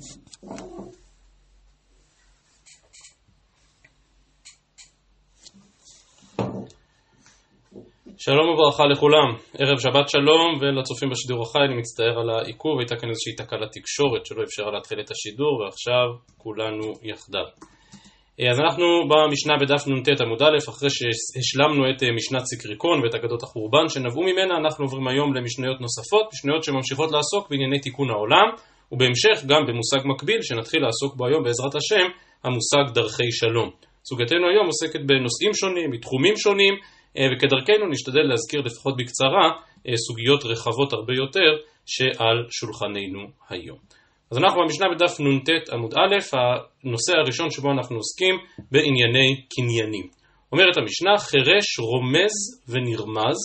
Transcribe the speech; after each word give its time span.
שלום 0.00 0.88
וברכה 8.48 8.86
לכולם, 8.86 9.34
ערב 9.58 9.78
שבת 9.78 10.08
שלום 10.08 10.58
ולצופים 10.60 11.10
בשידור 11.10 11.42
החי, 11.42 11.58
אני 11.58 11.74
מצטער 11.74 12.20
על 12.20 12.30
העיכוב, 12.30 12.78
הייתה 12.78 12.96
כאן 12.96 13.08
איזושהי 13.08 13.34
תקלה 13.34 13.66
תקשורת 13.72 14.26
שלא 14.26 14.42
אפשרה 14.42 14.72
להתחיל 14.72 15.00
את 15.00 15.10
השידור 15.10 15.60
ועכשיו 15.60 16.06
כולנו 16.36 16.92
יחדיו. 17.02 17.46
אז 18.50 18.60
אנחנו 18.60 18.86
במשנה 19.10 19.54
בדף 19.60 19.88
נ"ט 19.88 20.20
עמוד 20.20 20.42
א', 20.42 20.56
אחרי 20.68 20.88
שהשלמנו 20.90 21.90
את 21.90 22.02
אה, 22.02 22.12
משנת 22.12 22.44
סיקריקון 22.44 23.02
ואת 23.02 23.14
אגדות 23.14 23.42
החורבן 23.42 23.88
שנבעו 23.88 24.22
ממנה, 24.22 24.54
אנחנו 24.62 24.84
עוברים 24.84 25.08
היום 25.08 25.34
למשניות 25.34 25.80
נוספות, 25.80 26.26
משניות 26.32 26.64
שממשיכות 26.64 27.10
לעסוק 27.12 27.50
בענייני 27.50 27.78
תיקון 27.78 28.10
העולם, 28.10 28.48
ובהמשך 28.92 29.44
גם 29.46 29.62
במושג 29.68 30.00
מקביל 30.04 30.42
שנתחיל 30.42 30.82
לעסוק 30.82 31.16
בו 31.16 31.26
היום 31.26 31.42
בעזרת 31.44 31.74
השם, 31.74 32.06
המושג 32.44 32.94
דרכי 32.94 33.32
שלום. 33.32 33.70
סוגתנו 34.04 34.48
היום 34.48 34.66
עוסקת 34.66 35.00
בנושאים 35.06 35.54
שונים, 35.54 35.90
בתחומים 35.90 36.36
שונים, 36.36 36.74
אה, 37.18 37.26
וכדרכנו 37.32 37.88
נשתדל 37.90 38.22
להזכיר 38.30 38.60
לפחות 38.60 38.96
בקצרה 38.96 39.46
אה, 39.88 39.96
סוגיות 39.96 40.44
רחבות 40.44 40.92
הרבה 40.92 41.14
יותר 41.14 41.50
שעל 41.86 42.38
שולחננו 42.50 43.22
היום. 43.48 43.78
אז 44.30 44.38
אנחנו 44.38 44.62
במשנה 44.62 44.86
בדף 44.94 45.20
נ"ט 45.20 45.48
עמוד 45.72 45.94
א', 45.94 46.16
הנושא 46.32 47.12
הראשון 47.16 47.50
שבו 47.50 47.70
אנחנו 47.70 47.96
עוסקים 47.96 48.34
בענייני 48.70 49.46
קניינים. 49.54 50.06
אומרת 50.52 50.76
המשנה, 50.76 51.18
חירש 51.18 51.78
רומז 51.78 52.34
ונרמז, 52.68 53.38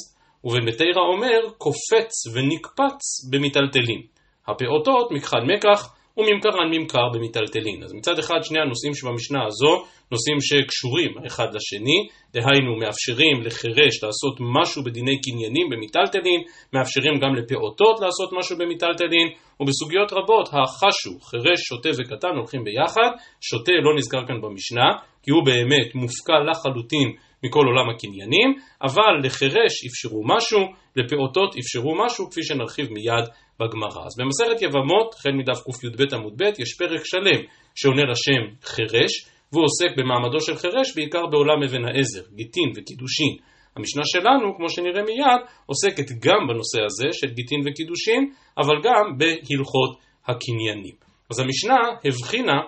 ובן 0.44 0.66
בתירא 0.66 1.02
אומר, 1.14 1.40
קופץ 1.58 2.14
ונקפץ 2.34 3.02
במיטלטלין. 3.32 4.15
הפעוטות 4.48 5.12
מכחד 5.12 5.40
מקח 5.46 5.96
וממכרן 6.18 6.70
ממכר 6.72 7.10
במיטלטלין. 7.14 7.84
אז 7.84 7.94
מצד 7.94 8.20
אחד 8.20 8.40
שני 8.44 8.60
הנושאים 8.60 8.94
שבמשנה 8.94 9.46
הזו 9.46 9.74
נושאים 10.12 10.38
שקשורים 10.42 11.12
אחד 11.28 11.48
לשני, 11.56 12.08
דהיינו 12.34 12.76
מאפשרים 12.76 13.42
לחירש 13.42 14.04
לעשות 14.04 14.38
משהו 14.40 14.84
בדיני 14.84 15.22
קניינים 15.22 15.70
במיטלטלין, 15.72 16.42
מאפשרים 16.74 17.20
גם 17.20 17.36
לפעוטות 17.36 18.00
לעשות 18.00 18.30
משהו 18.34 18.58
במיטלטלין, 18.58 19.28
ובסוגיות 19.60 20.14
רבות 20.14 20.48
החשו, 20.48 21.20
חירש, 21.20 21.60
שוטה 21.70 21.90
וקטן 21.98 22.36
הולכים 22.38 22.64
ביחד, 22.64 23.10
שוטה 23.42 23.72
לא 23.84 23.96
נזכר 23.98 24.28
כאן 24.28 24.42
במשנה, 24.42 24.90
כי 25.24 25.32
הוא 25.32 25.46
באמת 25.46 25.96
מופקע 25.96 26.40
לחלוטין 26.50 27.08
מכל 27.44 27.66
עולם 27.66 27.90
הקניינים, 27.90 28.50
אבל 28.82 29.14
לחירש 29.24 29.74
אפשרו 29.88 30.22
משהו, 30.26 30.60
לפעוטות 30.96 31.56
אפשרו 31.60 32.06
משהו, 32.06 32.30
כפי 32.30 32.44
שנרחיב 32.44 32.88
מיד 32.92 33.26
בגמרא. 33.60 34.06
אז 34.06 34.14
במסכת 34.20 34.62
יבמות, 34.62 35.14
החל 35.14 35.32
מדף 35.32 35.60
קי"ב 35.82 36.14
עמוד 36.14 36.34
ב', 36.38 36.62
יש 36.62 36.78
פרק 36.78 37.02
שלם 37.06 37.42
שעונה 37.76 38.04
לשם 38.12 38.44
חירש, 38.64 39.14
והוא 39.52 39.64
עוסק 39.66 39.92
במעמדו 39.98 40.40
של 40.42 40.56
חירש 40.56 40.96
בעיקר 40.96 41.26
בעולם 41.32 41.64
אבן 41.64 41.86
העזר, 41.86 42.24
גיטין 42.36 42.70
וקידושין. 42.76 43.36
המשנה 43.76 44.04
שלנו, 44.06 44.56
כמו 44.58 44.70
שנראה 44.70 45.04
מיד, 45.04 45.42
עוסקת 45.66 46.12
גם 46.12 46.42
בנושא 46.48 46.80
הזה 46.86 47.08
של 47.12 47.34
גיטין 47.34 47.60
וקידושין, 47.66 48.32
אבל 48.58 48.76
גם 48.84 49.18
בהלכות 49.18 49.98
הקניינים. 50.28 50.96
אז 51.32 51.40
המשנה 51.40 51.76
הבחינה 52.06 52.60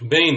בין 0.00 0.34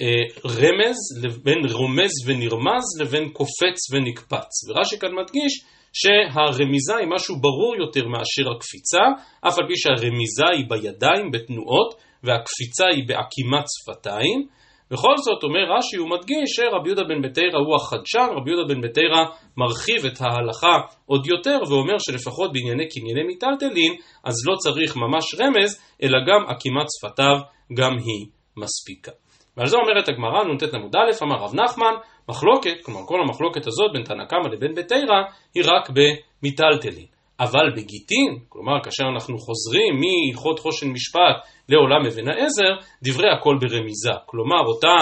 אה, 0.00 0.06
רמז, 0.44 0.98
בין 1.42 1.58
רומז 1.72 2.12
ונרמז 2.26 3.00
לבין 3.00 3.28
קופץ 3.28 3.92
ונקפץ. 3.92 4.68
ורש"י 4.68 4.98
כאן 4.98 5.10
מדגיש 5.22 5.64
שהרמיזה 5.92 6.96
היא 6.96 7.08
משהו 7.14 7.36
ברור 7.40 7.76
יותר 7.76 8.08
מאשר 8.08 8.52
הקפיצה, 8.56 9.04
אף 9.48 9.58
על 9.58 9.66
פי 9.68 9.76
שהרמיזה 9.76 10.48
היא 10.52 10.64
בידיים, 10.68 11.30
בתנועות, 11.30 11.94
והקפיצה 12.22 12.86
היא 12.94 13.08
בעקימת 13.08 13.64
שפתיים. 13.74 14.46
בכל 14.92 15.16
זאת 15.16 15.42
אומר 15.42 15.64
רש"י, 15.76 15.96
הוא 15.96 16.10
מדגיש 16.10 16.48
שרבי 16.56 16.88
יהודה 16.88 17.04
בן 17.04 17.22
בתרא 17.22 17.58
הוא 17.66 17.76
החדשן, 17.76 18.26
רבי 18.36 18.50
יהודה 18.50 18.74
בן 18.74 18.80
בתרא 18.80 19.22
מרחיב 19.56 20.06
את 20.06 20.20
ההלכה 20.20 20.76
עוד 21.06 21.26
יותר 21.26 21.58
ואומר 21.68 21.98
שלפחות 21.98 22.52
בענייני 22.52 22.88
קנייני 22.88 23.22
מיטלטלין 23.22 23.92
אז 24.24 24.34
לא 24.48 24.54
צריך 24.56 24.96
ממש 24.96 25.24
רמז, 25.40 25.80
אלא 26.02 26.18
גם 26.28 26.46
עקימת 26.48 26.86
שפתיו 26.94 27.36
גם 27.78 27.92
היא 27.92 28.26
מספיקה. 28.56 29.12
ועל 29.56 29.66
זה 29.66 29.76
אומרת 29.76 30.08
הגמרא, 30.08 30.44
נ"ט 30.44 30.74
עמוד 30.74 30.96
א', 30.96 31.24
אמר 31.24 31.36
רב 31.36 31.54
נחמן, 31.54 31.94
מחלוקת, 32.28 32.82
כלומר 32.82 33.00
כל 33.06 33.20
המחלוקת 33.20 33.66
הזאת 33.66 33.90
בין 33.92 34.02
תנא 34.02 34.24
קמא 34.24 34.48
לבין 34.52 34.74
בתרא, 34.74 35.18
היא 35.54 35.64
רק 35.66 35.90
במיטלטלין. 35.90 37.06
אבל 37.40 37.70
בגיטין, 37.76 38.38
כלומר 38.48 38.72
כאשר 38.84 39.04
אנחנו 39.14 39.38
חוזרים 39.38 39.94
מהלכות 40.00 40.58
חושן 40.58 40.88
משפט 40.88 41.36
לעולם 41.68 42.06
אבן 42.06 42.28
העזר, 42.28 42.72
דברי 43.02 43.30
הכל 43.30 43.56
ברמיזה. 43.60 44.12
כלומר 44.26 44.60
אותה, 44.66 44.96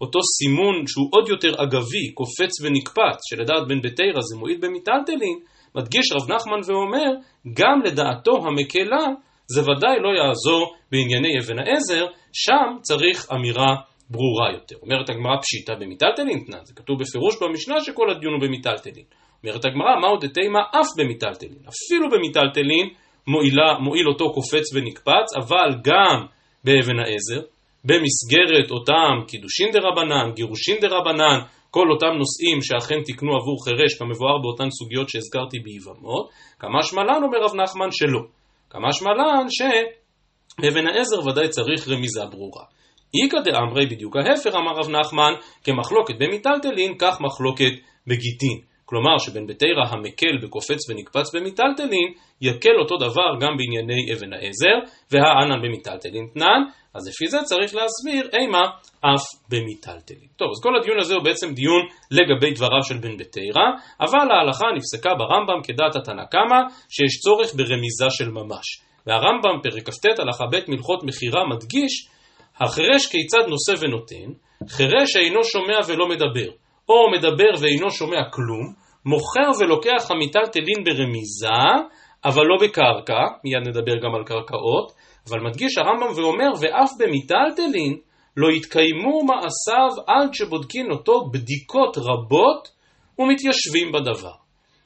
אותו 0.00 0.18
סימון 0.22 0.86
שהוא 0.86 1.08
עוד 1.10 1.28
יותר 1.28 1.62
אגבי, 1.62 2.12
קופץ 2.14 2.52
ונקפץ, 2.62 3.18
שלדעת 3.30 3.68
בן 3.68 3.80
בתרא 3.82 4.20
זה 4.20 4.36
מועיל 4.36 4.58
במיטלטלין, 4.62 5.38
מדגיש 5.74 6.12
רב 6.12 6.32
נחמן 6.32 6.60
ואומר, 6.66 7.10
גם 7.52 7.82
לדעתו 7.84 8.32
המקלה 8.46 9.06
זה 9.46 9.60
ודאי 9.62 9.96
לא 10.00 10.10
יעזור 10.18 10.74
בענייני 10.92 11.32
אבן 11.40 11.58
העזר, 11.58 12.06
שם 12.32 12.78
צריך 12.82 13.26
אמירה 13.32 13.74
ברורה 14.10 14.52
יותר. 14.52 14.76
אומרת 14.82 15.08
הגמרא 15.10 15.36
פשיטא 15.42 15.74
במיטלטלין 15.74 16.44
תנן, 16.46 16.58
זה 16.64 16.74
כתוב 16.74 17.00
בפירוש 17.00 17.42
במשנה 17.42 17.80
שכל 17.80 18.10
הדיון 18.10 18.32
הוא 18.32 18.42
במיטלטלין. 18.42 19.04
אומרת 19.44 19.64
הגמרא, 19.64 20.00
מהו 20.00 20.16
דתימא 20.16 20.60
אף 20.80 20.86
במיטלטלין. 20.98 21.58
אפילו 21.68 22.10
במיטלטלין 22.10 22.88
מועילה, 23.26 23.78
מועיל 23.80 24.08
אותו 24.08 24.32
קופץ 24.32 24.74
ונקפץ, 24.74 25.28
אבל 25.36 25.70
גם 25.84 26.26
באבן 26.64 26.98
העזר, 26.98 27.46
במסגרת 27.84 28.70
אותם 28.70 29.14
קידושין 29.28 29.70
דרבנן, 29.72 30.32
גירושין 30.34 30.76
דרבנן, 30.80 31.38
כל 31.70 31.90
אותם 31.90 32.06
נושאים 32.06 32.62
שאכן 32.62 33.02
תיקנו 33.04 33.32
עבור 33.36 33.64
חירש 33.64 33.94
כמבואר 33.98 34.38
באותן 34.42 34.70
סוגיות 34.70 35.08
שהזכרתי 35.08 35.58
ביבמות, 35.58 36.30
כמה 36.58 36.82
שמלן 36.82 37.22
אומר 37.22 37.38
רב 37.44 37.54
נחמן 37.54 37.90
שלא. 37.90 38.20
כמה 38.70 38.92
שמלן 38.92 39.46
שאבן 39.56 40.86
העזר 40.86 41.28
ודאי 41.28 41.48
צריך 41.48 41.88
רמיזה 41.88 42.24
ברורה. 42.30 42.64
איכא 43.24 43.38
דאמרי 43.50 43.86
בדיוק 43.86 44.16
ההפר 44.16 44.58
אמר 44.58 44.72
רב 44.72 44.90
נחמן 44.90 45.32
כמחלוקת 45.64 46.14
במיטלטלין 46.18 46.94
כך 46.98 47.20
מחלוקת 47.20 47.72
בגיטין. 48.06 48.60
כלומר 48.88 49.18
שבן 49.18 49.46
בתרא 49.46 49.84
המקל 49.88 50.38
בקופץ 50.42 50.90
ונקפץ 50.90 51.34
במיטלטלין 51.34 52.12
יקל 52.40 52.76
אותו 52.82 52.96
דבר 52.96 53.30
גם 53.40 53.56
בענייני 53.56 54.12
אבן 54.12 54.32
העזר 54.32 54.76
והאנן 55.10 55.62
במיטלטלין 55.62 56.26
תנן 56.34 56.62
אז 56.94 57.08
לפי 57.08 57.28
זה 57.28 57.38
צריך 57.44 57.74
להסביר 57.74 58.28
אימה 58.32 58.62
אף 59.00 59.24
במיטלטלין. 59.50 60.28
טוב 60.36 60.48
אז 60.50 60.62
כל 60.62 60.76
הדיון 60.76 60.98
הזה 60.98 61.14
הוא 61.14 61.24
בעצם 61.24 61.54
דיון 61.54 61.82
לגבי 62.10 62.50
דבריו 62.50 62.82
של 62.82 62.98
בן 62.98 63.16
בתרא 63.16 63.66
אבל 64.00 64.30
ההלכה 64.30 64.66
נפסקה 64.76 65.14
ברמב"ם 65.14 65.62
כדעת 65.62 65.96
התנא 65.96 66.24
קמא 66.24 66.60
שיש 66.88 67.20
צורך 67.24 67.54
ברמיזה 67.54 68.10
של 68.10 68.28
ממש 68.30 68.66
והרמב"ם 69.06 69.60
פרק 69.62 69.90
כ"ט 69.90 70.18
הלכה 70.18 70.44
ב' 70.52 70.70
מלכות 70.70 71.04
מכירה 71.04 71.48
מדגיש 71.48 72.08
החירש 72.60 73.06
כיצד 73.06 73.44
נושא 73.48 73.84
ונותן, 73.84 74.32
חירש 74.68 75.16
אינו 75.16 75.44
שומע 75.44 75.78
ולא 75.86 76.08
מדבר, 76.08 76.50
או 76.88 77.10
מדבר 77.10 77.60
ואינו 77.60 77.90
שומע 77.90 78.30
כלום, 78.32 78.74
מוכר 79.04 79.50
ולוקח 79.60 80.10
המיטלטלין 80.10 80.84
ברמיזה, 80.84 81.62
אבל 82.24 82.42
לא 82.42 82.56
בקרקע, 82.60 83.20
מיד 83.44 83.68
נדבר 83.68 83.96
גם 84.02 84.14
על 84.14 84.24
קרקעות, 84.24 84.92
אבל 85.28 85.40
מדגיש 85.40 85.78
הרמב"ם 85.78 86.12
ואומר, 86.16 86.50
ואף 86.60 86.90
במיטלטלין 86.98 87.96
לא 88.36 88.48
יתקיימו 88.52 89.24
מעשיו 89.24 90.02
עד 90.06 90.34
שבודקין 90.34 90.90
אותו 90.90 91.30
בדיקות 91.32 91.98
רבות 91.98 92.68
ומתיישבים 93.18 93.92
בדבר. 93.92 94.34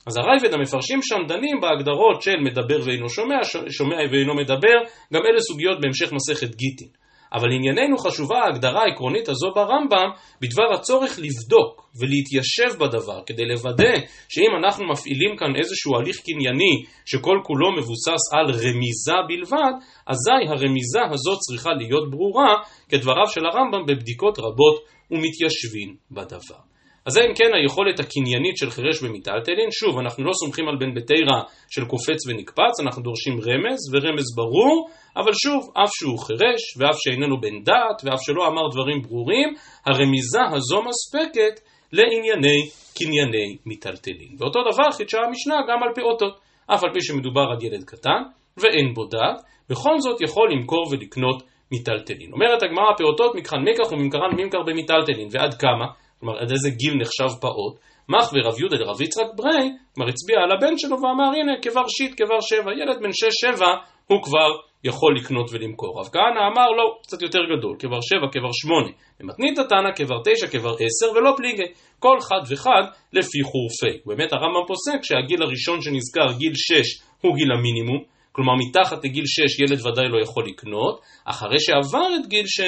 אז 0.06 0.16
הרייבד 0.16 0.54
המפרשים 0.54 0.98
שם 1.03 1.26
דנים 1.28 1.60
בהגדרות 1.60 2.22
של 2.22 2.36
מדבר 2.44 2.80
ואינו 2.84 3.09
שומע, 3.09 3.38
שומע 3.69 3.97
ואינו 4.12 4.34
מדבר, 4.34 4.77
גם 5.15 5.21
אלה 5.27 5.41
סוגיות 5.41 5.80
בהמשך 5.80 6.12
מסכת 6.12 6.54
גיטין. 6.54 6.99
אבל 7.32 7.48
לענייננו 7.48 7.98
חשובה 7.98 8.38
ההגדרה 8.38 8.82
העקרונית 8.82 9.28
הזו 9.28 9.50
ברמב"ם 9.54 10.09
בדבר 10.41 10.72
הצורך 10.74 11.18
לבדוק 11.18 11.91
ולהתיישב 12.00 12.78
בדבר 12.80 13.21
כדי 13.27 13.44
לוודא 13.44 13.94
שאם 14.28 14.53
אנחנו 14.65 14.88
מפעילים 14.88 15.36
כאן 15.36 15.56
איזשהו 15.56 15.97
הליך 15.97 16.16
קנייני 16.21 16.84
שכל 17.06 17.38
כולו 17.42 17.72
מבוסס 17.72 18.22
על 18.32 18.47
רמיזה 18.50 19.18
בלבד, 19.28 19.72
אזי 20.06 20.48
הרמיזה 20.48 21.00
הזאת 21.10 21.38
צריכה 21.38 21.71
להיות 21.72 22.10
ברורה 22.10 22.54
כדבריו 22.88 23.28
של 23.28 23.47
הרמב"ם 23.47 23.86
בבדיקות 23.86 24.38
רבות 24.38 24.84
ומתיישבים 25.10 25.97
בדבר. 26.10 26.70
אז 27.06 27.12
זה 27.12 27.20
אם 27.20 27.34
כן 27.34 27.50
היכולת 27.54 28.00
הקניינית 28.00 28.56
של 28.56 28.70
חירש 28.70 29.02
במיטלטלין, 29.02 29.68
שוב 29.70 29.98
אנחנו 29.98 30.24
לא 30.24 30.32
סומכים 30.32 30.68
על 30.68 30.76
בן 30.80 30.94
בתירא 30.94 31.38
של 31.70 31.84
קופץ 31.84 32.26
ונקפץ, 32.26 32.74
אנחנו 32.80 33.02
דורשים 33.02 33.32
רמז 33.32 33.80
ורמז 33.92 34.36
ברור, 34.36 34.88
אבל 35.16 35.32
שוב, 35.42 35.70
אף 35.82 35.91
שהוא 35.98 36.18
חירש 36.18 36.62
ואף 36.78 36.97
שאיננו 36.98 37.41
בן 37.41 37.62
דעת 37.62 37.98
ואף 38.04 38.20
שלא 38.22 38.47
אמר 38.47 38.68
דברים 38.72 39.02
ברורים, 39.02 39.48
הרמיזה 39.86 40.42
הזו 40.52 40.82
מספקת 40.82 41.60
לענייני 41.92 42.60
קנייני 42.98 43.56
מיטלטלין. 43.66 44.32
ואותו 44.38 44.60
דבר 44.60 44.91
חידשה 44.97 45.18
המשנה 45.18 45.54
גם 45.68 45.82
על 45.82 45.94
פעוטות, 45.94 46.34
אף 46.74 46.84
על 46.84 46.91
פי 46.94 47.00
שמדובר 47.02 47.47
על 47.52 47.64
ילד 47.64 47.84
קטן, 47.84 48.22
ואין 48.56 48.94
בו 48.94 49.04
דעת, 49.04 49.41
בכל 49.70 50.00
זאת 50.00 50.20
יכול 50.20 50.52
למכור 50.52 50.86
ולקנות 50.91 51.42
מיטלטלין. 51.72 52.32
אומרת 52.32 52.62
הגמרא, 52.62 52.97
פעוטות 52.97 53.34
מקחן 53.34 53.56
מקח 53.56 53.92
וממכרן 53.92 54.30
ממכר 54.36 54.62
במיטלטלין, 54.66 55.28
ועד 55.30 55.54
כמה? 55.54 55.86
כלומר, 56.21 56.39
עד 56.39 56.51
איזה 56.51 56.71
גיל 56.71 56.95
נחשב 56.95 57.41
פעוט? 57.41 57.75
מח 58.09 58.33
ורב 58.33 58.59
יהודה 58.61 58.77
דרב 58.77 59.01
יצחק 59.01 59.31
ברי, 59.37 59.69
כלומר 59.95 60.11
הצביע 60.11 60.37
על 60.45 60.53
הבן 60.53 60.78
שלו 60.78 60.97
ואמר, 61.03 61.31
הנה, 61.37 61.53
כבר 61.63 61.89
שיט, 61.89 62.13
כבר 62.22 62.41
שבע, 62.41 62.72
ילד 62.72 63.03
בן 63.03 63.13
שש 63.13 63.34
שבע, 63.41 63.71
הוא 64.07 64.22
כבר 64.22 64.51
יכול 64.84 65.17
לקנות 65.17 65.49
ולמכור. 65.53 66.01
רב 66.01 66.09
כהנא 66.13 66.41
אמר, 66.53 66.69
לא, 66.78 66.99
קצת 67.03 67.22
יותר 67.22 67.39
גדול, 67.53 67.77
כבר 67.78 68.01
שבע, 68.01 68.28
כבר 68.33 68.53
שמונה. 68.53 68.93
ומתנית 69.21 69.59
התנא, 69.59 69.91
כבר 69.97 70.19
תשע, 70.25 70.47
כבר 70.47 70.75
עשר, 70.84 71.13
ולא 71.17 71.33
פליגי. 71.37 71.69
כל 71.99 72.17
חד 72.21 72.43
וחד 72.53 72.83
לפי 73.13 73.39
חורפי. 73.43 73.95
באמת 74.07 74.33
הרמב"ם 74.33 74.67
פוסק 74.67 75.01
שהגיל 75.03 75.43
הראשון 75.43 75.83
שנזכר, 75.83 76.39
גיל 76.39 76.53
שש, 76.55 77.03
הוא 77.21 77.37
גיל 77.37 77.53
המינימום. 77.53 78.03
כלומר 78.32 78.53
מתחת 78.54 79.04
לגיל 79.04 79.24
6 79.27 79.60
ילד 79.60 79.86
ודאי 79.86 80.09
לא 80.09 80.22
יכול 80.22 80.44
לקנות, 80.47 81.00
אחרי 81.24 81.60
שעבר 81.60 82.09
את 82.21 82.27
גיל 82.27 82.47
6, 82.47 82.62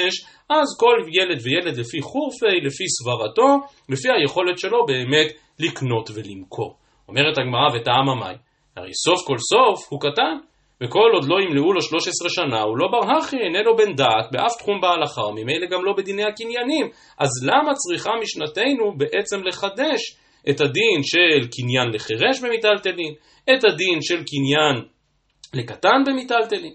אז 0.49 0.67
כל 0.79 0.97
ילד 1.11 1.39
וילד 1.43 1.77
לפי 1.77 2.01
חורפי, 2.01 2.59
לפי 2.65 2.83
סברתו, 2.87 3.67
לפי 3.89 4.07
היכולת 4.17 4.57
שלו 4.57 4.85
באמת 4.85 5.27
לקנות 5.59 6.09
ולמכור. 6.13 6.75
אומרת 7.09 7.37
הגמרא 7.37 7.69
וטעם 7.75 8.09
המים, 8.09 8.37
הרי 8.77 8.93
סוף 8.93 9.27
כל 9.27 9.37
סוף 9.37 9.87
הוא 9.89 9.99
קטן, 10.01 10.35
וכל 10.83 11.09
עוד 11.13 11.25
לא 11.29 11.35
ימלאו 11.41 11.73
לו 11.73 11.81
13 11.81 12.29
שנה, 12.29 12.61
הוא 12.61 12.77
לא 12.77 12.87
בר 12.91 13.17
הכי, 13.17 13.37
איננו 13.37 13.75
בן 13.75 13.95
דעת 13.95 14.31
באף 14.31 14.57
תחום 14.59 14.81
בהלכה, 14.81 15.21
וממילא 15.21 15.67
גם 15.71 15.85
לא 15.85 15.93
בדיני 15.97 16.23
הקניינים. 16.23 16.85
אז 17.19 17.29
למה 17.43 17.71
צריכה 17.73 18.11
משנתנו 18.21 18.97
בעצם 18.97 19.43
לחדש 19.43 20.01
את 20.49 20.61
הדין 20.61 20.99
של 21.03 21.47
קניין 21.55 21.87
לחירש 21.93 22.39
במיטלטלין, 22.43 23.13
את 23.43 23.63
הדין 23.63 24.01
של 24.01 24.23
קניין 24.29 24.92
לקטן 25.53 26.03
במיטלטלין. 26.05 26.73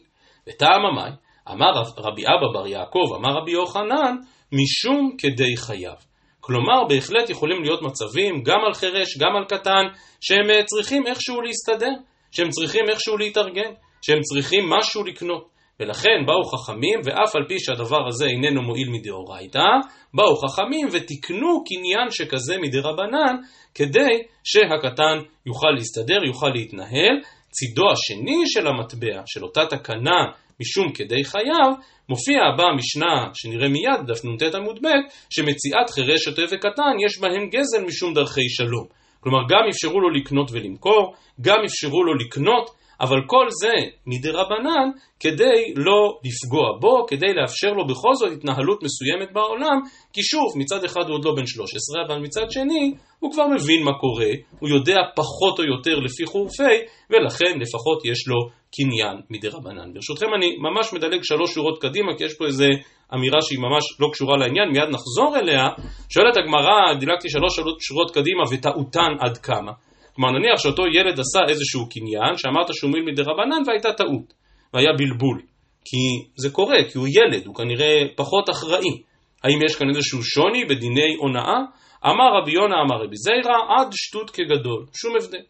וטעם 0.48 0.86
המים, 0.86 1.12
אמר 1.50 1.72
רבי 1.98 2.22
אבא 2.22 2.52
בר 2.52 2.66
יעקב, 2.66 3.14
אמר 3.16 3.38
רבי 3.42 3.50
יוחנן, 3.50 4.16
משום 4.52 5.16
כדי 5.18 5.56
חייו. 5.56 5.94
כלומר, 6.40 6.84
בהחלט 6.88 7.30
יכולים 7.30 7.62
להיות 7.62 7.82
מצבים, 7.82 8.42
גם 8.42 8.58
על 8.66 8.74
חירש, 8.74 9.18
גם 9.18 9.36
על 9.36 9.44
קטן, 9.44 9.84
שהם 10.20 10.50
אה, 10.50 10.64
צריכים 10.64 11.06
איכשהו 11.06 11.40
להסתדר, 11.40 11.92
שהם 12.30 12.48
צריכים 12.48 12.84
איכשהו 12.88 13.16
להתארגן, 13.16 13.70
שהם 14.02 14.20
צריכים 14.20 14.70
משהו 14.70 15.04
לקנות. 15.04 15.48
ולכן 15.80 16.26
באו 16.26 16.44
חכמים, 16.44 17.00
ואף 17.04 17.36
על 17.36 17.44
פי 17.48 17.58
שהדבר 17.58 18.06
הזה 18.08 18.26
איננו 18.26 18.62
מועיל 18.62 18.88
מדאורייתא, 18.88 19.68
באו 20.14 20.36
חכמים 20.36 20.88
ותיקנו 20.92 21.64
קניין 21.64 22.10
שכזה 22.10 22.58
מדרבנן, 22.58 23.36
כדי 23.74 24.22
שהקטן 24.44 25.18
יוכל 25.46 25.70
להסתדר, 25.76 26.24
יוכל 26.26 26.48
להתנהל, 26.54 27.20
צידו 27.58 27.90
השני 27.90 28.42
של 28.46 28.66
המטבע, 28.66 29.22
של 29.26 29.44
אותה 29.44 29.60
תקנה 29.70 30.20
משום 30.60 30.92
כדי 30.92 31.24
חייו, 31.24 31.72
מופיע 32.08 32.38
הבא 32.44 32.64
המשנה 32.64 33.30
שנראה 33.34 33.68
מיד, 33.68 34.06
דף 34.06 34.24
נ"ט 34.24 34.54
עמוד 34.54 34.78
ב', 34.82 34.88
שמציאת 35.30 35.90
חירש 35.90 36.24
שוטה 36.24 36.42
וקטן 36.42 36.94
יש 37.06 37.18
בהם 37.18 37.48
גזל 37.48 37.84
משום 37.86 38.14
דרכי 38.14 38.48
שלום. 38.48 38.86
כלומר, 39.20 39.38
גם 39.48 39.68
אפשרו 39.70 40.00
לו 40.00 40.10
לקנות 40.10 40.50
ולמכור, 40.52 41.14
גם 41.40 41.58
אפשרו 41.64 42.04
לו 42.04 42.14
לקנות 42.14 42.70
אבל 43.00 43.18
כל 43.26 43.46
זה 43.62 43.74
מדי 44.06 44.30
רבנן 44.30 44.90
כדי 45.20 45.74
לא 45.76 46.18
לפגוע 46.24 46.78
בו, 46.80 47.06
כדי 47.06 47.34
לאפשר 47.34 47.72
לו 47.72 47.86
בכל 47.86 48.14
זאת 48.14 48.32
התנהלות 48.32 48.82
מסוימת 48.82 49.32
בעולם, 49.32 49.78
כי 50.12 50.22
שוב, 50.22 50.48
מצד 50.56 50.84
אחד 50.84 51.04
הוא 51.06 51.14
עוד 51.14 51.24
לא 51.24 51.32
בן 51.36 51.46
13, 51.46 52.02
אבל 52.06 52.18
מצד 52.18 52.46
שני, 52.50 52.94
הוא 53.20 53.32
כבר 53.32 53.46
מבין 53.46 53.84
מה 53.84 53.92
קורה, 54.00 54.32
הוא 54.58 54.68
יודע 54.68 54.96
פחות 55.16 55.58
או 55.58 55.64
יותר 55.64 55.96
לפי 55.98 56.26
חורפי, 56.26 56.76
ולכן 57.10 57.58
לפחות 57.60 58.04
יש 58.04 58.28
לו 58.28 58.36
קניין 58.74 59.16
מדי 59.30 59.48
רבנן. 59.48 59.94
ברשותכם 59.94 60.26
אני 60.36 60.56
ממש 60.56 60.92
מדלג 60.92 61.22
שלוש 61.22 61.54
שורות 61.54 61.82
קדימה, 61.82 62.16
כי 62.16 62.24
יש 62.24 62.34
פה 62.38 62.46
איזה 62.46 62.68
אמירה 63.14 63.42
שהיא 63.42 63.58
ממש 63.58 63.84
לא 64.00 64.08
קשורה 64.12 64.36
לעניין, 64.36 64.68
מיד 64.72 64.88
נחזור 64.94 65.36
אליה. 65.36 65.64
שואלת 66.08 66.36
הגמרא, 66.36 66.94
דילגתי 67.00 67.28
שלוש 67.30 67.60
שורות 67.80 68.10
קדימה, 68.10 68.42
וטעותן 68.52 69.12
עד 69.20 69.38
כמה? 69.38 69.72
כלומר 70.18 70.38
נניח 70.38 70.58
שאותו 70.58 70.82
ילד 70.86 71.20
עשה 71.20 71.40
איזשהו 71.48 71.88
קניין, 71.88 72.36
שאמרת 72.36 72.66
שהוא 72.72 72.90
מיל 72.90 73.02
מדי 73.04 73.22
רבנן 73.22 73.62
והייתה 73.66 73.92
טעות, 73.92 74.34
והיה 74.74 74.92
בלבול. 74.98 75.42
כי 75.84 76.30
זה 76.36 76.50
קורה, 76.50 76.78
כי 76.92 76.98
הוא 76.98 77.08
ילד, 77.08 77.46
הוא 77.46 77.54
כנראה 77.54 78.02
פחות 78.16 78.50
אחראי. 78.50 79.02
האם 79.44 79.58
יש 79.66 79.76
כאן 79.76 79.88
איזשהו 79.88 80.22
שוני 80.22 80.64
בדיני 80.64 81.14
הונאה? 81.18 81.58
אמר 82.06 82.28
רבי 82.38 82.52
יונה 82.52 82.74
אמר 82.86 83.04
רבי 83.04 83.16
זיירא, 83.16 83.58
עד 83.78 83.88
שטות 83.92 84.30
כגדול. 84.30 84.86
שום 84.94 85.12
הבדל. 85.16 85.42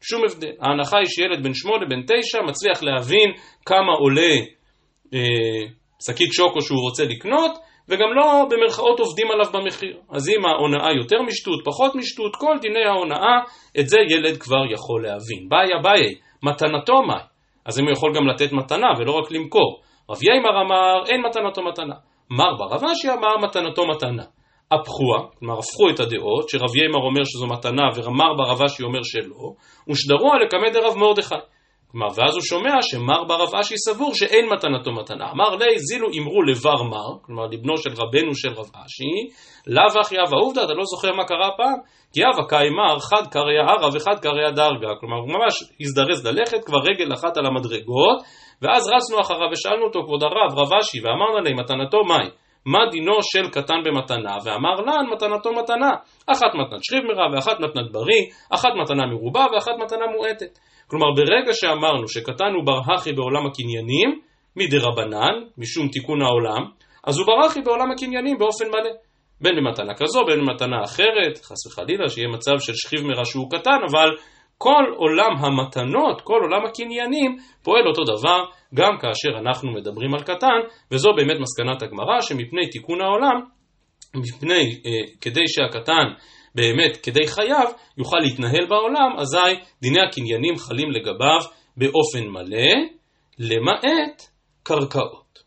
שום 0.00 0.22
הבדל. 0.24 0.52
ההנחה 0.60 0.98
היא 0.98 1.06
שילד 1.06 1.42
בן 1.44 1.54
שמונה, 1.54 1.86
בן 1.88 2.02
תשע, 2.02 2.38
מצליח 2.48 2.82
להבין 2.82 3.30
כמה 3.66 3.92
עולה 3.98 4.34
אה, 5.14 5.62
שקית 6.06 6.32
שוקו 6.32 6.60
שהוא 6.62 6.80
רוצה 6.80 7.04
לקנות, 7.04 7.52
וגם 7.92 8.12
לא 8.14 8.46
במרכאות 8.50 9.00
עובדים 9.00 9.30
עליו 9.30 9.46
במחיר. 9.52 9.96
אז 10.10 10.28
אם 10.28 10.44
ההונאה 10.46 10.92
יותר 10.92 11.22
משטות, 11.22 11.60
פחות 11.64 11.94
משטות, 11.94 12.36
כל 12.36 12.56
דיני 12.60 12.84
ההונאה, 12.84 13.38
את 13.80 13.88
זה 13.88 13.98
ילד 14.10 14.36
כבר 14.36 14.72
יכול 14.72 15.02
להבין. 15.02 15.48
באי 15.48 15.68
אביי, 15.80 16.14
מתנתו 16.42 17.02
מאי. 17.02 17.22
אז 17.66 17.80
אם 17.80 17.84
הוא 17.84 17.92
יכול 17.92 18.14
גם 18.14 18.28
לתת 18.28 18.52
מתנה 18.52 18.86
ולא 18.98 19.12
רק 19.12 19.30
למכור. 19.30 19.80
רב 20.10 20.22
יימר 20.22 20.60
אמר, 20.60 21.04
אין 21.08 21.20
מתנתו 21.20 21.62
מתנה. 21.62 21.94
מר 22.30 22.54
בר 22.58 22.76
אשי 22.76 23.10
אמר, 23.10 23.36
מתנתו 23.38 23.86
מתנה. 23.86 24.24
הפכוה, 24.72 25.18
כלומר 25.38 25.58
הפכו 25.58 25.90
את 25.94 26.00
הדעות, 26.00 26.48
שרב 26.48 26.76
יימר 26.76 26.98
אומר 26.98 27.24
שזו 27.24 27.46
מתנה 27.46 27.82
ורמר 27.94 28.34
בר 28.36 28.66
אשי 28.66 28.82
אומר 28.82 29.02
שלא, 29.02 29.52
ושדרוה 29.88 30.38
לקמא 30.38 30.68
דרב 30.70 30.96
מרדכי. 30.96 31.34
כלומר, 31.92 32.06
ואז 32.06 32.34
הוא 32.34 32.42
שומע 32.42 32.82
שמר 32.82 33.24
ברב 33.24 33.54
אשי 33.60 33.74
סבור 33.76 34.14
שאין 34.14 34.44
מתנתו 34.52 34.92
מתנה. 34.92 35.30
אמר 35.30 35.56
לי, 35.56 35.78
זילו 35.78 36.08
אמרו 36.18 36.42
לבר 36.42 36.82
מר, 36.82 37.18
כלומר 37.22 37.46
לבנו 37.46 37.76
של 37.78 37.90
רבנו 37.90 38.34
של 38.34 38.48
רב 38.48 38.70
אשי, 38.84 39.14
לאו 39.66 40.00
אחי 40.00 40.16
אבא 40.26 40.36
עובדא, 40.36 40.64
אתה 40.64 40.72
לא 40.72 40.84
זוכר 40.84 41.12
מה 41.12 41.24
קרה 41.24 41.50
פעם? 41.56 41.78
כי 42.12 42.20
אבא 42.24 42.48
קיימר, 42.48 42.98
חד 42.98 43.26
קריא 43.30 43.60
ערא 43.60 43.88
וחד 43.94 44.18
קריא 44.22 44.50
דרגה. 44.50 44.88
כלומר, 45.00 45.16
הוא 45.16 45.28
ממש 45.28 45.54
הזדרז 45.80 46.26
ללכת, 46.26 46.64
כבר 46.64 46.78
רגל 46.78 47.14
אחת 47.14 47.36
על 47.36 47.46
המדרגות, 47.46 48.18
ואז 48.62 48.82
רצנו 48.96 49.20
אחריו 49.20 49.48
ושאלנו 49.52 49.84
אותו, 49.84 50.00
כבוד 50.06 50.22
הרב, 50.22 50.58
רב 50.58 50.72
אשי, 50.80 50.98
ואמרנו 51.04 51.38
להם, 51.44 51.56
מתנתו 51.60 52.04
מהי? 52.04 52.28
מה 52.66 52.78
דינו 52.90 53.12
של 53.22 53.50
קטן 53.50 53.80
במתנה, 53.84 54.36
ואמר 54.44 54.76
לן 54.80 55.06
מתנתו 55.12 55.52
מתנה. 55.52 55.90
אחת 56.26 56.54
מתנת 56.54 56.84
שכיב 56.84 57.02
מרע 57.04 57.26
ואחת 57.32 57.60
מתנת 57.60 57.92
בריא, 57.92 58.22
אחת 58.54 58.70
מתנה 58.82 59.06
מרובה 59.06 59.46
ואחת 59.52 59.72
מתנה 59.84 60.06
מועטת. 60.16 60.58
כלומר, 60.86 61.06
ברגע 61.16 61.52
שאמרנו 61.52 62.08
שקטן 62.08 62.52
הוא 62.56 62.64
ברהכי 62.66 63.12
בעולם 63.12 63.46
הקניינים, 63.46 64.20
מדי 64.56 64.78
רבנן, 64.78 65.34
משום 65.58 65.88
תיקון 65.88 66.22
העולם, 66.22 66.62
אז 67.06 67.18
הוא 67.18 67.26
ברהכי 67.26 67.60
בעולם 67.60 67.90
הקניינים 67.90 68.38
באופן 68.38 68.68
מלא. 68.68 68.90
בין 69.40 69.56
במתנה 69.56 69.94
כזו, 69.94 70.20
בין 70.26 70.40
במתנה 70.40 70.84
אחרת, 70.84 71.38
חס 71.42 71.66
וחלילה, 71.66 72.08
שיהיה 72.08 72.28
מצב 72.28 72.52
של 72.58 72.72
שכיב 72.74 73.00
מרע 73.06 73.24
שהוא 73.24 73.50
קטן, 73.50 73.78
אבל 73.90 74.08
כל 74.58 74.84
עולם 74.96 75.36
המתנות, 75.38 76.20
כל 76.20 76.38
עולם 76.42 76.64
הקניינים, 76.66 77.36
פועל 77.62 77.88
אותו 77.88 78.04
דבר 78.04 78.44
גם 78.74 78.98
כאשר 79.00 79.38
אנחנו 79.38 79.72
מדברים 79.72 80.14
על 80.14 80.22
קטן, 80.22 80.58
וזו 80.90 81.10
באמת 81.16 81.36
מסקנת 81.40 81.82
הגמרא, 81.82 82.20
שמפני 82.20 82.68
תיקון 82.70 83.00
העולם, 83.00 83.40
מפני, 84.14 84.80
אה, 84.86 85.16
כדי 85.20 85.48
שהקטן 85.48 86.06
באמת 86.54 86.96
כדי 87.02 87.26
חייו 87.26 87.66
יוכל 87.98 88.16
להתנהל 88.22 88.66
בעולם, 88.68 89.18
אזי 89.18 89.60
דיני 89.82 90.00
הקניינים 90.00 90.56
חלים 90.58 90.90
לגביו 90.90 91.40
באופן 91.76 92.28
מלא, 92.28 92.72
למעט 93.38 94.22
קרקעות. 94.62 95.38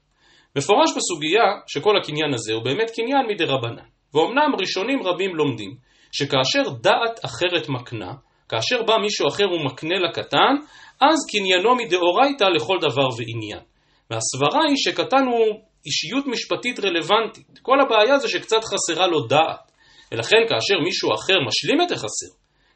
מפורש 0.56 0.90
בסוגיה 0.98 1.44
שכל 1.68 1.98
הקניין 1.98 2.34
הזה 2.34 2.54
הוא 2.54 2.64
באמת 2.64 2.92
קניין 2.96 3.26
מדי 3.30 3.46
רבנן. 3.46 3.86
ואומנם 4.14 4.56
ראשונים 4.60 5.04
רבים 5.04 5.36
לומדים 5.36 5.76
שכאשר 6.12 6.70
דעת 6.82 7.26
אחרת 7.26 7.70
מקנה, 7.70 8.14
כאשר 8.50 8.84
בא 8.84 8.98
מישהו 9.02 9.28
אחר 9.28 9.44
ומקנה 9.52 9.96
לקטן, 10.00 10.56
אז 11.02 11.18
קניינו 11.32 11.76
מדאורייתא 11.76 12.44
לכל 12.44 12.78
דבר 12.82 13.08
ועניין. 13.18 13.60
והסברה 14.10 14.62
היא 14.68 14.78
שקטן 14.78 15.26
הוא 15.26 15.62
אישיות 15.86 16.28
משפטית 16.28 16.80
רלוונטית. 16.80 17.60
כל 17.62 17.78
הבעיה 17.82 18.20
זה 18.20 18.28
שקצת 18.30 18.64
חסרה 18.64 19.08
לו 19.08 19.20
דעת. 19.28 19.72
ולכן 20.12 20.42
כאשר 20.50 20.80
מישהו 20.84 21.14
אחר 21.14 21.38
משלים 21.48 21.82
את 21.82 21.92
החסר, 21.92 22.32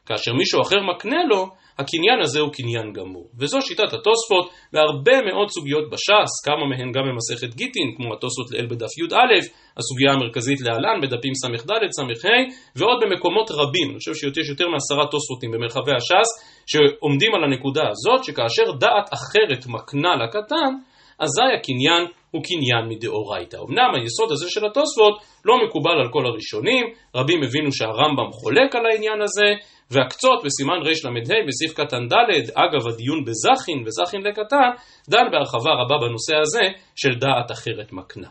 כאשר 0.06 0.32
מישהו 0.32 0.62
אחר 0.62 0.80
מקנה 0.94 1.24
לו, 1.30 1.46
הקניין 1.78 2.20
הזה 2.22 2.40
הוא 2.40 2.52
קניין 2.52 2.92
גמור. 2.92 3.26
וזו 3.38 3.58
שיטת 3.62 3.92
התוספות 3.92 4.46
בהרבה 4.72 5.16
מאוד 5.28 5.48
סוגיות 5.48 5.90
בש"ס, 5.92 6.32
כמה 6.46 6.64
מהן 6.70 6.92
גם 6.92 7.04
במסכת 7.08 7.54
גיטין, 7.54 7.88
כמו 7.96 8.14
התוספות 8.14 8.50
לאל 8.52 8.66
בדף 8.66 8.92
י"א, 8.98 9.32
הסוגיה 9.78 10.12
המרכזית 10.12 10.60
להלן 10.60 11.00
בדפים 11.02 11.34
ס"ד, 11.34 11.72
ס"ה, 11.96 12.28
ועוד 12.76 12.98
במקומות 13.02 13.50
רבים, 13.50 13.90
אני 13.90 13.98
חושב 13.98 14.14
שיש 14.14 14.48
יותר 14.48 14.68
מעשרה 14.68 15.06
תוספותים 15.10 15.50
במרחבי 15.50 15.92
הש"ס, 15.98 16.28
שעומדים 16.70 17.34
על 17.34 17.44
הנקודה 17.44 17.84
הזאת, 17.92 18.24
שכאשר 18.24 18.66
דעת 18.84 19.06
אחרת 19.18 19.66
מקנה 19.66 20.16
לקטן, 20.22 20.72
אזי 21.20 21.50
הקניין 21.58 22.02
הוא 22.30 22.42
קניין 22.44 22.84
מדאורייתא. 22.88 23.56
אמנם 23.56 23.90
היסוד 23.94 24.32
הזה 24.32 24.46
של 24.48 24.66
התוספות 24.66 25.14
לא 25.44 25.54
מקובל 25.64 25.96
על 26.02 26.08
כל 26.12 26.26
הראשונים, 26.26 26.84
רבים 27.16 27.42
הבינו 27.42 27.72
שהרמב"ם 27.72 28.30
חולק 28.32 28.76
על 28.76 28.86
העניין 28.86 29.20
הזה, 29.22 29.48
והקצות 29.90 30.44
בסימן 30.44 30.78
רל"ה 30.86 31.38
בסעיף 31.48 31.72
קטן 31.80 32.08
ד', 32.08 32.50
אגב 32.54 32.88
הדיון 32.88 33.24
בזכין 33.24 33.84
וזכין 33.86 34.20
לקטן, 34.20 34.70
דן 35.10 35.26
בהרחבה 35.32 35.72
רבה 35.80 35.96
בנושא 36.06 36.36
הזה 36.36 36.64
של 36.96 37.14
דעת 37.18 37.50
אחרת 37.52 37.92
מקנה. 37.92 38.28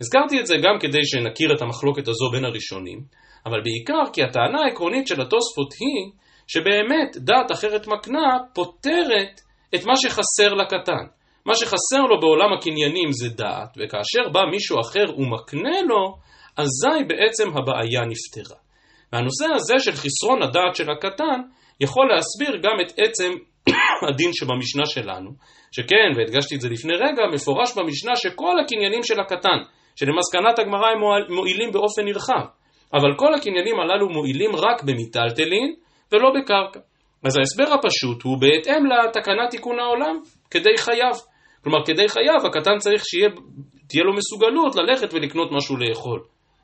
הזכרתי 0.00 0.40
את 0.40 0.46
זה 0.46 0.56
גם 0.56 0.78
כדי 0.80 1.04
שנכיר 1.04 1.52
את 1.56 1.62
המחלוקת 1.62 2.08
הזו 2.08 2.30
בין 2.32 2.44
הראשונים, 2.44 3.00
אבל 3.46 3.60
בעיקר 3.60 4.12
כי 4.12 4.22
הטענה 4.22 4.58
העקרונית 4.64 5.06
של 5.06 5.20
התוספות 5.20 5.72
היא 5.80 6.12
שבאמת 6.46 7.16
דעת 7.16 7.52
אחרת 7.52 7.86
מקנה 7.86 8.38
פותרת 8.54 9.40
את 9.74 9.84
מה 9.84 9.92
שחסר 9.96 10.54
לקטן. 10.54 11.15
מה 11.46 11.54
שחסר 11.54 12.02
לו 12.10 12.20
בעולם 12.20 12.52
הקניינים 12.52 13.12
זה 13.12 13.28
דעת, 13.28 13.70
וכאשר 13.76 14.28
בא 14.32 14.40
מישהו 14.50 14.80
אחר 14.80 15.18
ומקנה 15.18 15.82
לו, 15.88 16.16
אזי 16.56 17.04
בעצם 17.08 17.48
הבעיה 17.56 18.00
נפתרה. 18.00 18.58
והנושא 19.12 19.46
הזה 19.54 19.74
של 19.78 19.92
חסרון 19.92 20.42
הדעת 20.42 20.74
של 20.74 20.90
הקטן 20.90 21.40
יכול 21.80 22.08
להסביר 22.08 22.60
גם 22.62 22.76
את 22.80 22.92
עצם 22.98 23.30
הדין 24.08 24.30
שבמשנה 24.32 24.86
שלנו, 24.86 25.30
שכן, 25.72 26.10
והדגשתי 26.16 26.54
את 26.54 26.60
זה 26.60 26.68
לפני 26.68 26.94
רגע, 26.94 27.22
מפורש 27.32 27.72
במשנה 27.76 28.16
שכל 28.16 28.60
הקניינים 28.64 29.02
של 29.02 29.20
הקטן, 29.20 29.58
שלמסקנת 29.96 30.58
הגמרא 30.58 30.86
הם 30.86 31.00
מועילים 31.34 31.72
באופן 31.72 32.04
נרחב, 32.04 32.44
אבל 32.94 33.10
כל 33.16 33.34
הקניינים 33.34 33.80
הללו 33.80 34.08
מועילים 34.08 34.50
רק 34.56 34.82
במיטלטלין 34.82 35.74
ולא 36.12 36.28
בקרקע. 36.40 36.80
אז 37.24 37.36
ההסבר 37.38 37.74
הפשוט 37.74 38.22
הוא 38.22 38.40
בהתאם 38.40 38.86
לתקנת 38.86 39.50
תיקון 39.50 39.78
העולם, 39.78 40.16
כדי 40.50 40.76
חייו. 40.78 41.35
כלומר, 41.66 41.84
כדי 41.86 42.08
חייו 42.08 42.46
הקטן 42.46 42.78
צריך 42.78 43.02
שתהיה 43.04 44.04
לו 44.04 44.12
מסוגלות 44.14 44.74
ללכת 44.76 45.14
ולקנות 45.14 45.48
משהו 45.52 45.76
לאכול, 45.76 46.20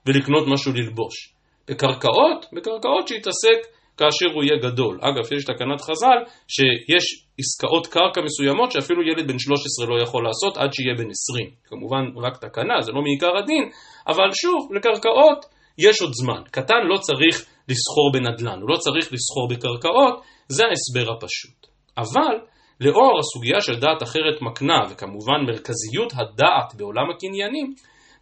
ולקנות 0.07 0.45
משהו 0.47 0.73
ללבוש. 0.73 1.35
בקרקעות, 1.69 2.47
בקרקעות 2.53 3.09
שיתעסק 3.09 3.61
כאשר 3.97 4.27
הוא 4.35 4.43
יהיה 4.45 4.57
גדול. 4.63 4.99
אגב, 5.01 5.33
יש 5.33 5.45
תקנת 5.45 5.81
חז"ל 5.81 6.19
שיש 6.49 7.05
עסקאות 7.41 7.87
קרקע 7.87 8.21
מסוימות 8.25 8.73
שאפילו 8.73 9.03
ילד 9.03 9.29
בן 9.29 9.39
13 9.39 9.87
לא 9.87 10.03
יכול 10.03 10.25
לעשות 10.25 10.57
עד 10.57 10.73
שיהיה 10.73 10.95
בן 10.99 11.11
20. 11.11 11.51
כמובן 11.65 12.05
רק 12.25 12.37
תקנה, 12.37 12.81
זה 12.81 12.93
לא 12.93 13.03
מעיקר 13.03 13.37
הדין, 13.37 13.65
אבל 14.09 14.29
שוב, 14.43 14.73
לקרקעות 14.75 15.47
יש 15.79 16.03
עוד 16.03 16.13
זמן. 16.13 16.43
קטן 16.51 16.83
לא 16.91 16.99
צריך 16.99 17.37
לסחור 17.69 18.07
בנדל"ן, 18.13 18.59
הוא 18.61 18.71
לא 18.71 18.77
צריך 18.77 19.13
לסחור 19.13 19.49
בקרקעות, 19.51 20.15
זה 20.49 20.63
ההסבר 20.67 21.13
הפשוט. 21.13 21.61
אבל 21.99 22.35
לאור 22.81 23.19
הסוגיה 23.19 23.61
של 23.61 23.81
דעת 23.81 24.03
אחרת 24.03 24.43
מקנה, 24.43 24.81
וכמובן 24.91 25.41
מרכזיות 25.47 26.13
הדעת 26.13 26.75
בעולם 26.77 27.11
הקניינים, 27.11 27.75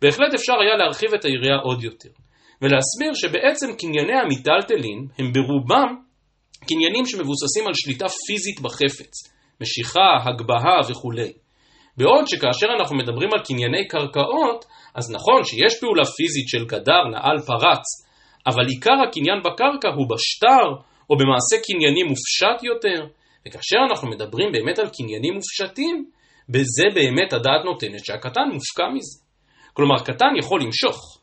בהחלט 0.02 0.34
אפשר 0.34 0.52
היה 0.52 0.76
להרחיב 0.76 1.14
את 1.14 1.24
היריעה 1.24 1.58
עוד 1.62 1.84
יותר. 1.84 2.08
ולהסביר 2.62 3.14
שבעצם 3.14 3.76
קנייני 3.78 4.16
המיטלטלין 4.22 5.06
הם 5.18 5.32
ברובם 5.32 5.94
קניינים 6.68 7.06
שמבוססים 7.06 7.66
על 7.66 7.74
שליטה 7.74 8.06
פיזית 8.26 8.60
בחפץ, 8.60 9.14
משיכה, 9.60 10.10
הגבהה 10.24 10.80
וכולי. 10.88 11.32
בעוד 11.96 12.26
שכאשר 12.26 12.66
אנחנו 12.78 12.96
מדברים 12.96 13.28
על 13.32 13.44
קנייני 13.44 13.88
קרקעות, 13.88 14.64
אז 14.94 15.10
נכון 15.10 15.44
שיש 15.44 15.80
פעולה 15.80 16.04
פיזית 16.04 16.48
של 16.48 16.64
גדר, 16.66 17.04
נעל, 17.12 17.38
פרץ, 17.38 17.84
אבל 18.46 18.66
עיקר 18.68 18.98
הקניין 19.08 19.38
בקרקע 19.44 19.88
הוא 19.88 20.06
בשטר, 20.10 20.66
או 21.10 21.16
במעשה 21.16 21.56
קנייני 21.66 22.02
מופשט 22.02 22.62
יותר, 22.62 23.00
וכאשר 23.48 23.78
אנחנו 23.90 24.08
מדברים 24.08 24.52
באמת 24.52 24.78
על 24.78 24.88
קניינים 24.88 25.34
מופשטים, 25.34 26.10
בזה 26.48 26.84
באמת 26.94 27.32
הדעת 27.32 27.64
נותנת 27.64 28.04
שהקטן 28.04 28.48
מופקע 28.52 28.88
מזה. 28.94 29.20
כלומר, 29.72 29.98
קטן 30.04 30.32
יכול 30.38 30.62
למשוך, 30.62 31.20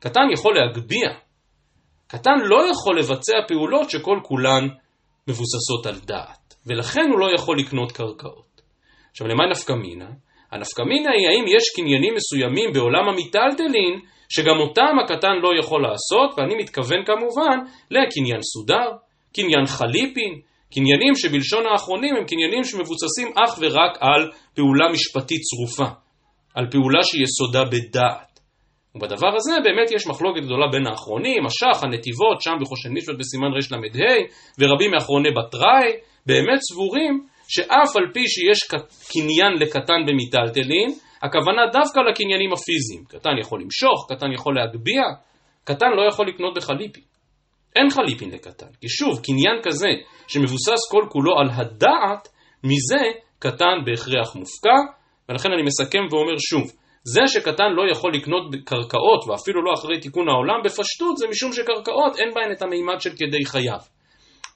קטן 0.00 0.20
יכול 0.32 0.54
להגביה. 0.54 1.10
קטן 2.06 2.38
לא 2.44 2.70
יכול 2.70 2.98
לבצע 2.98 3.38
פעולות 3.48 3.90
שכל 3.90 4.18
כולן 4.22 4.68
מבוססות 5.28 5.86
על 5.86 5.98
דעת, 6.06 6.54
ולכן 6.66 7.10
הוא 7.10 7.18
לא 7.18 7.34
יכול 7.34 7.58
לקנות 7.58 7.92
קרקעות. 7.92 8.60
עכשיו, 9.10 9.26
למה 9.26 9.46
נפקא 9.50 9.72
מינה? 9.72 10.10
הנפקא 10.50 10.82
מינה 10.82 11.10
היא 11.10 11.28
האם 11.28 11.44
יש 11.56 11.64
קניינים 11.76 12.14
מסוימים 12.14 12.72
בעולם 12.72 13.08
המיטלטלין, 13.08 14.00
שגם 14.28 14.60
אותם 14.60 14.98
הקטן 15.04 15.36
לא 15.42 15.50
יכול 15.60 15.82
לעשות, 15.82 16.38
ואני 16.38 16.54
מתכוון 16.54 17.04
כמובן 17.06 17.58
לקניין 17.90 18.42
סודר, 18.42 18.88
קניין 19.34 19.66
חליפין, 19.66 20.40
קניינים 20.72 21.14
שבלשון 21.14 21.64
האחרונים 21.66 22.16
הם 22.16 22.24
קניינים 22.24 22.64
שמבוססים 22.64 23.28
אך 23.44 23.58
ורק 23.60 23.98
על 24.00 24.30
פעולה 24.54 24.92
משפטית 24.92 25.40
צרופה, 25.40 25.90
על 26.54 26.70
פעולה 26.70 27.02
שיסודה 27.02 27.64
בדעת. 27.64 28.40
ובדבר 28.94 29.36
הזה 29.36 29.52
באמת 29.64 29.90
יש 29.90 30.06
מחלוקת 30.06 30.42
גדולה 30.42 30.66
בין 30.72 30.86
האחרונים, 30.86 31.46
השח, 31.46 31.84
הנתיבות, 31.84 32.42
שם 32.42 32.56
בחושן 32.60 32.92
משפט 32.92 33.14
בסימן 33.18 33.46
רל"ה, 33.46 34.14
ורבים 34.58 34.90
מאחרוני 34.90 35.30
בתראי, 35.30 35.90
באמת 36.26 36.58
סבורים 36.72 37.26
שאף 37.48 37.96
על 37.96 38.04
פי 38.14 38.24
שיש 38.28 38.58
קניין 39.12 39.52
לקטן 39.60 40.00
במיטלטלין, 40.06 40.88
הכוונה 41.22 41.62
דווקא 41.72 42.00
לקניינים 42.00 42.52
הפיזיים. 42.52 43.04
קטן 43.08 43.38
יכול 43.40 43.60
למשוך, 43.62 44.06
קטן 44.08 44.32
יכול 44.32 44.54
להגביה, 44.56 45.08
קטן 45.64 45.90
לא 45.96 46.08
יכול 46.08 46.28
לקנות 46.28 46.56
בחליפין. 46.56 47.02
אין 47.76 47.90
חליפין 47.90 48.30
לקטן. 48.30 48.66
כי 48.80 48.88
שוב, 48.88 49.20
קניין 49.22 49.62
כזה 49.62 49.88
שמבוסס 50.28 50.80
כל 50.90 51.04
כולו 51.08 51.38
על 51.38 51.48
הדעת, 51.52 52.28
מזה 52.64 53.04
קטן 53.38 53.76
בהכרח 53.86 54.36
מופקע, 54.36 54.78
ולכן 55.28 55.48
אני 55.52 55.62
מסכם 55.62 55.98
ואומר 56.10 56.38
שוב, 56.38 56.72
זה 57.04 57.20
שקטן 57.26 57.70
לא 57.76 57.90
יכול 57.90 58.14
לקנות 58.14 58.42
קרקעות, 58.64 59.28
ואפילו 59.28 59.62
לא 59.62 59.72
אחרי 59.74 60.00
תיקון 60.00 60.28
העולם, 60.28 60.60
בפשטות 60.64 61.16
זה 61.16 61.26
משום 61.30 61.52
שקרקעות 61.52 62.18
אין 62.18 62.28
בהן 62.34 62.52
את 62.52 62.62
המימד 62.62 63.00
של 63.00 63.10
כדי 63.10 63.44
חייו. 63.44 63.80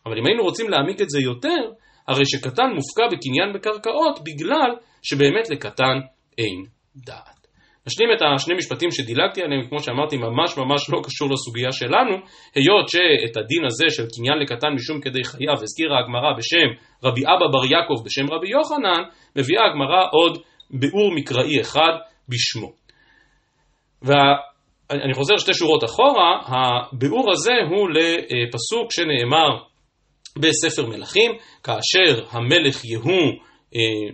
אבל 0.06 0.18
אם 0.18 0.26
היינו 0.26 0.42
רוצים 0.42 0.68
להעמיק 0.68 1.00
את 1.00 1.10
זה 1.10 1.20
יותר, 1.20 1.60
הרי 2.08 2.26
שקטן 2.26 2.70
מופקע 2.74 3.16
בקניין 3.16 3.52
בקרקעות 3.54 4.18
בגלל 4.24 4.70
שבאמת 5.02 5.50
לקטן 5.50 5.98
אין 6.38 6.64
דעת. 6.96 7.41
נשלים 7.86 8.08
את 8.16 8.22
השני 8.22 8.54
משפטים 8.54 8.90
שדילגתי 8.90 9.42
עליהם, 9.42 9.62
כמו 9.68 9.82
שאמרתי, 9.82 10.16
ממש 10.16 10.58
ממש 10.58 10.90
לא 10.90 11.00
קשור 11.04 11.28
לסוגיה 11.30 11.72
שלנו, 11.72 12.14
היות 12.54 12.88
שאת 12.88 13.36
הדין 13.36 13.64
הזה 13.64 13.84
של 13.88 14.02
קניין 14.16 14.38
לקטן 14.38 14.68
משום 14.74 15.00
כדי 15.00 15.24
חייו 15.24 15.62
הזכירה 15.62 15.98
הגמרא 16.00 16.32
בשם 16.38 16.68
רבי 17.04 17.22
אבא 17.24 17.46
בר 17.52 17.64
יעקב 17.64 17.94
בשם 18.04 18.32
רבי 18.32 18.48
יוחנן, 18.48 19.02
מביאה 19.36 19.66
הגמרא 19.66 20.06
עוד 20.12 20.42
ביאור 20.70 21.14
מקראי 21.14 21.60
אחד 21.60 21.92
בשמו. 22.28 22.72
ואני 24.02 25.14
חוזר 25.14 25.36
שתי 25.36 25.54
שורות 25.54 25.84
אחורה, 25.84 26.40
הביאור 26.46 27.32
הזה 27.32 27.54
הוא 27.70 27.88
לפסוק 27.90 28.92
שנאמר 28.92 29.48
בספר 30.38 30.86
מלכים, 30.86 31.32
כאשר 31.64 32.24
המלך 32.30 32.84
יהוא 32.84 33.32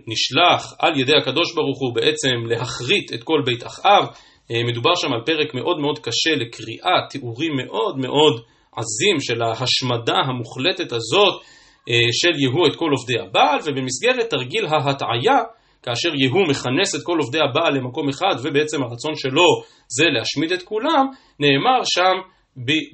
נשלח 0.07 0.75
על 0.79 1.01
ידי 1.01 1.17
הקדוש 1.17 1.55
ברוך 1.55 1.79
הוא 1.81 1.95
בעצם 1.95 2.47
להכרית 2.47 3.13
את 3.15 3.23
כל 3.25 3.43
בית 3.45 3.67
אחאב, 3.67 4.05
אה, 4.51 4.65
מדובר 4.65 4.95
שם 4.95 5.13
על 5.13 5.21
פרק 5.27 5.55
מאוד 5.55 5.79
מאוד 5.79 5.99
קשה 5.99 6.35
לקריאה, 6.37 7.07
תיאורים 7.11 7.53
מאוד 7.57 7.99
מאוד 7.99 8.43
עזים 8.77 9.21
של 9.21 9.43
ההשמדה 9.43 10.17
המוחלטת 10.29 10.93
הזאת 10.93 11.43
אה, 11.89 11.95
של 12.13 12.41
יהוא 12.41 12.67
את 12.67 12.77
כל 12.77 12.91
עובדי 12.91 13.19
הבעל, 13.19 13.59
ובמסגרת 13.65 14.31
תרגיל 14.31 14.67
ההטעיה 14.67 15.39
כאשר 15.83 16.09
יהוא 16.15 16.49
מכנס 16.51 16.95
את 16.95 17.01
כל 17.05 17.19
עובדי 17.19 17.39
הבעל 17.41 17.75
למקום 17.75 18.09
אחד 18.09 18.35
ובעצם 18.43 18.83
הרצון 18.83 19.15
שלו 19.15 19.47
זה 19.89 20.05
להשמיד 20.05 20.53
את 20.53 20.63
כולם, 20.63 21.07
נאמר 21.41 21.85
שם 21.85 22.15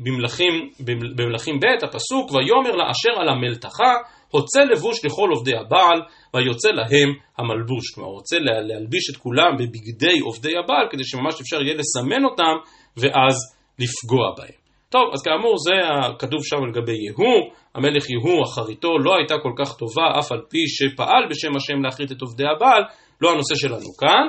במלכים, 0.05 0.71
במלכים 1.17 1.61
ב' 1.61 1.85
הפסוק 1.85 2.33
ויאמר 2.33 2.77
לאשר 2.77 3.21
על 3.21 3.29
המלתחה 3.29 3.93
הוצא 4.37 4.61
לבוש 4.61 5.05
לכל 5.05 5.29
עובדי 5.35 5.57
הבעל 5.57 5.99
ויוצא 6.35 6.69
להם 6.69 7.11
המלבוש. 7.39 7.85
כלומר 7.95 8.09
הוא 8.09 8.17
רוצה 8.17 8.37
להלביש 8.69 9.11
את 9.11 9.17
כולם 9.17 9.53
בבגדי 9.59 10.19
עובדי 10.21 10.53
הבעל 10.59 10.87
כדי 10.91 11.05
שממש 11.05 11.41
אפשר 11.41 11.63
יהיה 11.63 11.75
לסמן 11.75 12.25
אותם 12.25 12.55
ואז 12.97 13.37
לפגוע 13.79 14.27
בהם. 14.37 14.59
טוב, 14.89 15.07
אז 15.13 15.23
כאמור 15.23 15.55
זה 15.59 15.75
הכתוב 15.93 16.41
שם 16.45 16.57
לגבי 16.69 16.99
יהוא, 17.07 17.41
המלך 17.75 18.11
יהוא, 18.11 18.43
אחריתו 18.45 18.99
לא 18.99 19.17
הייתה 19.17 19.35
כל 19.43 19.53
כך 19.59 19.77
טובה, 19.77 20.19
אף 20.19 20.33
על 20.33 20.41
פי 20.51 20.63
שפעל 20.67 21.23
בשם 21.31 21.57
השם 21.57 21.83
להכרית 21.85 22.13
את 22.13 22.21
עובדי 22.21 22.45
הבעל, 22.57 22.83
לא 23.21 23.31
הנושא 23.33 23.55
שלנו 23.55 23.91
כאן. 24.01 24.27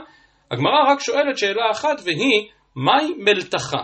הגמרא 0.51 0.91
רק 0.91 0.99
שואלת 0.99 1.37
שאלה 1.37 1.71
אחת, 1.71 2.01
והיא, 2.03 2.47
מהי 2.75 3.13
מלתחה? 3.17 3.83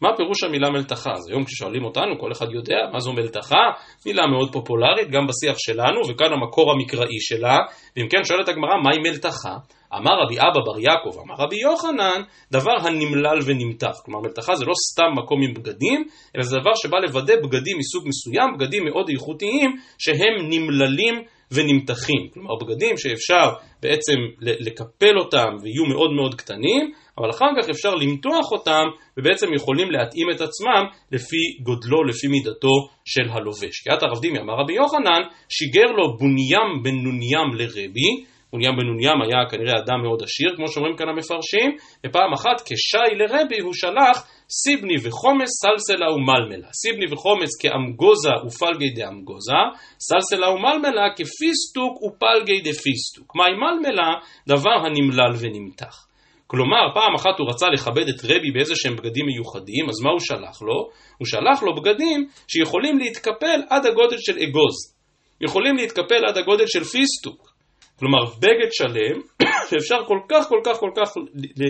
מה 0.00 0.08
פירוש 0.16 0.42
המילה 0.42 0.70
מלתחה? 0.70 1.10
אז 1.12 1.28
היום 1.28 1.44
כששואלים 1.44 1.84
אותנו, 1.84 2.18
כל 2.18 2.32
אחד 2.32 2.52
יודע 2.52 2.76
מה 2.92 3.00
זו 3.00 3.12
מלתחה, 3.12 3.64
מילה 4.06 4.26
מאוד 4.26 4.52
פופולרית, 4.52 5.10
גם 5.10 5.26
בשיח 5.26 5.56
שלנו, 5.58 6.00
וכאן 6.08 6.32
המקור 6.32 6.72
המקראי 6.72 7.20
שלה, 7.20 7.58
ואם 7.96 8.08
כן 8.08 8.24
שואלת 8.24 8.48
הגמרא, 8.48 8.76
מהי 8.84 8.98
מלתחה? 9.10 9.56
אמר 9.94 10.10
רבי 10.24 10.38
אבא 10.38 10.60
בר 10.66 10.78
יעקב, 10.78 11.18
אמר 11.24 11.34
רבי 11.38 11.56
יוחנן, 11.56 12.22
דבר 12.52 12.76
הנמלל 12.82 13.38
ונמתח. 13.46 13.92
כלומר, 14.04 14.20
מלתחה 14.20 14.54
זה 14.54 14.64
לא 14.64 14.72
סתם 14.92 15.22
מקום 15.22 15.42
עם 15.42 15.54
בגדים, 15.54 16.04
אלא 16.36 16.42
זה 16.42 16.56
דבר 16.60 16.74
שבא 16.74 16.98
לוודא 16.98 17.34
בגדים 17.36 17.78
מסוג 17.78 18.08
מסוים, 18.08 18.58
בגדים 18.58 18.84
מאוד 18.84 19.08
איכותיים, 19.08 19.76
שהם 19.98 20.48
נמללים 20.50 21.22
ונמתחים. 21.50 22.28
כלומר, 22.34 22.54
בגדים 22.60 22.96
שאפשר 22.96 23.50
בעצם 23.82 24.16
לקפל 24.40 25.18
אותם 25.18 25.48
ויהיו 25.62 25.84
מאוד 25.88 26.10
מאוד 26.12 26.34
קטנים, 26.34 26.92
אבל 27.18 27.30
אחר 27.30 27.46
כך 27.56 27.68
אפשר 27.68 27.94
למתוח 27.94 28.52
אותם 28.52 28.84
ובעצם 29.16 29.46
יכולים 29.54 29.90
להתאים 29.90 30.30
את 30.30 30.40
עצמם 30.40 30.82
לפי 31.12 31.42
גודלו, 31.62 32.04
לפי 32.04 32.26
מידתו 32.26 32.74
של 33.04 33.30
הלובש. 33.30 33.80
כי 33.82 33.94
את 33.94 34.02
הרב 34.02 34.20
דימי 34.20 34.38
אמר 34.38 34.54
רבי 34.54 34.72
יוחנן, 34.72 35.22
שיגר 35.48 35.90
לו 35.96 36.16
בוניים 36.16 36.82
בן 36.82 36.94
נוניים 36.94 37.48
לרבי, 37.54 38.10
בוניים 38.52 38.76
בן 38.76 38.86
נוניים 38.86 39.22
היה 39.22 39.50
כנראה 39.50 39.74
אדם 39.82 40.02
מאוד 40.02 40.22
עשיר, 40.22 40.56
כמו 40.56 40.68
שאומרים 40.68 40.96
כאן 40.96 41.08
המפרשים, 41.08 41.70
ופעם 42.06 42.32
אחת 42.32 42.58
כשי 42.64 43.14
לרבי 43.18 43.60
הוא 43.60 43.74
שלח 43.74 44.16
סיבני 44.62 44.94
וחומס 45.02 45.50
סלסלה 45.62 46.12
ומלמלה. 46.12 46.68
סיבני 46.82 47.06
וחומס 47.12 47.50
כאמגוזה 47.60 48.34
ופלגי 48.46 48.90
דאמגוזה, 48.90 49.62
סלסלה 50.00 50.50
ומלמלה 50.50 51.06
כפיסטוק 51.16 52.02
ופלגי 52.02 52.60
דפיסטוק. 52.60 53.36
מהי 53.36 53.54
מלמלה? 53.62 54.10
דבר 54.48 54.76
הנמלל 54.84 55.32
ונמתח. 55.40 56.05
כלומר, 56.46 56.94
פעם 56.94 57.14
אחת 57.14 57.38
הוא 57.38 57.48
רצה 57.50 57.66
לכבד 57.68 58.08
את 58.08 58.24
רבי 58.24 58.50
באיזה 58.54 58.74
שהם 58.76 58.96
בגדים 58.96 59.26
מיוחדים, 59.26 59.88
אז 59.88 60.00
מה 60.04 60.10
הוא 60.10 60.20
שלח 60.20 60.62
לו? 60.62 60.88
הוא 61.18 61.26
שלח 61.26 61.62
לו 61.62 61.74
בגדים 61.74 62.28
שיכולים 62.48 62.98
להתקפל 62.98 63.60
עד 63.70 63.86
הגודל 63.86 64.16
של 64.18 64.38
אגוז. 64.38 64.96
יכולים 65.40 65.76
להתקפל 65.76 66.24
עד 66.28 66.38
הגודל 66.38 66.66
של 66.66 66.84
פיסטוק. 66.84 67.52
כלומר, 67.98 68.24
בגד 68.24 68.70
שלם, 68.72 69.20
שאפשר 69.70 69.96
כל 70.06 70.18
כך 70.28 70.48
כל 70.48 70.60
כך 70.64 70.76
כל 70.80 70.90
כך 70.96 71.12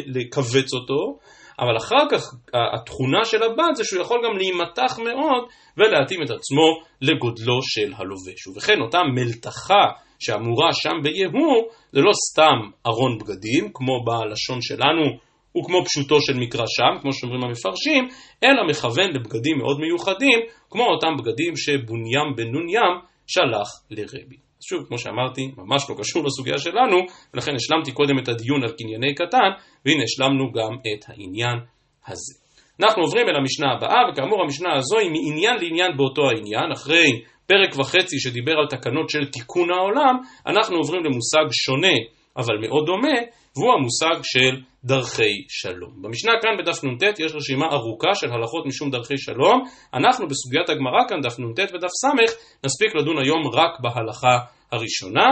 לכווץ 0.06 0.74
אותו, 0.74 1.18
אבל 1.58 1.76
אחר 1.76 2.08
כך 2.10 2.22
התכונה 2.74 3.24
של 3.24 3.42
הבד 3.42 3.74
זה 3.74 3.84
שהוא 3.84 4.02
יכול 4.02 4.20
גם 4.24 4.36
להימתח 4.36 4.98
מאוד 4.98 5.48
ולהתאים 5.76 6.22
את 6.22 6.30
עצמו 6.30 6.80
לגודלו 7.02 7.58
של 7.62 7.92
הלובש. 7.96 8.46
ובכן 8.46 8.80
אותה 8.80 8.98
מלתחה 9.14 9.84
שאמורה 10.18 10.72
שם 10.72 10.96
ביהוא 11.02 11.68
זה 11.92 12.00
לא 12.00 12.12
סתם 12.30 12.58
ארון 12.86 13.18
בגדים, 13.18 13.70
כמו 13.74 14.04
בלשון 14.04 14.58
שלנו 14.62 15.02
וכמו 15.58 15.84
פשוטו 15.84 16.20
של 16.20 16.36
מקרא 16.38 16.64
שם, 16.66 17.00
כמו 17.02 17.12
שאומרים 17.12 17.44
המפרשים, 17.44 18.08
אלא 18.44 18.66
מכוון 18.68 19.10
לבגדים 19.14 19.58
מאוד 19.58 19.80
מיוחדים, 19.80 20.38
כמו 20.70 20.84
אותם 20.84 21.16
בגדים 21.18 21.56
שבוניים 21.56 22.28
בן 22.36 22.48
נוניים 22.48 22.94
שלח 23.26 23.68
לרבי. 23.90 24.36
שוב, 24.68 24.84
כמו 24.88 24.98
שאמרתי, 24.98 25.50
ממש 25.56 25.90
לא 25.90 25.94
קשור 25.98 26.24
לסוגיה 26.24 26.58
שלנו, 26.58 26.96
ולכן 27.34 27.54
השלמתי 27.54 27.92
קודם 27.92 28.18
את 28.18 28.28
הדיון 28.28 28.62
על 28.62 28.72
קנייני 28.78 29.14
קטן, 29.14 29.50
והנה 29.84 30.02
השלמנו 30.04 30.52
גם 30.52 30.72
את 30.74 31.04
העניין 31.08 31.58
הזה. 32.06 32.45
אנחנו 32.82 33.02
עוברים 33.02 33.28
אל 33.28 33.36
המשנה 33.36 33.66
הבאה, 33.72 34.00
וכאמור 34.08 34.42
המשנה 34.42 34.76
הזו 34.76 34.98
היא 34.98 35.10
מעניין 35.10 35.56
לעניין 35.62 35.96
באותו 35.96 36.22
העניין, 36.28 36.72
אחרי 36.72 37.06
פרק 37.46 37.78
וחצי 37.78 38.20
שדיבר 38.20 38.52
על 38.52 38.66
תקנות 38.66 39.10
של 39.10 39.24
תיקון 39.32 39.70
העולם, 39.70 40.14
אנחנו 40.46 40.76
עוברים 40.76 41.04
למושג 41.04 41.46
שונה, 41.52 41.96
אבל 42.36 42.54
מאוד 42.60 42.86
דומה, 42.86 43.18
והוא 43.56 43.72
המושג 43.74 44.22
של 44.22 44.60
דרכי 44.84 45.44
שלום. 45.48 46.02
במשנה 46.02 46.32
כאן 46.42 46.50
בדף 46.58 46.84
נ"ט 46.84 47.20
יש 47.20 47.32
רשימה 47.34 47.66
ארוכה 47.66 48.14
של 48.14 48.26
הלכות 48.32 48.66
משום 48.66 48.90
דרכי 48.90 49.18
שלום. 49.18 49.62
אנחנו 49.94 50.26
בסוגיית 50.28 50.68
הגמרא 50.68 51.08
כאן, 51.08 51.20
דף 51.20 51.38
נ"ט 51.38 51.58
ודף 51.74 51.88
ס', 51.88 52.04
נספיק 52.64 52.94
לדון 52.94 53.18
היום 53.18 53.42
רק 53.52 53.80
בהלכה 53.80 54.38
הראשונה, 54.72 55.26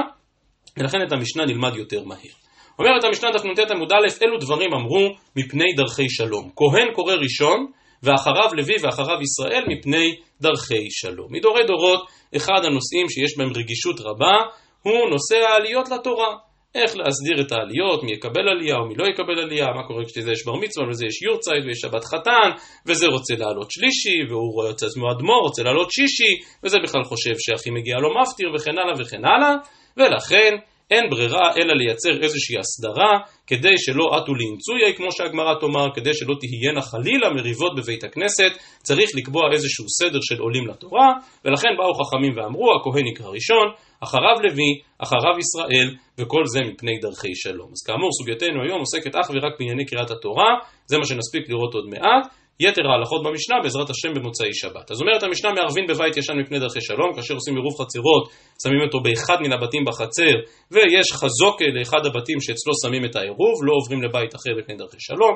ולכן 0.79 0.99
את 1.07 1.13
המשנה 1.13 1.47
נלמד 1.47 1.77
יותר 1.77 2.05
מהר. 2.05 2.44
אומרת 2.79 3.05
המשנה 3.05 3.31
דף 3.31 3.45
נ"ט 3.45 3.71
עמוד 3.71 3.93
א', 3.93 4.25
אלו 4.25 4.39
דברים 4.39 4.75
אמרו 4.75 5.15
מפני 5.37 5.73
דרכי 5.77 6.09
שלום. 6.09 6.51
כהן 6.57 6.95
קורא 6.95 7.15
ראשון, 7.15 7.67
ואחריו 8.03 8.55
לוי 8.55 8.75
ואחריו 8.83 9.19
ישראל 9.23 9.65
מפני 9.69 10.17
דרכי 10.41 10.91
שלום. 10.91 11.27
מדורי 11.31 11.67
דורות, 11.67 12.07
אחד 12.37 12.61
הנושאים 12.65 13.09
שיש 13.09 13.39
בהם 13.39 13.53
רגישות 13.57 14.01
רבה, 14.01 14.37
הוא 14.83 15.11
נושא 15.11 15.37
העליות 15.37 15.89
לתורה. 15.89 16.37
איך 16.75 16.97
להסדיר 16.97 17.47
את 17.47 17.53
העליות, 17.53 18.03
מי 18.03 18.13
יקבל 18.13 18.49
עלייה 18.49 18.77
או 18.77 18.87
מי 18.89 18.95
לא 18.95 19.07
יקבל 19.07 19.39
עלייה, 19.39 19.67
מה 19.67 19.83
קורה 19.89 20.05
כשזה 20.05 20.33
יש 20.33 20.47
בר 20.47 20.57
מצווה 20.57 20.87
ולזה 20.87 21.07
יש 21.07 21.23
יורצייט 21.23 21.65
ויש 21.67 21.79
שבת 21.81 22.05
חתן, 22.05 22.51
וזה 22.87 23.07
רוצה 23.07 23.35
לעלות 23.39 23.71
שלישי, 23.71 24.19
והוא 24.29 24.53
רואה 24.55 24.71
את 24.71 24.83
עצמו 24.83 25.11
אדמו"ר, 25.13 25.43
רוצה 25.43 25.63
לעלות 25.63 25.91
שישי, 25.93 26.33
וזה 26.65 26.79
בכלל 26.83 27.05
חושב 27.05 27.35
שאחי 27.39 27.71
מגיע 27.71 27.97
לו 28.03 28.09
מפטיר 28.21 28.49
וכן 28.55 28.79
הלאה 28.79 28.95
וכן 29.01 29.25
הלאה, 29.25 29.55
ולכן 29.97 30.53
אין 30.91 31.11
ברירה 31.11 31.57
אלא 31.57 31.75
לייצר 31.75 32.23
איזושהי 32.23 32.59
הסדרה 32.59 33.13
כדי 33.47 33.79
שלא 33.79 34.05
עטו 34.17 34.33
לאמצויה, 34.35 34.93
כמו 34.97 35.13
שהגמרא 35.13 35.55
תאמר, 35.61 35.87
כדי 35.95 36.15
שלא 36.15 36.35
תהיינה 36.41 36.83
חלילה 36.83 37.31
מריבות 37.31 37.73
בבית 37.77 38.05
הכנסת, 38.05 38.53
צריך 38.83 39.11
לקבוע 39.17 39.43
איזשהו 39.53 39.85
סדר 39.89 40.19
של 40.23 40.41
עולים 40.41 40.67
לתורה, 40.69 41.09
ולכן 41.45 41.69
באו 41.79 41.95
חכמים 41.95 42.33
ואמרו, 42.37 42.69
הכהן 42.77 43.07
יקרא 43.07 43.29
ראשון, 43.29 43.67
אחריו 44.01 44.37
לוי, 44.43 44.73
אחריו 44.99 45.39
ישראל, 45.39 45.89
וכל 46.19 46.43
זה 46.47 46.61
מפני 46.61 46.99
דרכי 47.03 47.35
שלום. 47.35 47.69
אז 47.73 47.81
כאמור, 47.87 48.11
סוגייתנו 48.19 48.63
היום 48.63 48.81
עוסקת 48.81 49.15
אך 49.17 49.31
ורק 49.31 49.53
בענייני 49.59 49.85
קריאת 49.87 50.11
התורה, 50.11 50.51
זה 50.87 50.99
מה 50.99 51.05
שנספיק 51.05 51.49
לראות 51.49 51.75
עוד 51.75 51.87
מעט. 51.89 52.25
יתר 52.61 52.83
ההלכות 52.91 53.23
במשנה 53.27 53.57
בעזרת 53.63 53.91
השם 53.91 54.15
במוצאי 54.15 54.55
שבת. 54.55 54.91
אז 54.91 55.01
אומרת 55.01 55.23
המשנה 55.23 55.53
מערבין 55.53 55.87
בבית 55.89 56.17
ישן 56.17 56.37
מפני 56.41 56.59
דרכי 56.59 56.81
שלום, 56.81 57.15
כאשר 57.17 57.35
עושים 57.35 57.55
עירוב 57.57 57.75
חצרות, 57.81 58.25
שמים 58.63 58.81
אותו 58.87 58.99
באחד 59.01 59.39
מן 59.43 59.53
הבתים 59.53 59.85
בחצר, 59.85 60.35
ויש 60.71 61.13
חזוקה 61.13 61.65
לאחד 61.79 62.07
הבתים 62.07 62.41
שאצלו 62.41 62.73
שמים 62.83 63.05
את 63.05 63.17
העירוב, 63.17 63.57
לא 63.67 63.73
עוברים 63.79 64.03
לבית 64.03 64.35
אחר 64.35 64.51
מפני 64.59 64.77
דרכי 64.77 64.97
שלום. 65.01 65.35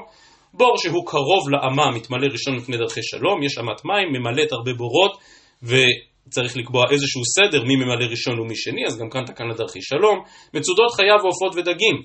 בור 0.55 0.77
שהוא 0.77 1.07
קרוב 1.07 1.51
לאמה 1.51 1.91
מתמלא 1.97 2.27
ראשון 2.33 2.57
מפני 2.57 2.77
דרכי 2.77 3.03
שלום, 3.03 3.43
יש 3.43 3.59
אמת 3.59 3.85
מים, 3.85 4.09
ממלאת 4.13 4.53
הרבה 4.53 4.73
בורות, 4.73 5.13
וצריך 5.63 6.57
לקבוע 6.57 6.85
איזשהו 6.91 7.23
סדר 7.25 7.65
מי 7.65 7.77
ממלא 7.77 8.07
ראשון 8.11 8.41
ומי 8.41 8.57
שני, 8.57 8.87
אז 8.87 8.99
גם 8.99 9.11
כאן 9.11 9.25
תקנה 9.25 9.55
דרכי 9.55 9.83
שלום. 9.83 10.17
מצודות 10.55 10.91
חייו 10.97 11.19
ועופות 11.23 11.53
ודגים. 11.57 11.97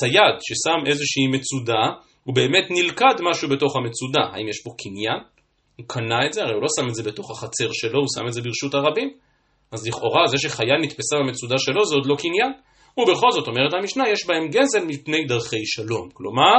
צייד 0.00 0.34
ששם 0.40 0.80
איזושהי 0.86 1.26
מצודה, 1.26 1.82
הוא 2.24 2.34
באמת 2.34 2.64
נלכד 2.70 3.14
משהו 3.30 3.48
בתוך 3.48 3.76
המצודה. 3.76 4.20
האם 4.32 4.48
יש 4.48 4.62
פה 4.64 4.70
קניין? 4.78 5.18
הוא 5.76 5.86
קנה 5.88 6.26
את 6.26 6.32
זה, 6.32 6.42
הרי 6.42 6.52
הוא 6.54 6.62
לא 6.62 6.68
שם 6.76 6.88
את 6.88 6.94
זה 6.94 7.02
בתוך 7.02 7.30
החצר 7.30 7.68
שלו, 7.72 8.00
הוא 8.00 8.08
שם 8.18 8.26
את 8.26 8.32
זה 8.32 8.42
ברשות 8.42 8.74
הרבים. 8.74 9.10
אז 9.72 9.86
לכאורה 9.86 10.26
זה 10.26 10.38
שחיה 10.38 10.76
נתפסה 10.82 11.16
במצודה 11.16 11.58
שלו 11.58 11.84
זה 11.84 11.94
עוד 11.94 12.06
לא 12.06 12.16
קניין. 12.16 12.52
ובכל 12.98 13.30
זאת 13.30 13.46
אומרת 13.46 13.74
המשנה, 13.74 14.04
יש 14.08 14.26
בהם 14.26 14.48
גזל 14.48 14.84
מפני 14.86 15.24
דרכי 15.24 15.66
שלום. 15.66 16.08
כלומר, 16.12 16.56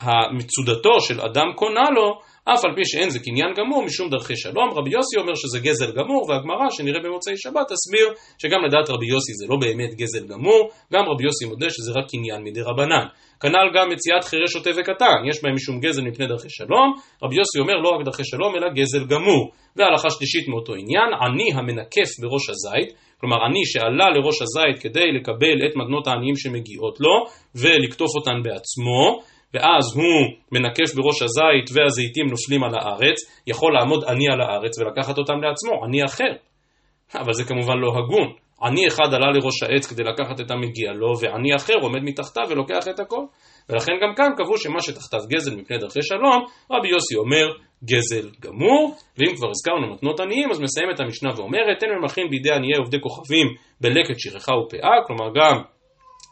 המצודתו 0.00 1.00
של 1.00 1.20
אדם 1.20 1.46
קונה 1.56 1.90
לו 1.94 2.20
אף 2.44 2.64
על 2.64 2.70
פי 2.76 2.84
שאין 2.84 3.10
זה 3.10 3.18
קניין 3.18 3.50
גמור 3.58 3.84
משום 3.84 4.10
דרכי 4.10 4.36
שלום, 4.36 4.68
רבי 4.78 4.90
יוסי 4.90 5.16
אומר 5.20 5.34
שזה 5.34 5.58
גזל 5.58 5.92
גמור, 5.98 6.22
והגמרא 6.28 6.66
שנראה 6.70 7.00
במוצאי 7.04 7.34
שבת 7.36 7.66
תסביר 7.72 8.06
שגם 8.38 8.60
לדעת 8.66 8.90
רבי 8.90 9.06
יוסי 9.06 9.32
זה 9.40 9.46
לא 9.50 9.56
באמת 9.60 9.94
גזל 9.94 10.26
גמור, 10.26 10.70
גם 10.92 11.04
רבי 11.10 11.24
יוסי 11.24 11.44
מודה 11.44 11.70
שזה 11.70 11.92
רק 11.98 12.06
קניין 12.10 12.42
מדי 12.44 12.60
רבנן. 12.60 13.06
כנ"ל 13.42 13.68
גם 13.74 13.86
מציאת 13.92 14.24
חירש 14.24 14.52
שוטה 14.52 14.70
וקטן, 14.70 15.18
יש 15.30 15.42
בהם 15.42 15.54
משום 15.54 15.80
גזל 15.80 16.02
מפני 16.02 16.26
דרכי 16.26 16.50
שלום, 16.50 16.88
רבי 17.22 17.36
יוסי 17.36 17.58
אומר 17.62 17.76
לא 17.84 17.88
רק 17.94 18.04
דרכי 18.04 18.24
שלום 18.24 18.54
אלא 18.56 18.68
גזל 18.78 19.04
גמור. 19.12 19.42
והלכה 19.76 20.10
שלישית 20.10 20.48
מאותו 20.48 20.72
עניין, 20.74 21.08
עני 21.24 21.48
המנקף 21.54 22.10
בראש 22.20 22.44
הזית, 22.50 22.88
כלומר 23.20 23.36
עני 23.44 23.64
שעלה 23.64 24.06
לראש 24.14 24.38
הזית 24.42 24.82
כדי 24.82 25.12
לקבל 25.16 25.56
את 25.66 25.76
מתנות 25.76 26.06
העניים 26.06 26.36
שמגיעות 26.36 27.00
לו 27.00 27.14
ולקטוף 27.54 28.10
אותן 28.16 28.38
בעצמו, 28.42 29.02
ואז 29.54 29.96
הוא 29.96 30.36
מנקף 30.52 30.94
בראש 30.94 31.22
הזית 31.22 31.70
והזיתים 31.72 32.26
נופלים 32.26 32.64
על 32.64 32.74
הארץ, 32.74 33.18
יכול 33.46 33.72
לעמוד 33.74 34.04
עני 34.04 34.28
על 34.32 34.40
הארץ 34.40 34.78
ולקחת 34.78 35.18
אותם 35.18 35.42
לעצמו, 35.42 35.84
עני 35.84 36.04
אחר. 36.04 36.32
אבל 37.14 37.32
זה 37.32 37.44
כמובן 37.44 37.78
לא 37.78 37.88
הגון. 37.98 38.32
עני 38.62 38.88
אחד 38.88 39.14
עלה 39.14 39.26
לראש 39.30 39.62
העץ 39.62 39.86
כדי 39.86 40.02
לקחת 40.02 40.40
את 40.40 40.50
המגיע 40.50 40.92
לו, 40.92 41.12
ועני 41.20 41.56
אחר 41.56 41.74
עומד 41.82 42.00
מתחתיו 42.02 42.44
ולוקח 42.50 42.88
את 42.90 43.00
הכל. 43.00 43.24
ולכן 43.68 43.92
גם 44.02 44.14
כאן 44.16 44.30
קבעו 44.36 44.58
שמה 44.58 44.82
שתחתיו 44.82 45.20
גזל 45.28 45.56
מפני 45.56 45.78
דרכי 45.78 46.02
שלום, 46.02 46.44
רבי 46.70 46.88
יוסי 46.88 47.16
אומר 47.16 47.46
גזל 47.84 48.28
גמור, 48.40 48.96
ואם 49.18 49.36
כבר 49.36 49.50
הזכרנו 49.50 49.94
מתנות 49.94 50.20
עניים, 50.20 50.50
אז 50.50 50.60
מסיימת 50.60 51.00
המשנה 51.00 51.30
ואומרת, 51.36 51.82
אין 51.82 51.90
ממלכים 51.98 52.26
בידי 52.30 52.50
עניי 52.50 52.76
עובדי 52.78 53.00
כוכבים 53.00 53.46
בלקט 53.80 54.18
שכחה 54.18 54.52
ופאה, 54.54 55.04
כלומר 55.06 55.28
גם 55.34 55.62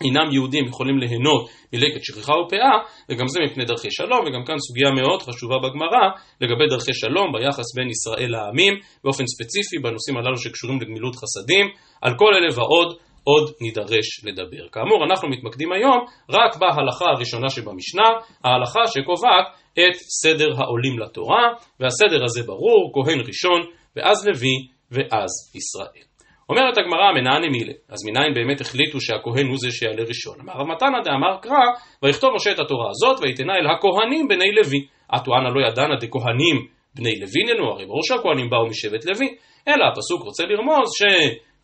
אינם 0.05 0.33
יהודים 0.33 0.65
יכולים 0.67 0.99
ליהנות 0.99 1.51
מלקט 1.73 2.03
שכחה 2.03 2.33
ופאה, 2.33 2.77
וגם 3.09 3.29
זה 3.29 3.41
מפני 3.47 3.65
דרכי 3.65 3.91
שלום, 3.91 4.21
וגם 4.27 4.45
כאן 4.47 4.59
סוגיה 4.59 4.91
מאוד 4.91 5.23
חשובה 5.23 5.57
בגמרא 5.65 6.05
לגבי 6.41 6.67
דרכי 6.71 6.95
שלום 6.95 7.33
ביחס 7.33 7.75
בין 7.77 7.89
ישראל 7.91 8.31
לעמים, 8.31 8.75
באופן 9.05 9.25
ספציפי 9.27 9.77
בנושאים 9.83 10.17
הללו 10.17 10.37
שקשורים 10.37 10.81
לגמילות 10.81 11.15
חסדים, 11.17 11.67
על 12.03 12.13
כל 12.19 12.35
אלה 12.35 12.49
ועוד 12.57 12.99
עוד 13.25 13.51
נידרש 13.61 14.25
לדבר. 14.25 14.69
כאמור, 14.73 15.05
אנחנו 15.05 15.29
מתמקדים 15.29 15.73
היום 15.73 15.99
רק 16.31 16.57
בהלכה 16.57 17.05
הראשונה 17.05 17.49
שבמשנה, 17.51 18.09
ההלכה 18.45 18.81
שקובעת 18.87 19.47
את 19.73 19.97
סדר 20.23 20.51
העולים 20.59 20.99
לתורה, 20.99 21.49
והסדר 21.81 22.25
הזה 22.25 22.43
ברור, 22.43 22.93
כהן 22.95 23.19
ראשון, 23.27 23.61
ואז 23.97 24.27
לוי, 24.27 24.57
ואז 24.91 25.31
ישראל. 25.55 26.10
אומרת 26.51 26.79
הגמרא 26.79 27.13
מנעני 27.13 27.49
מילה, 27.49 27.73
אז 27.89 27.99
מניין 28.07 28.35
באמת 28.35 28.61
החליטו 28.61 29.01
שהכהן 29.01 29.47
הוא 29.47 29.59
זה 29.59 29.71
שיעלה 29.71 30.03
ראשון? 30.09 30.37
אמר 30.41 30.53
רב 30.53 30.67
מתנא 30.67 31.01
דאמר 31.05 31.37
קרא, 31.43 31.67
ויכתוב 32.03 32.31
משה 32.35 32.51
את 32.51 32.59
התורה 32.59 32.91
הזאת, 32.91 33.23
ויתנה 33.23 33.53
אל 33.53 33.67
הכהנים 33.67 34.29
בני 34.29 34.51
לוי. 34.53 34.87
אטואנה 35.17 35.49
לא 35.55 35.61
ידענה 35.67 35.97
דכהנים 35.97 36.57
בני 36.95 37.15
לוי 37.21 37.43
ננו, 37.49 37.71
הרי 37.73 37.87
ברור 37.87 38.03
שהכהנים 38.03 38.51
באו 38.51 38.67
משבט 38.67 39.05
לוי, 39.05 39.29
אלא 39.69 39.85
הפסוק 39.93 40.23
רוצה 40.23 40.45
לרמוז 40.45 40.91
ש... 40.99 41.03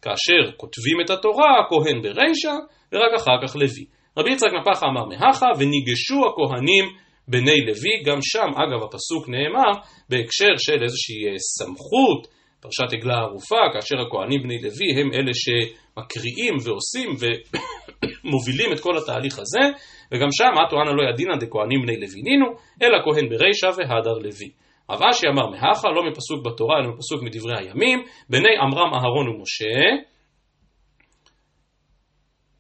כאשר 0.02 0.52
כותבים 0.56 1.00
את 1.04 1.10
התורה, 1.10 1.50
הכהן 1.60 2.02
ברישא, 2.02 2.54
ורק 2.92 3.12
אחר 3.16 3.38
כך 3.42 3.56
לוי. 3.56 3.84
רבי 4.18 4.32
יצחק 4.32 4.52
נפחה 4.60 4.86
אמר 4.86 5.04
מהכה, 5.04 5.46
וניגשו 5.58 6.20
הכהנים 6.28 6.84
בני 7.28 7.60
לוי, 7.66 8.02
גם 8.06 8.18
שם, 8.22 8.50
אגב, 8.62 8.82
הפסוק 8.84 9.28
נאמר 9.28 9.72
בהקשר 10.08 10.54
של 10.56 10.82
איזושהי 10.82 11.20
אה, 11.26 11.38
סמכות, 11.38 12.35
פרשת 12.60 12.92
עגלה 12.92 13.18
ערופה, 13.18 13.62
כאשר 13.72 13.96
הכהנים 14.00 14.42
בני 14.42 14.58
לוי 14.62 15.00
הם 15.00 15.12
אלה 15.14 15.32
שמקריאים 15.34 16.54
ועושים 16.64 17.08
ומובילים 17.20 18.72
את 18.72 18.80
כל 18.80 18.96
התהליך 18.98 19.38
הזה, 19.38 19.64
וגם 20.12 20.28
שם, 20.32 20.52
אטו 20.66 20.76
אנא 20.82 20.90
לא 20.90 21.02
ידינא 21.10 21.36
דכהנים 21.36 21.82
בני 21.82 21.96
לוי 21.96 22.22
נינו, 22.22 22.46
אלא 22.82 22.98
כהן 23.04 23.28
ברישא 23.28 23.66
והדר 23.66 24.18
לוי. 24.18 24.50
רב 24.90 25.00
אשי 25.10 25.26
אמר 25.28 25.46
מהכה, 25.50 25.88
לא 25.88 26.02
מפסוק 26.10 26.46
בתורה, 26.46 26.78
אלא 26.78 26.88
מפסוק 26.88 27.22
מדברי 27.22 27.58
הימים, 27.58 27.98
בני 28.30 28.56
עמרם 28.62 28.94
אהרון 28.94 29.28
ומשה, 29.28 29.78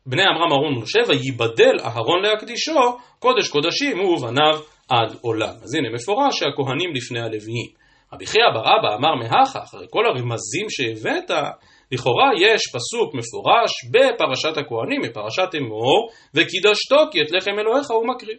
בני 0.06 0.22
עמרם 0.22 0.52
אהרון 0.52 0.76
ומשה, 0.76 0.98
וייבדל 1.08 1.76
אהרון 1.84 2.22
להקדישו, 2.22 2.72
קודש 3.18 3.48
קודשים 3.48 3.98
הוא 3.98 4.16
ובניו 4.16 4.60
עד 4.88 5.16
עולם. 5.20 5.54
אז 5.62 5.74
הנה 5.74 5.88
מפורש 5.90 6.38
שהכהנים 6.38 6.94
לפני 6.94 7.20
הלוויים. 7.20 7.85
רבי 8.12 8.26
חייא 8.26 8.50
בר 8.54 8.60
אבא 8.60 8.94
אמר 8.94 9.14
מהכה, 9.14 9.62
אחרי 9.62 9.86
כל 9.90 10.06
הרמזים 10.06 10.66
שהבאת, 10.68 11.30
לכאורה 11.92 12.30
יש 12.40 12.62
פסוק 12.74 13.14
מפורש 13.14 13.72
בפרשת 13.92 14.56
הכהנים, 14.56 15.00
בפרשת 15.02 15.48
אמור, 15.58 16.10
וקידשתו 16.34 16.96
כי 17.10 17.22
את 17.22 17.32
לחם 17.32 17.58
אלוהיך 17.58 17.90
הוא 17.90 18.08
מקריב. 18.08 18.38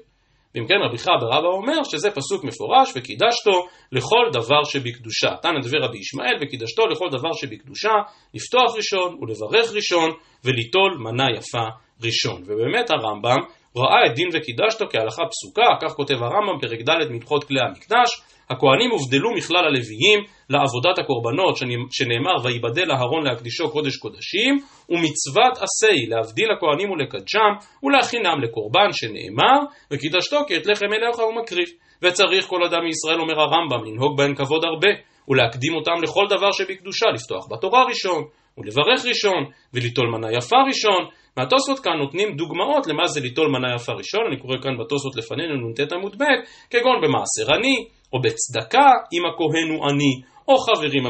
ואם 0.55 0.67
כן 0.67 0.75
רבי 0.87 0.97
חייא 0.97 1.15
בר 1.21 1.39
אבא 1.39 1.47
אומר 1.47 1.83
שזה 1.83 2.11
פסוק 2.11 2.43
מפורש, 2.43 2.91
וקידשתו 2.95 3.67
לכל 3.91 4.25
דבר 4.33 4.63
שבקדושה. 4.63 5.35
תנא 5.41 5.59
דבר 5.61 5.79
רבי 5.87 5.97
ישמעאל, 5.97 6.37
וקידשתו 6.41 6.87
לכל 6.87 7.09
דבר 7.11 7.33
שבקדושה, 7.33 7.93
לפתוח 8.33 8.75
ראשון 8.75 9.17
ולברך 9.21 9.73
ראשון, 9.75 10.09
וליטול 10.43 10.97
מנה 10.99 11.25
יפה 11.37 11.65
ראשון. 12.03 12.41
ובאמת 12.45 12.89
הרמב"ם 12.89 13.41
ראה 13.77 14.05
את 14.05 14.15
דין 14.15 14.29
וקידשתו 14.33 14.85
כהלכה 14.89 15.23
פסוקה, 15.31 15.67
כך 15.81 15.91
כותב 15.95 16.15
הרמב"ם, 16.15 16.59
פרק 16.61 16.79
ד' 16.79 17.11
מהלכות 17.11 17.43
כלי 17.43 17.59
המקדש, 17.61 18.09
הכהנים 18.49 18.91
הובדלו 18.91 19.33
מכלל 19.33 19.65
הלוויים 19.65 20.19
לעבודת 20.49 20.99
הקורבנות 20.99 21.57
שנאמר 21.91 22.35
ויבדל 22.43 22.91
אהרון 22.91 23.23
להקדישו 23.25 23.71
קודש 23.71 23.97
קודשים 23.97 24.53
ומצוות 24.89 25.53
עשי 25.65 26.05
להבדיל 26.09 26.51
הכהנים 26.51 26.89
ולקדשם 26.91 27.51
ולהכינם 27.83 28.41
לקורבן 28.43 28.89
שנאמר 28.91 29.59
וקידשתו 29.91 30.37
כי 30.47 30.57
את 30.57 30.65
לחם 30.67 30.93
אליך 30.93 31.19
הוא 31.19 31.41
מקריב 31.41 31.67
וצריך 32.01 32.45
כל 32.47 32.63
אדם 32.63 32.83
מישראל 32.83 33.19
אומר 33.19 33.39
הרמב"ם 33.41 33.85
לנהוג 33.85 34.17
בהן 34.17 34.35
כבוד 34.35 34.65
הרבה 34.65 34.89
ולהקדים 35.27 35.75
אותם 35.75 36.01
לכל 36.03 36.25
דבר 36.29 36.51
שבקדושה 36.51 37.05
לפתוח 37.13 37.47
בתורה 37.51 37.83
ראשון 37.83 38.23
ולברך 38.57 39.05
ראשון 39.05 39.43
וליטול 39.73 40.07
מנה 40.09 40.27
יפה 40.37 40.57
ראשון. 40.67 41.05
והתוספות 41.37 41.79
כאן 41.79 41.97
נותנים 41.97 42.35
דוגמאות 42.35 42.87
למה 42.87 43.07
זה 43.07 43.19
ליטול 43.21 43.47
מנה 43.47 43.75
יפה 43.75 43.91
ראשון, 43.91 44.21
אני 44.27 44.37
קורא 44.37 44.57
כאן 44.63 44.77
בתוספות 44.77 45.15
לפנינו 45.15 45.69
נ"ט 45.69 45.91
עמוד 45.91 46.15
ב', 46.17 46.23
כגון 46.69 47.01
במעשר 47.01 47.53
עני, 47.55 47.87
או 48.13 48.21
בצדקה 48.21 48.87
אם 49.13 49.21
הכהן 49.25 49.69
הוא 49.69 49.89
עני, 49.89 50.21
או 50.47 50.57
חברים 50.57 51.05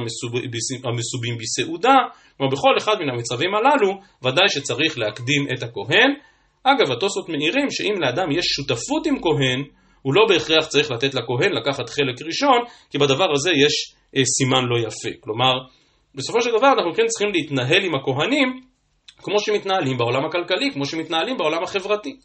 המסובים 0.83 1.38
בסעודה, 1.38 1.95
כלומר 2.38 2.51
בכל 2.51 2.73
אחד 2.77 2.95
מן 2.99 3.10
המצבים 3.10 3.49
הללו, 3.55 3.91
ודאי 4.23 4.49
שצריך 4.49 4.97
להקדים 4.99 5.47
את 5.53 5.63
הכהן. 5.63 6.10
אגב, 6.63 6.91
התוספות 6.91 7.29
מעירים 7.29 7.69
שאם 7.69 7.93
לאדם 8.01 8.31
יש 8.31 8.45
שותפות 8.45 9.07
עם 9.07 9.21
כהן, 9.21 9.63
הוא 10.01 10.13
לא 10.13 10.25
בהכרח 10.29 10.67
צריך 10.67 10.91
לתת 10.91 11.13
לכהן 11.13 11.51
לקחת 11.51 11.89
חלק 11.89 12.21
ראשון, 12.25 12.60
כי 12.89 12.97
בדבר 12.97 13.31
הזה 13.36 13.51
יש 13.65 13.95
אה, 14.15 14.21
סימן 14.25 14.65
לא 14.65 14.88
יפה. 14.88 15.17
כלומר, 15.19 15.53
בסופו 16.15 16.41
של 16.41 16.49
דבר 16.57 16.67
אנחנו 16.77 16.93
כן 16.93 17.05
צריכים 17.07 17.29
להתנהל 17.33 17.83
עם 17.86 17.95
הכהנים 17.95 18.62
כמו 19.17 19.39
שמתנהלים 19.39 19.97
בעולם 19.97 20.25
הכלכלי, 20.25 20.71
כמו 20.73 20.86
שמתנהלים 20.86 21.38
בעולם 21.38 21.63
החברתי. 21.63 22.17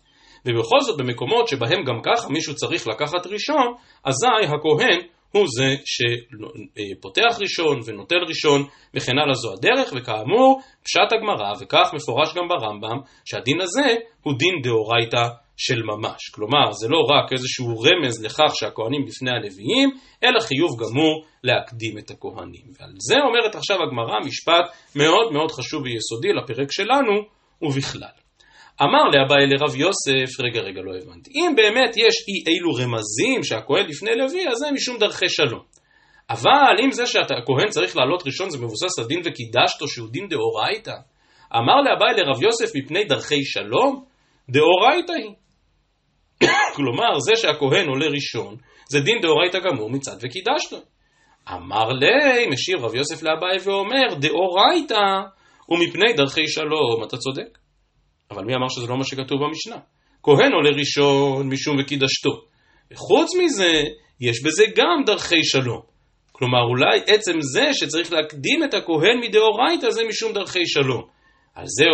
ובכל 0.46 0.81
זאת 0.81 0.98
במקומות 0.98 1.48
שבהם 1.48 1.85
גם 1.85 2.00
ככה 2.02 2.28
מישהו 2.28 2.55
צריך 2.55 2.88
לקחת 2.88 3.26
ראשון, 3.26 3.74
אזי 4.05 4.46
הכהן 4.46 5.00
הוא 5.33 5.46
זה 5.57 5.74
שפותח 5.85 7.38
ראשון 7.40 7.81
ונוטל 7.87 8.22
ראשון 8.28 8.62
וכן 8.94 9.18
הלאה 9.18 9.35
זו 9.35 9.52
הדרך, 9.52 9.92
וכאמור 9.96 10.61
פשט 10.85 11.12
הגמרא 11.12 11.52
וכך 11.61 11.90
מפורש 11.94 12.35
גם 12.35 12.48
ברמב"ם 12.48 12.98
שהדין 13.24 13.61
הזה 13.61 13.94
הוא 14.22 14.35
דין 14.38 14.55
דאורייתא 14.62 15.28
של 15.57 15.83
ממש. 15.83 16.31
כלומר, 16.35 16.72
זה 16.72 16.88
לא 16.88 16.98
רק 16.98 17.33
איזשהו 17.33 17.66
רמז 17.81 18.24
לכך 18.24 18.52
שהכהנים 18.55 19.05
בפני 19.07 19.31
הלוויים, 19.31 19.90
אלא 20.24 20.40
חיוב 20.40 20.70
גמור 20.81 21.24
להקדים 21.44 21.98
את 21.98 22.11
הכהנים. 22.11 22.66
ועל 22.81 22.92
זה 22.98 23.16
אומרת 23.28 23.55
עכשיו 23.55 23.76
הגמרא 23.83 24.18
משפט 24.26 24.64
מאוד 24.96 25.33
מאוד 25.33 25.50
חשוב 25.50 25.83
ויסודי 25.83 26.33
לפרק 26.33 26.72
שלנו, 26.72 27.12
ובכלל. 27.62 28.21
אמר 28.83 29.05
לאביי 29.12 29.47
לרב 29.47 29.75
יוסף, 29.77 30.40
רגע 30.40 30.61
רגע 30.61 30.81
לא 30.85 30.92
הבנתי, 30.97 31.31
אם 31.35 31.53
באמת 31.57 31.97
יש 31.97 32.14
אי 32.29 32.53
אילו 32.53 32.71
רמזים 32.75 33.42
שהכהן 33.42 33.87
לפני 33.88 34.11
לוי, 34.16 34.49
אז 34.49 34.57
זה 34.59 34.73
משום 34.73 34.99
דרכי 34.99 35.29
שלום. 35.29 35.62
אבל 36.31 36.75
אם 36.85 36.90
זה 36.90 37.07
שהכהן 37.07 37.68
צריך 37.71 37.97
לעלות 37.97 38.23
ראשון 38.27 38.51
זה 38.51 38.59
מבוסס 38.59 38.99
על 38.99 39.05
דין 39.05 39.21
וקידשתו 39.25 39.88
שהוא 39.88 40.09
דין 40.11 40.29
דאורייתא, 40.29 40.95
אמר 41.57 41.77
לאביי 41.85 42.14
לרב 42.16 42.42
יוסף 42.42 42.77
מפני 42.77 43.05
דרכי 43.05 43.45
שלום, 43.45 44.05
דאורייתא 44.49 45.12
היא. 45.12 45.35
כלומר, 46.77 47.18
זה 47.18 47.33
שהכהן 47.37 47.88
עולה 47.88 48.07
ראשון, 48.07 48.57
זה 48.88 49.01
דין 49.01 49.21
דאורייתא 49.23 49.59
גמור 49.59 49.90
מצד 49.90 50.16
וקידשתו. 50.23 50.77
אמר 51.53 51.88
לי, 51.88 52.47
משיב 52.47 52.85
רב 52.85 52.95
יוסף 52.95 53.23
לאביי 53.23 53.59
ואומר, 53.64 54.14
דאורייתא 54.21 55.05
ומפני 55.68 56.12
דרכי 56.12 56.49
שלום, 56.49 57.05
אתה 57.07 57.16
צודק. 57.16 57.62
אבל 58.35 58.45
מי 58.45 58.55
אמר 58.55 58.68
שזה 58.68 58.87
לא 58.87 58.97
מה 58.97 59.05
שכתוב 59.05 59.38
במשנה? 59.45 59.77
כהן 60.23 60.53
עולה 60.53 60.71
ראשון 60.71 61.49
משום 61.49 61.77
וקידשתו. 61.81 62.31
וחוץ 62.92 63.31
מזה, 63.45 63.73
יש 64.21 64.42
בזה 64.45 64.64
גם 64.77 65.03
דרכי 65.07 65.45
שלום. 65.45 65.81
כלומר, 66.33 66.62
אולי 66.62 67.01
עצם 67.07 67.40
זה 67.40 67.75
שצריך 67.75 68.12
להקדים 68.12 68.64
את 68.64 68.75
הכהן 68.75 69.21
מדאורייתא 69.21 69.90
זה 69.90 70.03
משום 70.09 70.33
דרכי 70.33 70.66
שלום. 70.66 71.03
על 71.55 71.64
זה 71.66 71.85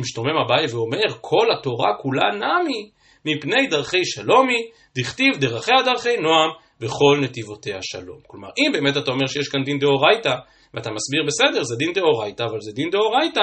משתומם 0.00 0.36
אביי 0.44 0.66
ואומר, 0.66 1.18
כל 1.20 1.46
התורה 1.58 1.94
כולה 2.02 2.30
נמי, 2.32 2.90
מפני 3.24 3.66
דרכי 3.66 4.04
שלומי, 4.04 4.60
דכתיב 4.98 5.36
דרכיה 5.40 5.82
דרכי 5.84 6.16
נועם, 6.16 6.50
וכל 6.80 7.20
נתיבותיה 7.22 7.78
שלום. 7.82 8.18
כלומר, 8.26 8.48
אם 8.58 8.72
באמת 8.72 8.96
אתה 8.96 9.10
אומר 9.10 9.26
שיש 9.26 9.48
כאן 9.48 9.62
דין 9.64 9.78
דאורייתא, 9.78 10.34
ואתה 10.74 10.90
מסביר 10.90 11.22
בסדר, 11.26 11.62
זה 11.62 11.76
דין 11.76 11.92
דאורייתא, 11.92 12.42
אבל 12.42 12.60
זה 12.60 12.72
דין 12.72 12.90
דאורייתא 12.90 13.40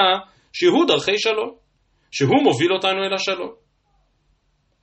שהוא 0.52 0.86
דרכי 0.88 1.18
שלום, 1.18 1.54
שהוא 2.16 2.42
מוביל 2.42 2.72
אותנו 2.72 3.04
אל 3.04 3.14
השלום. 3.14 3.52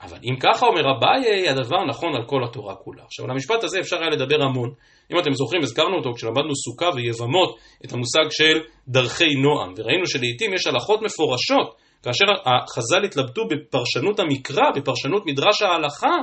אבל 0.02 0.18
אם 0.24 0.36
ככה 0.40 0.66
אומר 0.66 0.80
אביי, 0.96 1.48
הדבר 1.48 1.84
נכון 1.88 2.14
על 2.16 2.24
כל 2.26 2.44
התורה 2.44 2.74
כולה. 2.74 3.02
עכשיו, 3.04 3.24
על 3.24 3.30
המשפט 3.30 3.64
הזה 3.64 3.80
אפשר 3.80 3.96
היה 3.96 4.10
לדבר 4.10 4.42
המון. 4.42 4.70
אם 5.12 5.18
אתם 5.18 5.32
זוכרים, 5.32 5.62
הזכרנו 5.62 5.96
אותו 5.96 6.10
כשלמדנו 6.16 6.54
סוכה 6.64 6.90
ויבמות, 6.94 7.58
את 7.84 7.92
המושג 7.92 8.26
של 8.30 8.60
דרכי 8.88 9.34
נועם, 9.42 9.74
וראינו 9.76 10.06
שלעיתים 10.06 10.54
יש 10.54 10.66
הלכות 10.66 11.02
מפורשות 11.02 11.74
כאשר 12.02 12.24
החז"ל 12.44 13.04
התלבטו 13.04 13.42
בפרשנות 13.50 14.20
המקרא, 14.20 14.70
בפרשנות 14.76 15.26
מדרש 15.26 15.62
ההלכה, 15.62 16.16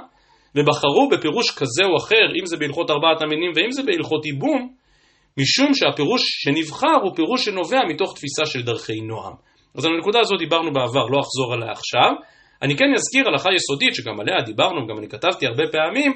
ובחרו 0.55 1.09
בפירוש 1.11 1.51
כזה 1.51 1.83
או 1.85 1.97
אחר, 1.97 2.25
אם 2.41 2.45
זה 2.45 2.57
בהלכות 2.57 2.89
ארבעת 2.89 3.21
המינים 3.21 3.51
ואם 3.55 3.71
זה 3.71 3.83
בהלכות 3.83 4.25
ייבום, 4.25 4.73
משום 5.37 5.73
שהפירוש 5.73 6.21
שנבחר 6.25 6.97
הוא 7.03 7.15
פירוש 7.15 7.45
שנובע 7.45 7.79
מתוך 7.89 8.15
תפיסה 8.15 8.45
של 8.45 8.61
דרכי 8.61 9.01
נועם. 9.01 9.48
אז 9.77 9.85
על 9.85 9.91
הנקודה 9.95 10.19
הזאת 10.19 10.39
דיברנו 10.39 10.73
בעבר, 10.73 11.05
לא 11.05 11.19
אחזור 11.19 11.53
עליה 11.53 11.71
עכשיו. 11.71 12.11
אני 12.61 12.77
כן 12.77 12.93
אזכיר 12.95 13.27
הלכה 13.27 13.49
יסודית, 13.55 13.95
שגם 13.95 14.19
עליה 14.19 14.41
דיברנו, 14.45 14.87
גם 14.87 14.97
אני 14.99 15.09
כתבתי 15.09 15.47
הרבה 15.47 15.63
פעמים, 15.71 16.11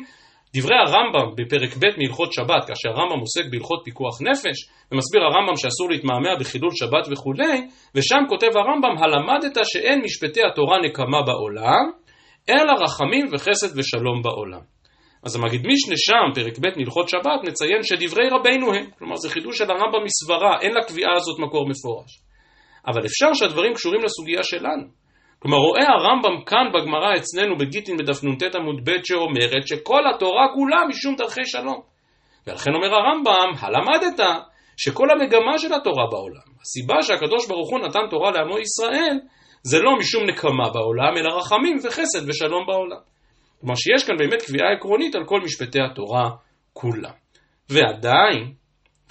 דברי 0.56 0.76
הרמב"ם 0.86 1.36
בפרק 1.38 1.74
ב' 1.82 1.98
מהלכות 1.98 2.34
שבת, 2.34 2.63
כאשר 2.68 2.89
הרמב"ם 2.89 3.20
עוסק 3.20 3.46
בהלכות 3.52 3.82
פיקוח 3.86 4.22
נפש, 4.22 4.58
ומסביר 4.92 5.22
הרמב"ם 5.24 5.56
שאסור 5.56 5.89
להתמהמה 5.89 6.36
בחילול 6.39 6.72
שבת 6.76 7.06
וכולי, 7.12 7.68
ושם 7.96 8.22
כותב 8.30 8.52
הרמב"ם, 8.56 8.96
הלמדת 9.04 9.58
שאין 9.63 10.02
משפטי 10.02 10.42
התורה 10.52 10.78
נקמה 10.82 11.22
בעולם, 11.22 11.86
אלא 12.50 12.74
רחמים 12.84 13.26
וחסד 13.34 13.80
ושלום 13.80 14.22
בעולם. 14.22 14.62
אז 15.26 15.36
המגיד 15.36 15.62
משנה 15.68 15.96
שם, 15.98 16.26
פרק 16.36 16.58
ב' 16.58 16.78
מהלכות 16.78 17.10
שבת, 17.10 17.39
מציין 17.48 17.84
שדברי 17.84 18.30
רבינו 18.30 18.74
הם, 18.74 18.86
כלומר 19.00 19.16
זה 19.16 19.30
חידוש 19.30 19.58
של 19.58 19.72
הרמב"ם 19.72 20.04
מסברה, 20.06 20.62
אין 20.62 20.74
לקביעה 20.74 21.16
הזאת 21.16 21.39
מקור 21.39 21.70
מפורש. 21.70 22.33
אבל 22.88 23.06
אפשר 23.06 23.34
שהדברים 23.34 23.74
קשורים 23.74 24.04
לסוגיה 24.04 24.43
שלנו. 24.43 24.84
כלומר 25.39 25.58
רואה 25.58 25.84
הרמב"ם 25.89 26.43
כאן 26.46 26.72
בגמרא 26.74 27.15
אצלנו 27.17 27.58
בגיטין 27.58 27.98
בדף 27.98 28.24
נ"ט 28.24 28.56
עמוד 28.56 28.89
ב' 28.89 29.04
שאומרת 29.04 29.67
שכל 29.67 30.02
התורה 30.15 30.48
כולה 30.54 30.78
משום 30.89 31.15
דרכי 31.15 31.46
שלום. 31.46 31.82
ולכן 32.48 32.72
אומר 32.74 32.96
הרמב"ם, 32.96 33.50
הלמדת 33.60 34.19
שכל 34.78 35.08
המגמה 35.12 35.60
של 35.60 35.74
התורה 35.74 36.08
בעולם, 36.12 36.48
הסיבה 36.62 37.02
שהקדוש 37.02 37.48
ברוך 37.48 37.69
הוא 37.69 37.80
נתן 37.80 38.00
תורה 38.10 38.32
לעמו 38.32 38.60
ישראל, 38.60 39.19
זה 39.63 39.80
לא 39.80 39.91
משום 40.00 40.24
נקמה 40.24 40.69
בעולם, 40.74 41.17
אלא 41.17 41.38
רחמים 41.38 41.78
וחסד 41.84 42.30
ושלום 42.30 42.65
בעולם. 42.67 43.02
כלומר 43.60 43.76
שיש 43.76 44.08
כאן 44.08 44.17
באמת 44.17 44.41
קביעה 44.41 44.72
עקרונית 44.78 45.15
על 45.15 45.26
כל 45.26 45.41
משפטי 45.41 45.80
התורה 45.82 46.30
כולם. 46.74 47.12
ועדיין, 47.69 48.54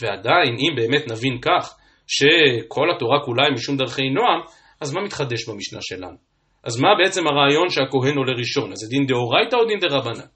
ועדיין, 0.01 0.57
אם 0.59 0.77
באמת 0.77 1.11
נבין 1.11 1.41
כך, 1.41 1.79
שכל 2.16 2.87
התורה 2.96 3.20
כולה 3.25 3.42
היא 3.46 3.55
משום 3.55 3.77
דרכי 3.77 4.11
נועם, 4.11 4.40
אז 4.81 4.94
מה 4.94 5.01
מתחדש 5.03 5.48
במשנה 5.48 5.79
שלנו? 5.83 6.16
אז 6.64 6.81
מה 6.81 6.88
בעצם 6.98 7.27
הרעיון 7.27 7.68
שהכהן 7.70 8.16
עולה 8.16 8.33
ראשון? 8.38 8.72
אז 8.72 8.79
זה 8.79 8.87
דין 8.90 9.07
דאורייתא 9.07 9.57
או 9.57 9.64
דין 9.64 9.79
דרבנן? 9.79 10.29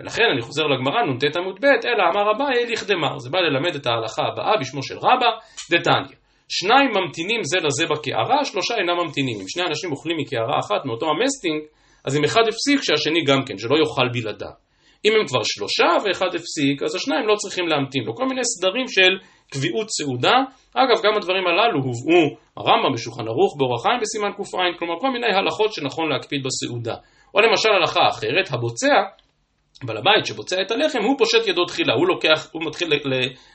ולכן 0.00 0.22
אני 0.32 0.42
חוזר 0.42 0.62
לגמרא 0.66 1.02
נ"ט 1.02 1.36
עמוד 1.36 1.56
ב', 1.60 1.64
אלא 1.64 2.02
אמר 2.12 2.26
אביי 2.32 2.66
לכדמר. 2.72 3.18
זה 3.18 3.30
בא 3.30 3.38
ללמד 3.38 3.74
את 3.74 3.86
ההלכה 3.86 4.22
הבאה 4.22 4.56
בשמו 4.60 4.82
של 4.82 4.98
רבא, 4.98 5.30
דתניא. 5.70 6.16
שניים 6.48 6.90
ממתינים 6.96 7.40
זה 7.44 7.58
לזה 7.66 7.86
בקערה, 7.86 8.44
שלושה 8.44 8.74
אינם 8.74 8.96
ממתינים. 9.04 9.40
אם 9.40 9.48
שני 9.48 9.62
אנשים 9.62 9.92
אוכלים 9.92 10.16
מקערה 10.16 10.58
אחת 10.58 10.84
מאותו 10.84 11.06
המסטינג, 11.10 11.60
אז 12.04 12.16
אם 12.16 12.24
אחד 12.24 12.42
הפסיק, 12.48 12.82
שהשני 12.82 13.24
גם 13.24 13.44
כן, 13.46 13.58
שלא 13.58 13.76
יאכל 13.76 14.08
בלעדיו. 14.12 14.69
אם 15.04 15.12
הם 15.20 15.26
כבר 15.26 15.42
שלושה 15.44 15.90
ואחד 16.04 16.30
הפסיק, 16.34 16.82
אז 16.82 16.94
השניים 16.94 17.28
לא 17.28 17.34
צריכים 17.36 17.66
להמתין 17.68 18.04
לו. 18.04 18.14
כל 18.14 18.26
מיני 18.26 18.44
סדרים 18.44 18.88
של 18.88 19.12
קביעות 19.52 19.88
סעודה. 19.90 20.36
אגב, 20.74 21.02
גם 21.04 21.12
הדברים 21.16 21.46
הללו 21.46 21.78
הובאו 21.86 22.36
הרמב"ם 22.56 22.92
בשולחן 22.94 23.28
ערוך, 23.28 23.56
באורח 23.58 23.82
חיים 23.82 24.00
בסימן 24.00 24.32
ק"ע, 24.32 24.78
כלומר 24.78 24.94
כל 25.00 25.10
מיני 25.10 25.26
הלכות 25.26 25.72
שנכון 25.72 26.08
להקפיד 26.12 26.40
בסעודה. 26.46 26.94
או 27.34 27.40
למשל 27.40 27.68
הלכה 27.68 28.08
אחרת, 28.08 28.46
הבוצע, 28.52 28.94
בעל 29.84 29.96
הבית 29.96 30.26
שבוצע 30.26 30.56
את 30.62 30.70
הלחם, 30.70 31.02
הוא 31.02 31.18
פושט 31.18 31.46
ידו 31.48 31.64
תחילה, 31.64 31.94
הוא 31.94 32.08
לוקח, 32.08 32.48
הוא 32.52 32.62
מתחיל 32.66 32.88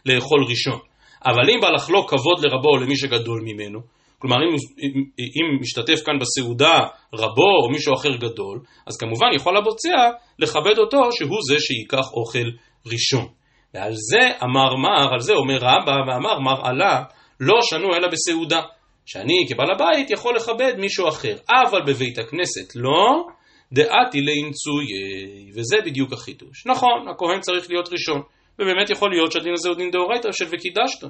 לאכול 0.05 0.45
ראשון. 0.49 0.79
אבל 1.25 1.49
אם 1.49 1.59
בא 1.61 1.69
לחלוק 1.69 2.09
כבוד 2.09 2.45
לרבו 2.45 2.69
או 2.69 2.77
למי 2.77 2.95
שגדול 2.95 3.41
ממנו, 3.45 3.79
כלומר 4.27 4.43
אם, 4.43 4.55
אם, 4.83 5.03
אם 5.19 5.61
משתתף 5.61 6.05
כאן 6.05 6.19
בסעודה 6.19 6.79
רבו 7.13 7.51
או 7.63 7.69
מישהו 7.71 7.93
אחר 7.93 8.15
גדול, 8.15 8.59
אז 8.87 8.97
כמובן 8.97 9.27
יכול 9.35 9.57
הבוצע 9.57 10.09
לכבד 10.39 10.77
אותו 10.77 11.11
שהוא 11.11 11.39
זה 11.49 11.59
שייקח 11.59 12.11
אוכל 12.13 12.49
ראשון. 12.91 13.27
ועל 13.73 13.93
זה 13.93 14.29
אמר 14.43 14.75
מר, 14.75 15.13
על 15.13 15.19
זה 15.19 15.33
אומר 15.33 15.57
רבא 15.57 15.95
ואמר 16.07 16.39
מר 16.39 16.67
עלה, 16.67 17.03
לא 17.39 17.59
שנו 17.61 17.95
אלא 17.95 18.07
בסעודה. 18.07 18.61
שאני 19.05 19.45
כבעל 19.49 19.71
הבית 19.71 20.11
יכול 20.11 20.35
לכבד 20.35 20.73
מישהו 20.77 21.07
אחר, 21.07 21.35
אבל 21.49 21.81
בבית 21.87 22.17
הכנסת 22.17 22.75
לא, 22.75 23.27
דעתי 23.71 24.21
לאמצויי, 24.21 25.51
וזה 25.55 25.77
בדיוק 25.85 26.13
החידוש. 26.13 26.67
נכון, 26.67 27.07
הכהן 27.11 27.39
צריך 27.39 27.69
להיות 27.69 27.89
ראשון, 27.91 28.21
ובאמת 28.59 28.89
יכול 28.89 29.11
להיות 29.11 29.31
שהדין 29.31 29.53
הזה 29.53 29.69
הוא 29.69 29.77
דין 29.77 29.91
דאורייתא 29.91 30.31
של 30.31 30.45
וקידשתו. 30.45 31.07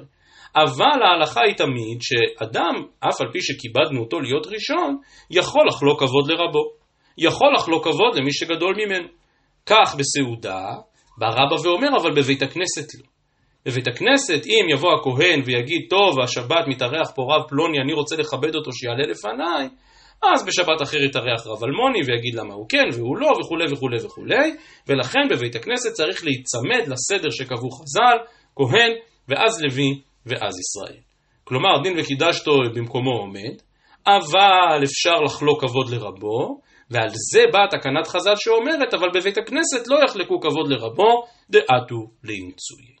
אבל 0.56 1.02
ההלכה 1.02 1.40
היא 1.46 1.54
תמיד 1.54 1.98
שאדם, 2.00 2.74
אף 3.00 3.20
על 3.20 3.28
פי 3.32 3.38
שכיבדנו 3.40 4.00
אותו 4.00 4.20
להיות 4.20 4.46
ראשון, 4.46 4.98
יכול 5.30 5.62
לחלוק 5.68 5.98
כבוד 6.00 6.30
לרבו. 6.30 6.76
יכול 7.18 7.54
לחלוק 7.54 7.84
כבוד 7.84 8.14
למי 8.14 8.32
שגדול 8.32 8.74
ממנו. 8.76 9.08
כך 9.66 9.96
בסעודה, 9.98 10.62
בא 11.18 11.26
רבא 11.26 11.68
ואומר, 11.68 11.88
אבל 12.02 12.10
בבית 12.10 12.42
הכנסת 12.42 12.94
לא. 12.94 13.06
בבית 13.66 13.88
הכנסת, 13.88 14.46
אם 14.46 14.66
יבוא 14.70 14.90
הכהן 14.94 15.42
ויגיד, 15.44 15.86
טוב, 15.90 16.20
השבת 16.20 16.64
מתארח 16.68 17.10
פה 17.14 17.22
רב 17.22 17.48
פלוני, 17.48 17.78
אני 17.80 17.92
רוצה 17.92 18.16
לכבד 18.16 18.54
אותו 18.54 18.72
שיעלה 18.72 19.06
לפניי, 19.06 19.68
אז 20.22 20.46
בשבת 20.46 20.82
אחר 20.82 20.96
יתארח 20.96 21.46
רב 21.46 21.64
אלמוני 21.64 21.98
ויגיד 22.06 22.34
למה 22.34 22.54
הוא 22.54 22.66
כן 22.68 22.84
והוא 22.92 23.16
לא 23.18 23.28
וכולי 23.40 23.72
וכולי 23.72 23.96
וכולי, 24.04 24.54
ולכן 24.88 25.28
בבית 25.30 25.54
הכנסת 25.54 25.92
צריך 25.92 26.24
להיצמד 26.24 26.92
לסדר 26.92 27.30
שקבעו 27.30 27.70
חז"ל, 27.70 28.18
כהן 28.56 28.92
ואז 29.28 29.62
לוי 29.62 30.00
ואז 30.26 30.54
ישראל. 30.58 31.00
כלומר, 31.44 31.82
דין 31.82 31.98
וקידשתו 31.98 32.52
במקומו 32.74 33.10
עומד, 33.10 33.56
אבל 34.06 34.84
אפשר 34.84 35.20
לחלוק 35.24 35.60
כבוד 35.60 35.90
לרבו, 35.90 36.60
ועל 36.90 37.08
זה 37.32 37.42
באה 37.52 37.66
תקנת 37.70 38.06
חז"ל 38.06 38.36
שאומרת, 38.36 38.94
אבל 38.94 39.08
בבית 39.14 39.38
הכנסת 39.38 39.88
לא 39.88 39.98
יחלקו 40.04 40.40
כבוד 40.40 40.68
לרבו, 40.68 41.24
דעתו 41.50 42.10
לאמצוי. 42.24 42.96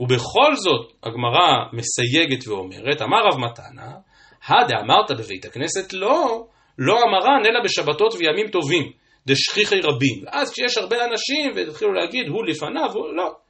ובכל 0.00 0.54
זאת, 0.54 0.92
הגמרא 1.02 1.48
מסייגת 1.72 2.48
ואומרת, 2.48 3.02
אמר 3.02 3.18
רב 3.26 3.38
מתנה, 3.40 3.92
הדאמרת 4.48 5.10
בבית 5.18 5.44
הכנסת 5.44 5.92
לא, 5.92 6.46
לא 6.78 6.98
אמרן 7.02 7.46
אלא 7.46 7.60
בשבתות 7.64 8.14
וימים 8.14 8.48
טובים, 8.48 8.92
דשכיחי 9.26 9.80
רבים. 9.80 10.24
ואז 10.26 10.52
כשיש 10.52 10.78
הרבה 10.78 10.96
אנשים 11.04 11.52
והתחילו 11.56 11.92
להגיד 11.92 12.28
הוא 12.28 12.46
לפניו, 12.46 12.92
הוא 12.94 13.16
לא. 13.16 13.41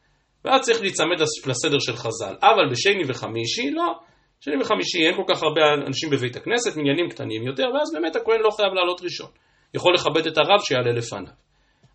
ואז 0.44 0.60
צריך 0.60 0.80
להיצמד 0.80 1.20
לסדר 1.46 1.78
של 1.78 1.96
חז"ל. 1.96 2.34
אבל 2.42 2.70
בשני 2.70 3.02
וחמישי 3.08 3.70
לא. 3.70 3.92
שני 4.40 4.54
וחמישי 4.60 4.98
אין 5.06 5.14
כל 5.16 5.34
כך 5.34 5.42
הרבה 5.42 5.60
אנשים 5.86 6.10
בבית 6.10 6.36
הכנסת, 6.36 6.76
מניינים 6.76 7.08
קטנים 7.08 7.46
יותר, 7.46 7.62
ואז 7.74 7.92
באמת 7.92 8.16
הכהן 8.16 8.40
לא 8.40 8.50
חייב 8.50 8.72
לעלות 8.74 9.00
ראשון. 9.02 9.30
יכול 9.74 9.94
לכבד 9.94 10.26
את 10.26 10.38
הרב 10.38 10.60
שיעלה 10.64 10.92
לפניו. 10.92 11.32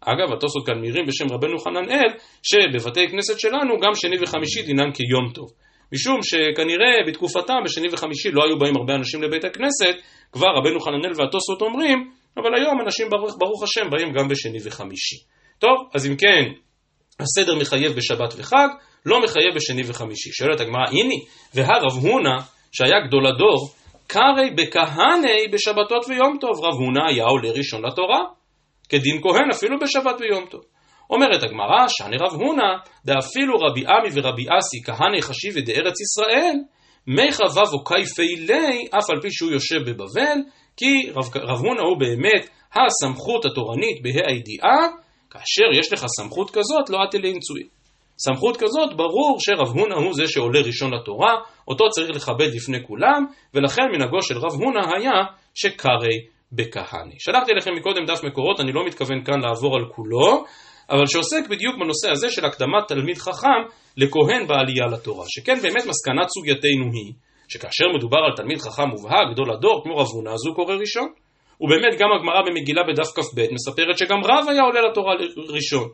אגב, 0.02 0.34
התוספות 0.34 0.66
כאן 0.66 0.80
מירים 0.82 1.06
בשם 1.08 1.26
רבנו 1.32 1.60
חננאל, 1.60 2.10
שבבתי 2.44 3.08
כנסת 3.08 3.40
שלנו 3.40 3.80
גם 3.84 3.96
שני 3.96 4.16
וחמישי 4.22 4.62
דינם 4.62 4.92
כיום 4.92 5.34
טוב. 5.34 5.48
משום 5.94 6.20
שכנראה 6.24 6.94
בתקופתם, 7.08 7.54
בשני 7.66 7.88
וחמישי, 7.92 8.32
לא 8.32 8.44
היו 8.46 8.60
באים 8.60 8.76
הרבה 8.78 8.94
אנשים 8.96 9.24
לבית 9.24 9.46
הכנסת, 9.46 9.96
כבר 10.32 10.48
רבנו 10.58 10.80
חננאל 10.80 11.12
והתוספות 11.16 11.62
אומרים, 11.62 12.12
אבל 12.38 12.56
היום 12.56 12.82
אנשים 12.86 13.10
ברוך, 13.10 13.36
ברוך 13.40 13.64
השם 13.64 13.90
באים 13.92 14.14
גם 14.14 14.28
בשני 14.28 14.58
וחמישי. 14.66 15.16
טוב, 15.60 15.90
אז 15.94 16.08
אם 16.08 16.16
כן, 16.16 16.44
הסדר 17.20 17.56
מחייב 17.56 17.94
בשבת 17.94 18.34
וחג, 18.38 18.68
לא 19.06 19.22
מחייב 19.24 19.56
בשני 19.56 19.82
וחמישי. 19.88 20.30
שואלת 20.32 20.60
הגמרא, 20.60 20.88
הנה, 20.92 21.16
והרב 21.54 21.94
הונא, 22.02 22.36
שהיה 22.72 23.00
גדול 23.08 23.28
הדור, 23.28 23.70
קרי 24.08 24.50
בכהני 24.56 25.48
בשבתות 25.54 26.06
ויום 26.10 26.38
טוב. 26.42 26.66
רב 26.66 26.74
הונא 26.74 27.10
היה 27.10 27.24
עולה 27.24 27.52
ראשון 27.52 27.86
לתורה, 27.86 28.20
כדין 28.90 29.22
כהן 29.22 29.50
אפילו 29.52 29.80
בשבת 29.80 30.16
ויום 30.22 30.46
טוב. 30.46 30.62
אומרת 31.10 31.44
הגמרא, 31.44 31.88
שאני 31.88 32.18
רב 32.18 32.34
הונא, 32.34 32.72
דאפילו 33.06 33.54
רבי 33.60 33.84
עמי 33.88 34.10
ורבי 34.14 34.46
אסי 34.60 34.84
כהני 34.86 35.22
חשיבי 35.22 35.62
דארץ 35.62 35.96
ישראל, 36.02 36.56
מי 37.08 37.32
חבב 37.32 37.74
או 37.74 37.84
קייפי 37.84 38.36
לי, 38.36 38.88
אף 38.98 39.10
על 39.10 39.22
פי 39.22 39.32
שהוא 39.32 39.52
יושב 39.52 39.80
בבבל, 39.86 40.38
כי 40.78 41.10
רב, 41.16 41.30
רב 41.36 41.60
הונא 41.66 41.82
הוא 41.82 42.00
באמת 42.00 42.50
הסמכות 42.76 43.46
התורנית 43.46 44.02
בה"א 44.04 44.32
הידיעה, 44.32 45.07
כאשר 45.30 45.80
יש 45.80 45.94
לך 45.94 46.06
סמכות 46.18 46.50
כזאת, 46.52 46.90
לא 46.90 46.98
עטי 47.04 47.18
לאמצוי. 47.18 47.64
סמכות 48.20 48.58
כזאת, 48.58 48.98
ברור 48.98 49.38
שרב 49.40 49.68
הונא 49.68 49.96
הוא 49.96 50.14
זה 50.14 50.28
שעולה 50.28 50.60
ראשון 50.62 50.94
לתורה, 50.94 51.34
אותו 51.68 51.90
צריך 51.90 52.10
לכבד 52.10 52.56
לפני 52.56 52.78
כולם, 52.88 53.26
ולכן 53.54 53.84
מנהגו 53.94 54.22
של 54.22 54.38
רב 54.38 54.54
הונא 54.54 54.96
היה 54.96 55.24
שקרי 55.54 56.18
בכהני. 56.52 57.16
שלחתי 57.20 57.52
לכם 57.58 57.72
מקודם 57.76 58.06
דף 58.06 58.24
מקורות, 58.24 58.60
אני 58.60 58.72
לא 58.72 58.86
מתכוון 58.86 59.24
כאן 59.24 59.40
לעבור 59.40 59.76
על 59.76 59.86
כולו, 59.96 60.44
אבל 60.90 61.06
שעוסק 61.06 61.48
בדיוק 61.50 61.76
בנושא 61.76 62.10
הזה 62.12 62.32
של 62.32 62.46
הקדמת 62.46 62.88
תלמיד 62.88 63.18
חכם 63.18 63.62
לכהן 63.98 64.48
בעלייה 64.48 64.86
לתורה. 64.92 65.26
שכן 65.28 65.56
באמת 65.62 65.86
מסקנת 65.86 66.28
סוגייתנו 66.28 66.86
היא, 66.94 67.14
שכאשר 67.48 67.86
מדובר 67.96 68.18
על 68.18 68.36
תלמיד 68.36 68.58
חכם 68.58 68.88
מובהק, 68.90 69.32
גדול 69.34 69.52
הדור, 69.52 69.84
כמו 69.84 69.98
רב 69.98 70.08
הונא, 70.14 70.30
אז 70.30 70.46
הוא 70.48 70.56
קורא 70.56 70.76
ראשון. 70.76 71.08
ובאמת 71.62 72.00
גם 72.00 72.10
הגמרא 72.16 72.42
במגילה 72.48 72.82
בדף 72.88 73.10
כ"ב 73.16 73.40
מספרת 73.52 73.98
שגם 73.98 74.20
רב 74.24 74.50
היה 74.50 74.62
עולה 74.62 74.82
לתורה 74.82 75.14
ראשון. 75.50 75.90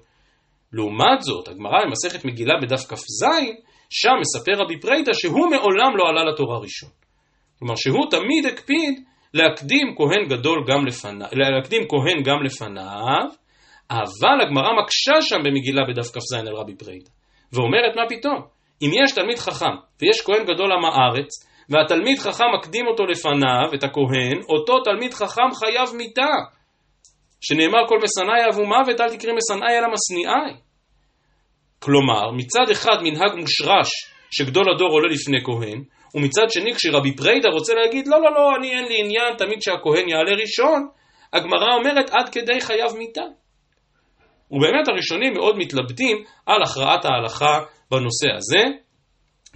לעומת 0.73 1.21
זאת, 1.21 1.47
הגמרא 1.47 1.85
במסכת 1.85 2.25
מגילה 2.25 2.53
בדף 2.61 2.85
כ"ז, 2.89 3.23
שם 3.89 4.15
מספר 4.19 4.63
רבי 4.63 4.79
פרידא 4.79 5.13
שהוא 5.13 5.49
מעולם 5.51 5.97
לא 5.97 6.03
עלה 6.09 6.23
לתורה 6.31 6.59
ראשון. 6.59 6.89
כלומר 7.59 7.75
שהוא 7.75 8.05
תמיד 8.11 8.45
הקפיד 8.45 9.03
להקדים 9.33 9.95
כהן 9.97 10.27
גדול 10.29 10.63
גם 10.67 10.85
לפניו, 10.85 11.27
להקדים 11.31 11.81
כהן 11.89 12.23
גם 12.23 12.43
לפניו, 12.43 13.25
אבל 13.91 14.41
הגמרא 14.41 14.69
מקשה 14.83 15.21
שם 15.21 15.39
במגילה 15.43 15.81
בדף 15.89 16.11
כ"ז 16.11 16.33
על 16.33 16.55
רבי 16.55 16.75
פרידא, 16.75 17.09
ואומרת 17.53 17.95
מה 17.95 18.01
פתאום, 18.09 18.41
אם 18.81 18.91
יש 19.03 19.11
תלמיד 19.11 19.37
חכם 19.37 19.75
ויש 20.01 20.21
כהן 20.21 20.43
גדול 20.43 20.71
עם 20.71 20.85
הארץ, 20.85 21.29
והתלמיד 21.73 22.19
חכם 22.19 22.45
מקדים 22.57 22.87
אותו 22.87 23.05
לפניו, 23.05 23.73
את 23.73 23.83
הכהן, 23.83 24.41
אותו 24.49 24.79
תלמיד 24.83 25.13
חכם 25.13 25.51
חייב 25.59 25.89
מיתה. 25.97 26.31
שנאמר 27.41 27.87
כל 27.87 27.99
משנאי 28.03 28.49
אבו 28.49 28.65
מוות, 28.65 29.01
אל 29.01 29.09
תקריא 29.09 29.33
משנאי 29.33 29.77
אלא 29.77 29.87
משניאי. 29.93 30.59
כלומר, 31.79 32.31
מצד 32.31 32.69
אחד 32.71 32.97
מנהג 33.03 33.35
מושרש 33.35 33.89
שגדול 34.31 34.65
הדור 34.75 34.91
עולה 34.91 35.07
לפני 35.07 35.37
כהן, 35.43 35.83
ומצד 36.15 36.49
שני 36.49 36.73
כשרבי 36.73 37.15
פריידה 37.15 37.49
רוצה 37.49 37.73
להגיד 37.73 38.07
לא 38.07 38.21
לא 38.21 38.33
לא 38.33 38.55
אני 38.55 38.71
אין 38.71 38.85
לי 38.85 38.99
עניין 38.99 39.35
תמיד 39.37 39.61
שהכהן 39.61 40.09
יעלה 40.09 40.31
ראשון, 40.31 40.87
הגמרא 41.33 41.73
אומרת 41.73 42.09
עד 42.09 42.29
כדי 42.29 42.61
חייב 42.61 42.91
מיתה. 42.97 43.21
ובאמת 44.51 44.87
הראשונים 44.87 45.33
מאוד 45.33 45.57
מתלבטים 45.57 46.23
על 46.45 46.63
הכרעת 46.63 47.05
ההלכה 47.05 47.59
בנושא 47.91 48.27
הזה, 48.37 48.63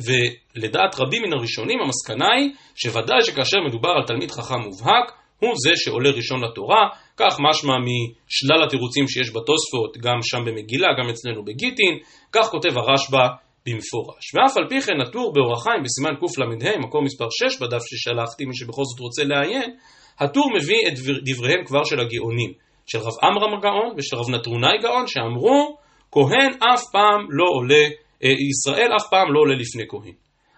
ולדעת 0.05 0.99
רבים 0.99 1.23
מן 1.23 1.33
הראשונים 1.33 1.79
המסקנה 1.81 2.33
היא 2.39 2.49
שוודאי 2.75 3.23
שכאשר 3.23 3.57
מדובר 3.67 3.89
על 3.89 4.03
תלמיד 4.07 4.31
חכם 4.31 4.59
מובהק, 4.59 5.11
הוא 5.39 5.53
זה 5.63 5.71
שעולה 5.75 6.09
ראשון 6.09 6.43
לתורה, 6.43 6.89
כך 7.17 7.37
משמע 7.49 7.73
משלל 7.77 8.63
התירוצים 8.63 9.07
שיש 9.07 9.29
בתוספות, 9.29 9.97
גם 9.97 10.17
שם 10.21 10.37
במגילה, 10.45 10.87
גם 10.99 11.09
אצלנו 11.09 11.45
בגיטין, 11.45 11.97
כך 12.31 12.49
כותב 12.49 12.77
הרשב"א 12.77 13.27
במפורש. 13.65 14.35
ואף 14.35 14.57
על 14.57 14.63
פי 14.69 14.81
כן 14.81 15.01
הטור 15.01 15.33
באורח 15.33 15.63
חיים 15.63 15.83
בסימן 15.83 16.15
קל"ה, 16.19 16.79
מקום 16.79 17.03
מספר 17.05 17.27
6 17.29 17.61
בדף 17.61 17.81
ששלחתי, 17.85 18.45
מי 18.45 18.55
שבכל 18.55 18.81
זאת 18.85 18.99
רוצה 18.99 19.23
לעיין, 19.23 19.75
הטור 20.19 20.51
מביא 20.55 20.87
את 20.87 20.93
דבריהם 21.25 21.65
כבר 21.65 21.83
של 21.83 21.99
הגאונים, 21.99 22.53
של 22.85 22.99
רב 22.99 23.13
עמרם 23.23 23.61
גאון 23.61 23.93
ושל 23.97 24.15
רב 24.15 24.29
נטרונאי 24.29 24.77
גאון, 24.81 25.07
שאמרו, 25.07 25.77
כהן 26.11 26.51
אף 26.73 26.83
פעם 26.91 27.27
לא 27.29 27.45
עולה, 27.55 27.83
ישראל 28.21 28.91
אף 28.95 29.09
פעם 29.09 29.33
לא 29.33 29.39
עולה 29.39 29.55
לפני 29.55 29.83
כהן. 29.89 30.13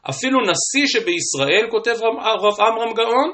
אפילו 0.10 0.40
נשיא 0.42 0.88
שבישראל, 0.88 1.68
כותב 1.72 1.96
רב 2.42 2.60
עמרם 2.60 2.94
גאון, 2.96 3.32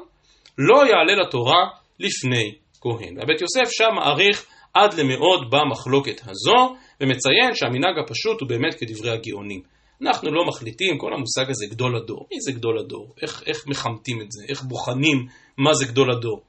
לא 0.57 0.85
יעלה 0.85 1.15
לתורה 1.23 1.65
לפני 1.99 2.55
כהן. 2.81 3.17
והבית 3.17 3.41
יוסף 3.41 3.71
שם 3.71 3.95
מעריך 3.95 4.45
עד 4.73 4.93
למאוד 4.93 5.51
במחלוקת 5.51 6.21
הזו, 6.25 6.75
ומציין 7.01 7.53
שהמנהג 7.53 7.99
הפשוט 7.99 8.41
הוא 8.41 8.49
באמת 8.49 8.73
כדברי 8.73 9.11
הגאונים. 9.11 9.61
אנחנו 10.01 10.31
לא 10.31 10.45
מחליטים, 10.47 10.97
כל 10.97 11.13
המושג 11.13 11.49
הזה 11.49 11.65
גדול 11.69 11.95
הדור. 11.95 12.27
מי 12.31 12.41
זה 12.41 12.51
גדול 12.51 12.79
הדור? 12.79 13.13
איך, 13.21 13.43
איך 13.45 13.67
מחמתים 13.67 14.21
את 14.21 14.31
זה? 14.31 14.45
איך 14.49 14.63
בוחנים 14.63 15.27
מה 15.57 15.73
זה 15.73 15.85
גדול 15.85 16.11
הדור? 16.11 16.41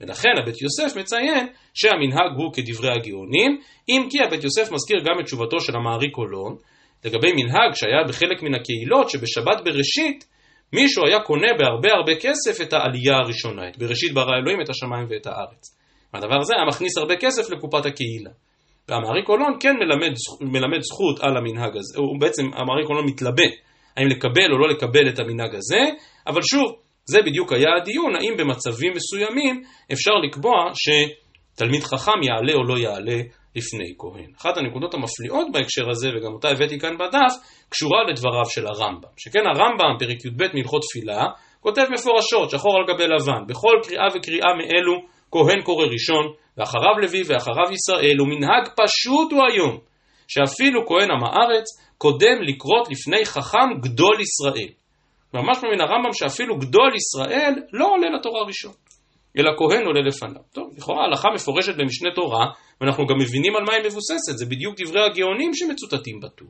ולכן 0.00 0.28
הבית 0.42 0.62
יוסף 0.62 0.96
מציין 0.96 1.46
שהמנהג 1.74 2.36
הוא 2.36 2.52
כדברי 2.52 2.88
הגאונים, 2.92 3.60
אם 3.88 4.08
כי 4.10 4.18
הבית 4.26 4.44
יוסף 4.44 4.72
מזכיר 4.72 4.98
גם 5.04 5.20
את 5.20 5.24
תשובתו 5.24 5.60
של 5.60 5.76
המעריק 5.76 6.14
קולון, 6.14 6.56
לגבי 7.04 7.32
מנהג 7.32 7.74
שהיה 7.74 8.04
בחלק 8.08 8.42
מן 8.42 8.54
הקהילות 8.54 9.10
שבשבת 9.10 9.64
בראשית 9.64 10.24
מישהו 10.72 11.06
היה 11.06 11.20
קונה 11.20 11.48
בהרבה 11.58 11.88
הרבה 11.92 12.12
כסף 12.14 12.60
את 12.62 12.72
העלייה 12.72 13.16
הראשונה, 13.16 13.68
את 13.68 13.78
בראשית 13.78 14.12
ברא 14.14 14.36
אלוהים 14.38 14.60
את 14.60 14.68
השמיים 14.70 15.06
ואת 15.10 15.26
הארץ. 15.26 15.78
והדבר 16.14 16.40
הזה 16.40 16.54
היה 16.54 16.64
מכניס 16.64 16.98
הרבה 16.98 17.16
כסף 17.16 17.50
לקופת 17.50 17.86
הקהילה. 17.86 18.30
והמעריק 18.88 19.26
קולון 19.26 19.56
כן 19.60 19.74
מלמד, 19.76 20.14
מלמד 20.40 20.80
זכות 20.80 21.20
על 21.20 21.36
המנהג 21.36 21.76
הזה, 21.76 21.98
הוא 21.98 22.20
בעצם, 22.20 22.42
המעריק 22.42 22.86
קולון 22.86 23.06
מתלבט 23.06 23.54
האם 23.96 24.06
לקבל 24.06 24.52
או 24.52 24.58
לא 24.58 24.68
לקבל 24.68 25.08
את 25.08 25.18
המנהג 25.18 25.54
הזה, 25.54 25.80
אבל 26.26 26.42
שוב, 26.42 26.76
זה 27.04 27.18
בדיוק 27.22 27.52
היה 27.52 27.68
הדיון, 27.80 28.16
האם 28.16 28.36
במצבים 28.38 28.92
מסוימים 28.96 29.62
אפשר 29.92 30.10
לקבוע 30.24 30.54
שתלמיד 30.74 31.82
חכם 31.82 32.22
יעלה 32.22 32.52
או 32.52 32.64
לא 32.64 32.78
יעלה 32.78 33.20
לפני 33.56 33.94
כהן. 33.98 34.30
אחת 34.40 34.56
הנקודות 34.56 34.94
המפליאות 34.94 35.46
בהקשר 35.52 35.90
הזה, 35.90 36.08
וגם 36.08 36.32
אותה 36.32 36.48
הבאתי 36.48 36.78
כאן 36.78 36.98
בדף, 36.98 37.32
קשורה 37.68 37.98
לדבריו 38.10 38.44
של 38.48 38.66
הרמב"ם. 38.66 39.08
שכן 39.16 39.44
הרמב"ם, 39.46 39.98
פרק 39.98 40.24
י"ב 40.24 40.42
מהלכות 40.54 40.82
תפילה, 40.82 41.24
כותב 41.60 41.82
מפורשות, 41.92 42.50
שחור 42.50 42.76
על 42.76 42.84
גבי 42.94 43.06
לבן, 43.06 43.46
בכל 43.46 43.74
קריאה 43.82 44.06
וקריאה 44.14 44.54
מאלו, 44.58 44.94
כהן 45.32 45.62
קורא 45.62 45.86
ראשון, 45.86 46.24
ואחריו 46.56 46.98
לוי 47.02 47.22
ואחריו 47.26 47.72
ישראל, 47.72 48.20
ומנהג 48.22 48.68
פשוט 48.76 49.32
הוא 49.32 49.42
היום, 49.52 49.78
שאפילו 50.28 50.86
כהן 50.86 51.10
עם 51.10 51.24
הארץ, 51.24 51.64
קודם 51.98 52.42
לקרות 52.42 52.88
לפני 52.90 53.24
חכם 53.24 53.68
גדול 53.80 54.16
ישראל. 54.20 54.72
ממש 55.34 55.58
מן 55.64 55.80
הרמב"ם 55.80 56.12
שאפילו 56.12 56.58
גדול 56.58 56.90
ישראל 56.94 57.54
לא 57.72 57.86
עולה 57.86 58.10
לתורה 58.18 58.46
ראשון, 58.46 58.72
אלא 59.38 59.50
כהן 59.58 59.86
עולה 59.86 60.00
לפניו. 60.00 60.42
טוב, 60.52 60.70
לכאורה 60.76 61.04
הלכה 61.04 61.28
מפורשת 61.34 61.76
במשנה 61.76 62.10
תורה, 62.14 62.46
ואנחנו 62.80 63.06
גם 63.06 63.18
מבינים 63.18 63.56
על 63.56 63.64
מה 63.64 63.72
היא 63.74 63.84
מבוססת, 63.84 64.34
זה 64.36 64.46
בדיוק 64.46 64.80
דברי 64.80 65.02
הגאונים 65.04 65.50
שמצוטטים 65.54 66.20
בטור. 66.20 66.48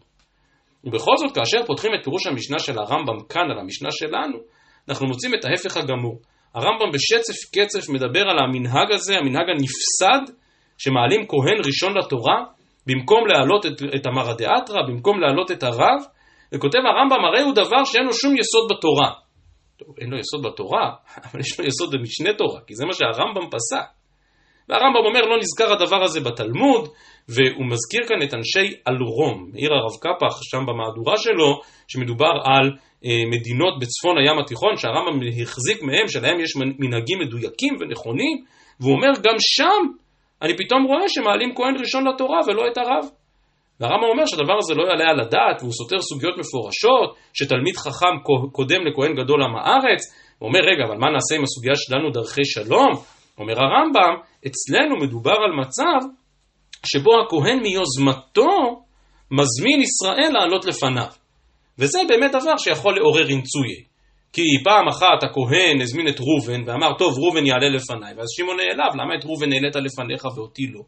ובכל 0.84 1.16
זאת, 1.16 1.34
כאשר 1.34 1.66
פותחים 1.66 1.90
את 1.94 2.04
פירוש 2.04 2.26
המשנה 2.26 2.58
של 2.58 2.78
הרמב"ם 2.78 3.18
כאן 3.28 3.50
על 3.50 3.58
המשנה 3.58 3.88
שלנו, 3.90 4.38
אנחנו 4.88 5.06
מוצאים 5.06 5.34
את 5.34 5.44
ההפך 5.44 5.76
הגמור. 5.76 6.20
הרמב"ם 6.54 6.90
בשצף 6.94 7.38
קצף 7.54 7.88
מדבר 7.88 8.20
על 8.20 8.38
המנהג 8.38 8.92
הזה, 8.92 9.18
המנהג 9.18 9.48
הנפסד, 9.50 10.32
שמעלים 10.78 11.26
כהן 11.28 11.58
ראשון 11.66 11.98
לתורה, 11.98 12.44
במקום 12.86 13.26
להעלות 13.26 13.66
את, 13.66 13.82
את 13.96 14.06
המרא 14.06 14.32
דאתרא, 14.32 14.82
במקום 14.88 15.20
להעלות 15.20 15.50
את 15.50 15.62
הרב, 15.62 16.00
וכותב 16.54 16.78
הרמב"ם, 16.78 17.24
הרי 17.24 17.42
הוא 17.42 17.54
דבר 17.54 17.84
שאין 17.84 18.04
לו 18.04 18.12
שום 18.12 18.34
יסוד 18.38 18.70
בתורה. 18.70 19.27
טוב, 19.78 19.94
אין 20.00 20.10
לו 20.10 20.18
יסוד 20.18 20.42
בתורה, 20.42 20.94
אבל 21.24 21.40
יש 21.40 21.60
לו 21.60 21.66
יסוד 21.66 21.90
במשנה 21.92 22.32
תורה, 22.38 22.60
כי 22.66 22.74
זה 22.74 22.86
מה 22.86 22.92
שהרמב"ם 22.92 23.46
פסק. 23.50 23.88
והרמב"ם 24.68 25.04
אומר, 25.06 25.20
לא 25.20 25.36
נזכר 25.38 25.72
הדבר 25.72 26.02
הזה 26.02 26.20
בתלמוד, 26.20 26.88
והוא 27.28 27.66
מזכיר 27.66 28.00
כאן 28.08 28.22
את 28.24 28.34
אנשי 28.34 28.74
אלרום, 28.88 29.50
מעיר 29.52 29.70
הרב 29.74 29.96
קפח, 30.00 30.42
שם 30.42 30.66
במהדורה 30.66 31.16
שלו, 31.16 31.60
שמדובר 31.88 32.32
על 32.44 32.66
אה, 33.04 33.22
מדינות 33.30 33.74
בצפון 33.80 34.18
הים 34.18 34.38
התיכון, 34.38 34.76
שהרמב"ם 34.76 35.42
החזיק 35.42 35.82
מהם, 35.82 36.08
שלהם 36.08 36.40
יש 36.40 36.56
מנהגים 36.56 37.18
מדויקים 37.18 37.74
ונכונים, 37.80 38.44
והוא 38.80 38.92
אומר, 38.92 39.12
גם 39.22 39.36
שם 39.38 39.82
אני 40.42 40.56
פתאום 40.56 40.84
רואה 40.84 41.08
שמעלים 41.08 41.54
כהן 41.54 41.76
ראשון 41.80 42.08
לתורה 42.08 42.40
ולא 42.46 42.62
את 42.72 42.78
הרב. 42.78 43.08
והרמב"ם 43.80 44.08
אומר 44.12 44.26
שהדבר 44.26 44.56
הזה 44.58 44.74
לא 44.74 44.84
יעלה 44.88 45.10
על 45.10 45.20
הדעת, 45.20 45.56
והוא 45.60 45.72
סותר 45.72 46.00
סוגיות 46.00 46.38
מפורשות, 46.38 47.16
שתלמיד 47.34 47.76
חכם 47.76 48.14
קודם 48.52 48.80
לכהן 48.86 49.14
גדול 49.14 49.42
עם 49.42 49.56
הארץ. 49.56 50.02
הוא 50.38 50.48
אומר, 50.48 50.60
רגע, 50.70 50.84
אבל 50.88 50.96
מה 51.02 51.10
נעשה 51.14 51.34
עם 51.36 51.42
הסוגיה 51.42 51.74
שלנו 51.76 52.10
דרכי 52.10 52.44
שלום? 52.44 52.90
אומר 53.38 53.54
הרמב"ם, 53.62 54.14
אצלנו 54.46 54.96
מדובר 55.02 55.36
על 55.44 55.52
מצב 55.62 56.00
שבו 56.86 57.10
הכהן 57.20 57.58
מיוזמתו 57.62 58.82
מזמין 59.30 59.80
ישראל 59.80 60.32
לעלות 60.32 60.64
לפניו. 60.64 61.12
וזה 61.78 61.98
באמת 62.08 62.30
דבר 62.30 62.56
שיכול 62.56 62.94
לעורר 62.96 63.22
רנצויה. 63.22 63.80
כי 64.32 64.42
פעם 64.64 64.88
אחת 64.88 65.22
הכהן 65.22 65.80
הזמין 65.80 66.08
את 66.08 66.20
ראובן 66.20 66.62
ואמר, 66.66 66.98
טוב, 66.98 67.18
ראובן 67.18 67.46
יעלה 67.46 67.68
לפניי, 67.68 68.14
ואז 68.16 68.26
שמעון 68.36 68.56
נעלב, 68.56 68.92
למה 68.94 69.14
את 69.18 69.24
ראובן 69.24 69.52
העלית 69.52 69.76
לפניך 69.76 70.24
ואותי 70.36 70.66
לא? 70.66 70.80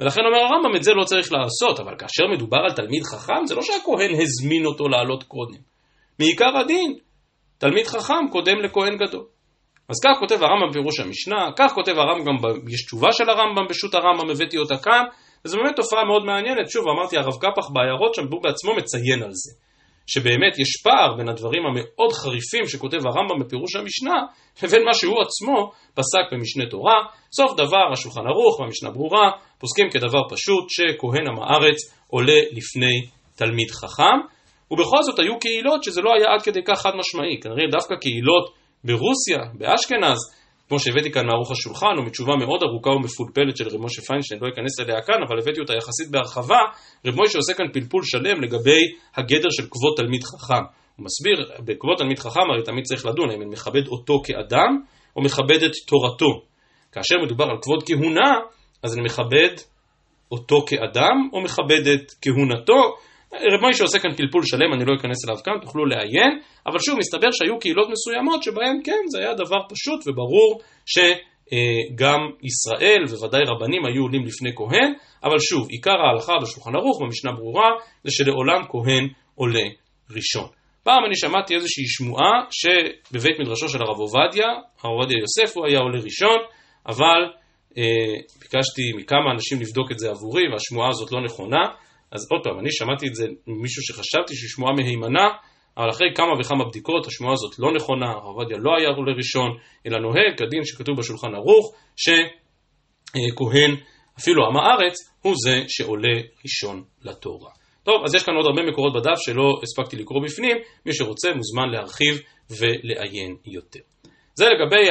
ולכן 0.00 0.20
אומר 0.20 0.38
הרמב"ם, 0.38 0.76
את 0.76 0.82
זה 0.82 0.94
לא 0.94 1.04
צריך 1.04 1.32
לעשות, 1.32 1.80
אבל 1.80 1.94
כאשר 1.98 2.26
מדובר 2.32 2.58
על 2.58 2.72
תלמיד 2.72 3.02
חכם, 3.02 3.46
זה 3.46 3.54
לא 3.54 3.62
שהכהן 3.62 4.10
הזמין 4.20 4.66
אותו 4.66 4.88
לעלות 4.88 5.22
קודם. 5.22 5.60
מעיקר 6.18 6.56
הדין, 6.60 6.98
תלמיד 7.58 7.86
חכם 7.86 8.28
קודם 8.32 8.58
לכהן 8.64 8.96
גדול. 8.96 9.24
אז 9.88 9.96
כך 10.04 10.18
כותב 10.20 10.42
הרמב"ם 10.42 10.70
בפירוש 10.70 11.00
המשנה, 11.00 11.50
כך 11.56 11.72
כותב 11.72 11.92
הרמב"ם, 11.92 12.34
יש 12.68 12.84
תשובה 12.86 13.08
של 13.12 13.30
הרמב"ם 13.30 13.66
בשו"ת 13.70 13.94
הרמב"ם, 13.94 14.30
הבאתי 14.30 14.58
אותה 14.58 14.76
כאן, 14.76 15.04
וזו 15.44 15.56
באמת 15.56 15.76
תופעה 15.76 16.04
מאוד 16.04 16.24
מעניינת. 16.24 16.70
שוב, 16.70 16.84
אמרתי, 16.88 17.16
הרב 17.16 17.36
קפח 17.40 17.68
בעיירות 17.72 18.14
שם, 18.14 18.22
הוא 18.30 18.42
בעצמו 18.42 18.74
מציין 18.74 19.22
על 19.22 19.30
זה. 19.32 19.52
שבאמת 20.06 20.58
יש 20.58 20.82
פער 20.82 21.14
בין 21.16 21.28
הדברים 21.28 21.62
המאוד 21.66 22.12
חריפים 22.12 22.66
שכותב 22.66 22.98
הרמב"ם 23.06 23.38
בפירוש 23.40 23.76
המשנה, 23.76 24.18
לבין 24.62 24.84
מה 24.84 24.94
שהוא 24.94 25.22
עצמו 25.22 25.72
פסק 25.94 26.24
במשנה 26.32 26.64
תורה. 26.70 26.98
סוף 27.32 27.56
דבר, 27.56 27.84
השולחן 27.92 28.26
ערוך 28.26 28.60
והמשנה 28.60 28.90
ברורה, 28.90 29.30
פוסקים 29.58 29.90
כדבר 29.90 30.22
פשוט, 30.30 30.64
שכהן 30.68 31.26
עם 31.28 31.42
הארץ 31.42 31.76
עולה 32.06 32.40
לפני 32.52 32.94
תלמיד 33.36 33.70
חכם. 33.70 34.18
ובכל 34.70 35.02
זאת 35.02 35.18
היו 35.18 35.38
קהילות 35.38 35.84
שזה 35.84 36.00
לא 36.00 36.10
היה 36.16 36.34
עד 36.34 36.42
כדי 36.42 36.60
כך 36.64 36.80
חד 36.82 36.90
משמעי, 36.98 37.40
כנראה 37.42 37.64
דווקא 37.70 37.94
קהילות 38.00 38.54
ברוסיה, 38.84 39.38
באשכנז, 39.58 40.18
כמו 40.68 40.78
שהבאתי 40.78 41.10
כאן 41.12 41.26
מערוך 41.26 41.50
השולחן, 41.50 41.94
או 41.98 42.02
מתשובה 42.02 42.32
מאוד 42.36 42.62
ארוכה 42.62 42.90
ומפולפלת 42.90 43.56
של 43.56 43.68
רב 43.68 43.80
משה 43.84 44.02
פיינשטיין, 44.02 44.40
לא 44.42 44.48
אכנס 44.48 44.80
אליה 44.80 45.00
כאן, 45.02 45.20
אבל 45.28 45.38
הבאתי 45.38 45.60
אותה 45.60 45.74
יחסית 45.74 46.10
בהרחבה, 46.10 46.60
רב 47.06 47.14
משה 47.20 47.38
עושה 47.38 47.54
כאן 47.54 47.66
פלפול 47.72 48.02
שלם 48.04 48.42
לגבי 48.42 48.80
הגדר 49.16 49.50
של 49.50 49.66
כבוד 49.70 49.94
תלמיד 49.96 50.22
חכם. 50.22 50.64
הוא 50.96 51.04
מסביר, 51.04 51.36
בכבוד 51.64 51.96
תלמיד 51.98 52.18
חכם 52.18 52.50
הרי 52.52 52.62
תמיד 52.62 52.84
צריך 52.84 53.06
לדון 53.06 53.30
האם 53.30 53.42
אני 53.42 53.50
מכבד 53.50 53.86
אותו 53.88 54.14
כאדם, 54.24 54.72
או 55.16 55.22
מכבד 55.22 55.62
את 55.62 55.72
תורתו. 55.86 56.42
כאשר 56.92 57.14
מדובר 57.24 57.44
על 57.44 57.56
כבוד 57.62 57.82
כהונה, 57.86 58.30
אז 58.82 58.94
אני 58.94 59.02
מכבד 59.04 59.54
אותו 60.32 60.64
כאדם, 60.66 61.28
או 61.32 61.40
מכבד 61.40 61.86
את 61.94 62.12
כהונתו, 62.22 62.94
רב 63.34 63.60
מוישה 63.60 63.84
עושה 63.84 63.98
כאן 63.98 64.14
פלפול 64.16 64.42
שלם, 64.44 64.72
אני 64.72 64.84
לא 64.84 64.94
אכנס 65.00 65.24
אליו 65.24 65.36
כאן, 65.44 65.52
תוכלו 65.62 65.86
לעיין, 65.86 66.40
אבל 66.66 66.78
שוב, 66.78 66.98
מסתבר 66.98 67.30
שהיו 67.30 67.58
קהילות 67.58 67.88
מסוימות 67.90 68.42
שבהן 68.42 68.80
כן, 68.84 69.02
זה 69.12 69.18
היה 69.18 69.34
דבר 69.34 69.58
פשוט 69.68 70.00
וברור 70.06 70.60
שגם 70.86 72.18
ישראל, 72.42 73.04
וודאי 73.20 73.42
רבנים, 73.46 73.86
היו 73.86 74.02
עולים 74.02 74.24
לפני 74.24 74.50
כהן, 74.56 74.92
אבל 75.24 75.38
שוב, 75.38 75.68
עיקר 75.70 75.98
ההלכה 76.00 76.32
בשולחן 76.42 76.76
ערוך, 76.76 77.02
במשנה 77.02 77.32
ברורה, 77.32 77.70
זה 78.04 78.10
שלעולם 78.10 78.62
כהן 78.68 79.08
עולה 79.34 79.66
ראשון. 80.16 80.48
פעם 80.82 81.04
אני 81.06 81.16
שמעתי 81.16 81.54
איזושהי 81.54 81.84
שמועה 81.86 82.32
שבבית 82.50 83.40
מדרשו 83.40 83.68
של 83.68 83.82
הרב 83.82 83.98
עובדיה, 83.98 84.46
הרב 84.82 84.92
עובדיה 84.92 85.18
יוסף 85.18 85.56
הוא 85.56 85.66
היה 85.66 85.78
עולה 85.78 85.98
ראשון, 86.04 86.38
אבל 86.86 87.20
אה, 87.24 87.38
ביקשתי 88.40 88.92
מכמה 88.96 89.32
אנשים 89.34 89.60
לבדוק 89.60 89.92
את 89.92 89.98
זה 89.98 90.10
עבורי, 90.10 90.42
והשמועה 90.52 90.88
הזאת 90.88 91.12
לא 91.12 91.24
נכונה. 91.24 91.62
אז 92.12 92.26
עוד 92.30 92.40
פעם, 92.44 92.58
אני 92.58 92.72
שמעתי 92.72 93.06
את 93.06 93.14
זה 93.14 93.26
ממישהו 93.46 93.82
שחשבתי 93.82 94.34
שהיא 94.36 94.48
שמועה 94.48 94.72
מהימנה, 94.72 95.26
אבל 95.76 95.90
אחרי 95.90 96.06
כמה 96.14 96.32
וכמה 96.40 96.64
בדיקות 96.68 97.06
השמועה 97.06 97.32
הזאת 97.32 97.58
לא 97.58 97.74
נכונה, 97.74 98.06
הרב 98.10 98.24
עובדיה 98.24 98.58
לא 98.58 98.70
היה 98.78 98.88
עולה 98.88 99.12
ראשון, 99.12 99.50
אלא 99.86 99.98
נוהג 99.98 100.38
כדין 100.38 100.64
שכתוב 100.64 100.98
בשולחן 100.98 101.34
ערוך, 101.34 101.74
שכהן, 101.96 103.76
אפילו 104.18 104.46
עם 104.46 104.56
הארץ, 104.56 104.94
הוא 105.22 105.34
זה 105.44 105.62
שעולה 105.68 106.20
ראשון 106.44 106.84
לתורה. 107.02 107.50
טוב, 107.82 108.04
אז 108.04 108.14
יש 108.14 108.22
כאן 108.24 108.34
עוד 108.34 108.46
הרבה 108.46 108.62
מקורות 108.70 108.92
בדף 108.94 109.18
שלא 109.18 109.60
הספקתי 109.62 109.96
לקרוא 109.96 110.24
בפנים, 110.24 110.56
מי 110.86 110.94
שרוצה 110.94 111.28
מוזמן 111.34 111.68
להרחיב 111.72 112.20
ולעיין 112.50 113.36
יותר. 113.44 113.80
זה 114.38 114.46
לגבי 114.48 114.84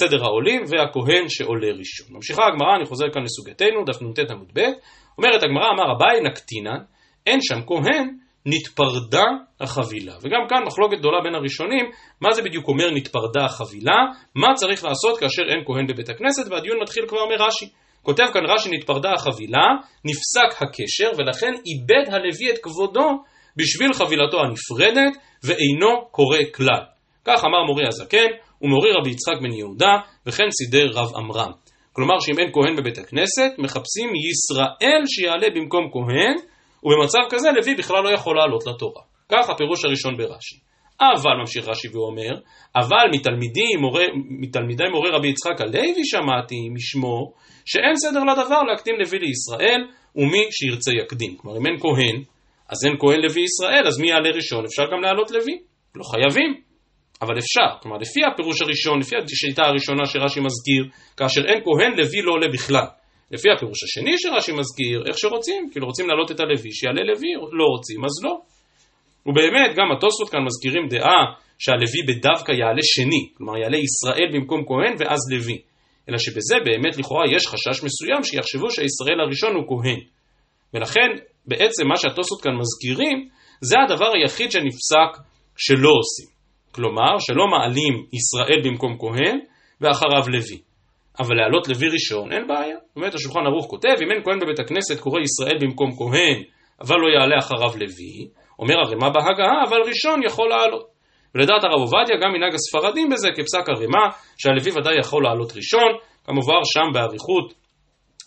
סדר 0.00 0.24
העולים 0.24 0.62
והכהן 0.68 1.24
שעולה 1.28 1.68
ראשון. 1.78 2.06
ממשיכה 2.10 2.42
הגמרא, 2.46 2.76
אני 2.76 2.84
חוזר 2.84 3.06
כאן 3.12 3.22
לסוגייתנו, 3.22 3.84
דף 3.86 4.02
נ"ט 4.02 4.30
עמוד 4.30 4.50
ב', 4.54 4.60
אומרת 5.18 5.42
הגמרא, 5.42 5.66
אמר 5.74 5.86
אביי 5.96 6.20
נקטינן, 6.20 6.80
אין 7.26 7.38
שם 7.42 7.60
כהן, 7.66 8.16
נתפרדה 8.46 9.24
החבילה. 9.60 10.14
וגם 10.22 10.40
כאן 10.48 10.62
מחלוקת 10.66 10.98
גדולה 10.98 11.20
בין 11.24 11.34
הראשונים, 11.34 11.84
מה 12.20 12.32
זה 12.32 12.42
בדיוק 12.42 12.68
אומר 12.68 12.90
נתפרדה 12.90 13.44
החבילה, 13.44 13.98
מה 14.34 14.48
צריך 14.54 14.84
לעשות 14.84 15.18
כאשר 15.20 15.42
אין 15.42 15.64
כהן 15.66 15.86
בבית 15.86 16.08
הכנסת, 16.08 16.52
והדיון 16.52 16.78
מתחיל 16.82 17.04
כבר 17.08 17.26
מרש"י. 17.26 17.68
כותב 18.02 18.26
כאן 18.32 18.42
רש"י 18.46 18.70
נתפרדה 18.72 19.12
החבילה, 19.12 19.66
נפסק 20.04 20.62
הקשר, 20.62 21.10
ולכן 21.18 21.52
איבד 21.66 22.14
הלוי 22.14 22.50
את 22.50 22.58
כבודו 22.62 23.08
בשביל 23.56 23.92
חבילתו 23.92 24.38
הנפרדת, 24.40 25.16
ואינו 25.44 26.08
קורא 26.10 26.38
כלל. 26.54 26.82
כך 27.24 27.44
אמר 27.44 27.64
מורי 27.66 27.86
הזקן, 27.86 28.28
ומורי 28.62 28.92
רבי 28.92 29.10
יצחק 29.10 29.34
בן 29.42 29.52
יהודה, 29.52 29.94
וכן 30.26 30.50
סידר 30.50 30.86
רב 30.94 31.16
עמרם. 31.16 31.52
כלומר 31.92 32.20
שאם 32.20 32.38
אין 32.38 32.50
כהן 32.52 32.76
בבית 32.76 32.98
הכנסת, 32.98 33.50
מחפשים 33.58 34.08
ישראל 34.30 35.02
שיעלה 35.06 35.48
במקום 35.54 35.90
כהן, 35.92 36.36
ובמצב 36.84 37.18
כזה 37.30 37.48
לוי 37.50 37.74
בכלל 37.74 38.02
לא 38.04 38.08
יכול 38.08 38.36
לעלות 38.36 38.66
לתורה. 38.66 39.02
כך 39.28 39.50
הפירוש 39.50 39.84
הראשון 39.84 40.16
ברש"י. 40.16 40.56
אבל, 41.00 41.36
ממשיך 41.40 41.68
רש"י 41.68 41.88
ואומר, 41.88 42.34
אבל 42.76 43.06
מתלמידי 43.14 43.76
מורה, 43.80 44.04
מתלמידי 44.40 44.84
מורה 44.92 45.10
רבי 45.10 45.28
יצחק 45.28 45.60
הלוי 45.60 46.04
שמעתי 46.04 46.68
משמו, 46.74 47.32
שאין 47.64 47.96
סדר 47.96 48.20
לדבר 48.24 48.62
להקדים 48.62 48.94
לוי 49.00 49.18
לישראל, 49.18 49.80
ומי 50.16 50.42
שירצה 50.50 50.90
יקדים. 51.02 51.36
כלומר, 51.36 51.58
אם 51.58 51.66
אין 51.66 51.76
כהן, 51.80 52.22
אז 52.68 52.84
אין 52.84 52.94
כהן 53.00 53.20
לוי 53.20 53.42
ישראל, 53.42 53.86
אז 53.86 54.00
מי 54.00 54.08
יעלה 54.08 54.30
ראשון? 54.30 54.64
אפשר 54.64 54.82
גם 54.92 55.00
להעלות 55.02 55.30
לוי. 55.30 55.58
לא 55.96 56.04
חייבים, 56.04 56.60
אבל 57.22 57.38
אפשר. 57.38 57.70
כלומר, 57.82 57.96
לפי 57.96 58.20
הפירוש 58.32 58.62
הראשון, 58.62 58.98
לפי 59.00 59.16
השיטה 59.16 59.62
הראשונה 59.62 60.06
שרש"י 60.06 60.40
מזכיר, 60.40 60.82
כאשר 61.16 61.40
אין 61.48 61.60
כהן, 61.64 61.92
לוי 61.98 62.22
לא 62.22 62.32
עולה 62.32 62.48
בכלל. 62.52 62.86
לפי 63.30 63.48
הפירוש 63.56 63.78
השני 63.84 64.18
שרש"י 64.18 64.52
מזכיר, 64.52 65.04
איך 65.06 65.18
שרוצים, 65.18 65.68
כאילו 65.72 65.86
רוצים 65.86 66.08
להעלות 66.08 66.30
את 66.30 66.40
הלוי, 66.40 66.72
שיעלה 66.72 67.02
לוי, 67.02 67.32
לא 67.52 67.64
רוצים, 67.64 68.04
אז 68.04 68.24
לא. 68.24 68.34
ובאמת, 69.26 69.70
גם 69.76 69.92
התוספות 69.92 70.28
כאן 70.30 70.40
מזכירים 70.46 70.88
דעה 70.88 71.22
שהלוי 71.58 72.02
בדווקא 72.08 72.52
יעלה 72.52 72.82
שני, 72.82 73.22
כלומר 73.36 73.56
יעלה 73.56 73.76
ישראל 73.76 74.28
במקום 74.32 74.60
כהן 74.68 74.94
ואז 74.98 75.20
לוי. 75.32 75.58
אלא 76.08 76.18
שבזה 76.18 76.56
באמת 76.64 76.96
לכאורה 76.98 77.24
יש 77.36 77.46
חשש 77.46 77.82
מסוים 77.82 78.22
שיחשבו 78.22 78.70
שהישראל 78.70 79.20
הראשון 79.20 79.54
הוא 79.54 79.66
כהן. 79.68 80.00
ולכן 80.74 81.08
בעצם 81.46 81.86
מה 81.88 81.96
שהתוספות 81.96 82.40
כאן 82.42 82.52
מזכירים, 82.60 83.28
זה 83.60 83.76
הדבר 83.84 84.10
היחיד 84.14 84.50
שנפסק 84.50 85.10
שלא 85.56 85.90
עושים. 86.00 86.35
כלומר, 86.76 87.12
שלא 87.18 87.44
מעלים 87.46 87.94
ישראל 88.12 88.60
במקום 88.64 88.96
כהן 88.98 89.38
ואחריו 89.80 90.28
לוי. 90.28 90.58
אבל 91.18 91.34
להעלות 91.36 91.68
לוי 91.68 91.88
ראשון 91.88 92.32
אין 92.32 92.46
בעיה. 92.46 92.76
באמת 92.96 93.14
השולחן 93.14 93.46
ערוך 93.46 93.66
כותב, 93.70 93.96
אם 94.02 94.10
אין 94.12 94.24
כהן 94.24 94.38
בבית 94.38 94.58
הכנסת 94.58 95.00
קורא 95.00 95.20
ישראל 95.20 95.58
במקום 95.60 95.90
כהן, 95.98 96.42
אבל 96.80 96.96
לא 97.02 97.08
יעלה 97.14 97.38
אחריו 97.38 97.72
לוי, 97.80 98.28
אומר 98.58 98.74
הרמ"א 98.84 99.08
בהגהה, 99.08 99.58
אבל 99.68 99.80
ראשון 99.88 100.22
יכול 100.22 100.48
לעלות. 100.48 100.86
ולדעת 101.34 101.64
הרב 101.64 101.80
עובדיה 101.80 102.16
גם 102.22 102.32
מנהג 102.32 102.54
הספרדים 102.54 103.08
בזה 103.10 103.28
כפסק 103.36 103.68
הרמ"א, 103.68 104.04
שהלוי 104.38 104.72
ודאי 104.80 104.98
יכול 104.98 105.24
לעלות 105.24 105.52
ראשון, 105.56 105.90
כמובן 106.24 106.60
שם 106.64 106.92
באריכות 106.92 107.54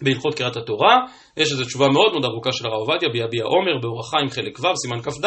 בהלכות 0.02 0.34
קריאת 0.36 0.58
התורה, 0.58 0.96
יש 1.38 1.52
איזו 1.52 1.66
תשובה 1.66 1.88
מאוד 1.88 2.12
מאוד 2.12 2.26
ארוכה 2.26 2.52
של 2.52 2.68
הרב 2.68 2.80
עובדיה 2.80 3.10
ביביע 3.10 3.44
עומר, 3.44 3.78
באורח 3.82 4.10
חיים 4.10 4.30
חלק 4.30 4.60
ו', 4.60 4.76
סימן 4.76 5.02
כ"ד, 5.02 5.26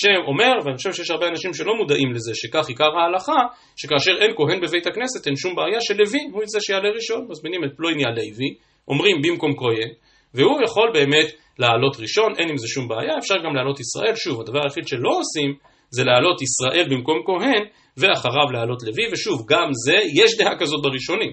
שאומר, 0.00 0.52
ואני 0.64 0.76
חושב 0.76 0.92
שיש 0.92 1.10
הרבה 1.10 1.28
אנשים 1.28 1.54
שלא 1.54 1.72
מודעים 1.76 2.12
לזה, 2.12 2.32
שכך 2.34 2.68
עיקר 2.68 2.92
ההלכה, 2.98 3.40
שכאשר 3.76 4.14
אין 4.20 4.30
כהן 4.36 4.60
בבית 4.60 4.86
הכנסת 4.86 5.26
אין 5.26 5.36
שום 5.36 5.54
בעיה 5.56 5.80
שלוי 5.80 6.22
הוא 6.32 6.42
זה 6.46 6.58
שיעלה 6.60 6.88
ראשון, 6.94 7.26
מזמינים 7.30 7.64
את 7.64 7.70
פלויניה 7.76 8.10
לוי, 8.16 8.50
אומרים 8.88 9.16
במקום 9.22 9.52
כהן, 9.56 9.90
והוא 10.34 10.58
יכול 10.64 10.90
באמת 10.94 11.28
לעלות 11.58 11.96
ראשון, 12.00 12.30
אין 12.38 12.48
עם 12.48 12.56
זה 12.56 12.68
שום 12.68 12.88
בעיה, 12.88 13.18
אפשר 13.18 13.34
גם 13.44 13.54
לעלות 13.56 13.80
ישראל, 13.80 14.14
שוב, 14.14 14.40
הדבר 14.40 14.60
היחיד 14.64 14.86
שלא 14.88 15.10
עושים, 15.20 15.50
זה 15.90 16.04
לעלות 16.04 16.42
ישראל 16.42 16.86
במקום 16.90 17.18
כהן, 17.26 17.62
ואחריו 17.96 18.50
לעלות 18.52 18.82
לוי, 18.82 19.12
ושוב, 19.12 19.46
גם 19.48 19.68
זה, 19.86 19.98
יש 20.22 20.38
דעה 20.38 20.58
כזאת 20.58 20.82
בראשונים, 20.82 21.32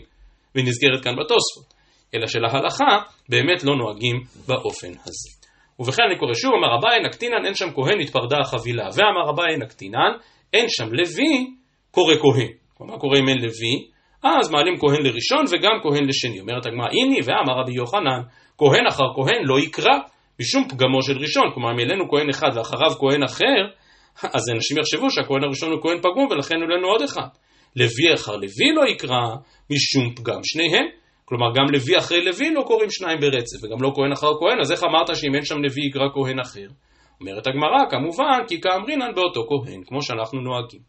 והיא 0.56 0.66
נזכרת 0.68 1.04
כאן 1.04 1.16
בתוספות. 1.20 1.74
אלא 2.16 2.28
שלהלכה 2.28 2.92
באמת 3.30 3.64
לא 3.64 3.76
נוהגים 3.76 4.16
באופן 4.48 4.92
הזה. 5.06 5.43
ובכן 5.80 6.04
אני 6.10 6.20
קורא 6.20 6.34
שוב, 6.34 6.52
אמר 6.54 6.78
אביי 6.80 7.00
נקטינן 7.06 7.46
אין 7.46 7.56
שם 7.56 7.70
כהן 7.76 8.00
התפרדה 8.02 8.38
החבילה, 8.42 8.88
ואמר 8.96 9.30
אביי 9.30 9.58
נקטינן 9.58 10.12
אין 10.54 10.66
שם 10.70 10.94
לוי 10.94 11.54
קורא 11.92 12.16
כהן. 12.16 12.52
מה 12.80 13.00
קורה 13.00 13.20
אם 13.20 13.30
אין 13.30 13.38
לוי? 13.38 13.88
אז 14.24 14.52
מעלים 14.52 14.78
כהן 14.80 15.04
לראשון 15.04 15.46
וגם 15.52 15.80
כהן 15.84 16.06
לשני. 16.08 16.40
אומרת 16.40 16.66
הגמרא, 16.66 16.88
הנה 16.92 17.16
ואמר 17.26 17.62
רבי 17.62 17.74
יוחנן, 17.74 18.22
כהן 18.58 18.88
אחר 18.88 19.04
כהן 19.16 19.42
לא 19.44 19.60
יקרא 19.60 19.98
משום 20.42 20.68
פגמו 20.70 21.02
של 21.02 21.18
ראשון. 21.18 21.44
כלומר, 21.54 21.72
אם 21.72 21.80
העלינו 21.80 22.10
כהן 22.10 22.30
אחד 22.30 22.50
ואחריו 22.56 22.92
כהן 23.00 23.24
אחר, 23.24 23.62
אז 24.24 24.50
אנשים 24.56 24.78
יחשבו 24.78 25.12
שהכהן 25.12 25.44
הראשון 25.44 25.72
הוא 25.72 25.82
כהן 25.82 26.00
פגום 26.00 26.28
ולכן 26.32 26.56
העלינו 26.62 26.88
עוד 26.88 27.02
אחד. 27.02 27.28
לוי 27.76 28.14
אחר 28.14 28.36
לוי 28.36 28.74
לא 28.76 28.88
יקרא 28.92 29.24
משום 29.72 30.16
פגם 30.16 30.40
שניהם. 30.44 30.86
כלומר, 31.26 31.48
גם 31.56 31.66
לוי 31.74 31.98
אחרי 31.98 32.26
לוי 32.26 32.54
לא 32.54 32.62
קוראים 32.62 32.90
שניים 32.90 33.20
ברצף, 33.20 33.64
וגם 33.64 33.82
לא 33.82 33.92
כהן 33.96 34.12
אחר 34.12 34.32
כהן, 34.40 34.60
אז 34.62 34.72
איך 34.72 34.84
אמרת 34.84 35.16
שאם 35.16 35.36
אין 35.36 35.46
שם 35.46 35.58
לוי 35.58 35.86
יקרא 35.88 36.10
כהן 36.14 36.40
אחר? 36.40 36.68
אומרת 37.22 37.48
הגמרא, 37.48 37.90
כמובן, 37.90 38.40
כי 38.48 38.62
כאמרינן 38.62 39.16
באותו 39.16 39.42
כהן, 39.50 39.82
כמו 39.86 40.02
שאנחנו 40.02 40.42
נוהגים. 40.42 40.82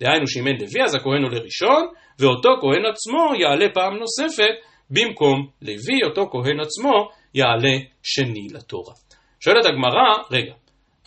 דהיינו 0.00 0.26
שאם 0.26 0.46
אין 0.46 0.56
לוי, 0.60 0.84
אז 0.84 0.94
הכהן 0.94 1.22
עולה 1.22 1.38
ראשון, 1.38 1.82
ואותו 2.18 2.48
כהן 2.60 2.84
עצמו 2.92 3.34
יעלה 3.40 3.66
פעם 3.74 3.94
נוספת, 3.96 4.54
במקום 4.90 5.46
לוי, 5.62 5.98
אותו 6.04 6.30
כהן 6.30 6.60
עצמו 6.60 7.08
יעלה 7.34 7.76
שני 8.02 8.46
לתורה. 8.54 8.94
שואלת 9.40 9.64
הגמרא, 9.64 10.08
רגע, 10.30 10.52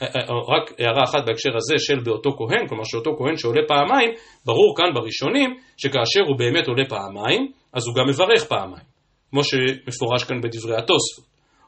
אה, 0.02 0.08
אה, 0.08 0.56
רק 0.58 0.80
הערה 0.80 1.04
אחת 1.04 1.26
בהקשר 1.26 1.56
הזה 1.56 1.76
של 1.78 2.00
באותו 2.00 2.32
כהן, 2.32 2.68
כלומר 2.68 2.84
שאותו 2.84 3.16
כהן 3.18 3.38
שעולה 3.38 3.62
פעמיים, 3.68 4.12
ברור 4.46 4.74
כאן 4.78 4.94
בראשונים 4.94 5.58
שכאשר 5.78 6.22
הוא 6.28 6.38
באמת 6.38 6.68
עולה 6.68 6.84
פעמיים, 6.90 7.52
אז 7.76 7.88
הוא 7.88 7.96
גם 7.96 8.08
מברך 8.10 8.44
פעמיים, 8.48 8.86
כמו 9.30 9.44
שמפורש 9.44 10.24
כאן 10.24 10.42
בדברי 10.42 10.76
התוספות. 10.78 11.26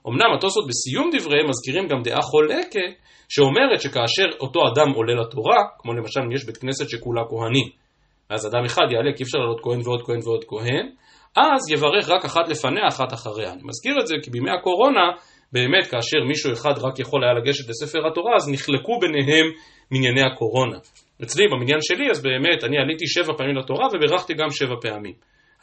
אמנם 0.07 0.29
התוספות 0.37 0.65
בסיום 0.67 1.09
דבריהם 1.13 1.49
מזכירים 1.49 1.87
גם 1.87 2.01
דעה 2.03 2.21
חולקת, 2.21 2.91
שאומרת 3.29 3.81
שכאשר 3.81 4.27
אותו 4.39 4.59
אדם 4.67 4.91
עולה 4.95 5.15
לתורה, 5.21 5.57
כמו 5.79 5.93
למשל 5.93 6.19
אם 6.19 6.31
יש 6.31 6.45
בית 6.45 6.57
כנסת 6.57 6.89
שכולה 6.89 7.21
כהנים, 7.29 7.69
אז 8.29 8.47
אדם 8.47 8.65
אחד 8.65 8.87
יעלה 8.91 9.11
כי 9.17 9.23
אפשר 9.23 9.37
לעלות 9.37 9.59
כהן 9.63 9.79
ועוד 9.83 10.01
כהן 10.05 10.19
ועוד 10.23 10.43
כהן, 10.47 10.85
אז 11.35 11.71
יברך 11.71 12.09
רק 12.09 12.25
אחת 12.25 12.47
לפניה, 12.49 12.87
אחת 12.87 13.13
אחריה. 13.13 13.51
אני 13.53 13.61
מזכיר 13.63 13.95
את 14.01 14.07
זה 14.07 14.15
כי 14.23 14.29
בימי 14.29 14.51
הקורונה, 14.51 15.05
באמת 15.51 15.87
כאשר 15.87 16.17
מישהו 16.27 16.53
אחד 16.53 16.73
רק 16.77 16.99
יכול 16.99 17.23
היה 17.23 17.33
לגשת 17.33 17.69
לספר 17.69 18.07
התורה, 18.07 18.35
אז 18.35 18.49
נחלקו 18.49 18.99
ביניהם 18.99 19.45
מנייני 19.91 20.21
הקורונה. 20.21 20.77
אצלי, 21.23 21.43
במניין 21.51 21.79
שלי, 21.81 22.11
אז 22.11 22.21
באמת, 22.21 22.63
אני 22.63 22.77
עליתי 22.77 23.07
שבע 23.07 23.33
פעמים 23.37 23.55
לתורה 23.55 23.87
וברכתי 23.87 24.33
גם 24.33 24.49
שבע 24.49 24.75
פעמים. 24.81 25.13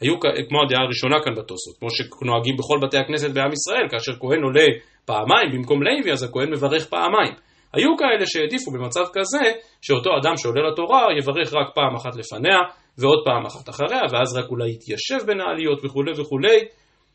היו 0.01 0.19
כמו 0.49 0.61
הדעה 0.63 0.83
הראשונה 0.83 1.15
כאן 1.23 1.35
בתוספות, 1.35 1.77
כמו 1.79 1.89
שנוהגים 1.89 2.55
בכל 2.57 2.77
בתי 2.83 2.97
הכנסת 2.97 3.31
בעם 3.33 3.51
ישראל, 3.53 3.87
כאשר 3.91 4.11
כהן 4.19 4.43
עולה 4.43 4.65
פעמיים 5.05 5.49
במקום 5.53 5.83
לוי, 5.83 6.11
אז 6.11 6.23
הכהן 6.23 6.51
מברך 6.51 6.85
פעמיים. 6.89 7.33
היו 7.73 7.97
כאלה 7.97 8.25
שהעדיפו 8.25 8.71
במצב 8.71 9.05
כזה, 9.13 9.43
שאותו 9.81 10.09
אדם 10.21 10.37
שעולה 10.37 10.69
לתורה 10.69 11.07
יברך 11.17 11.53
רק 11.53 11.75
פעם 11.75 11.95
אחת 11.95 12.15
לפניה, 12.15 12.57
ועוד 12.97 13.19
פעם 13.25 13.45
אחת 13.45 13.69
אחריה, 13.69 14.01
ואז 14.11 14.37
רק 14.37 14.45
אולי 14.49 14.71
יתיישב 14.71 15.25
בין 15.27 15.41
העליות 15.41 15.85
וכולי 15.85 16.11
וכולי. 16.21 16.59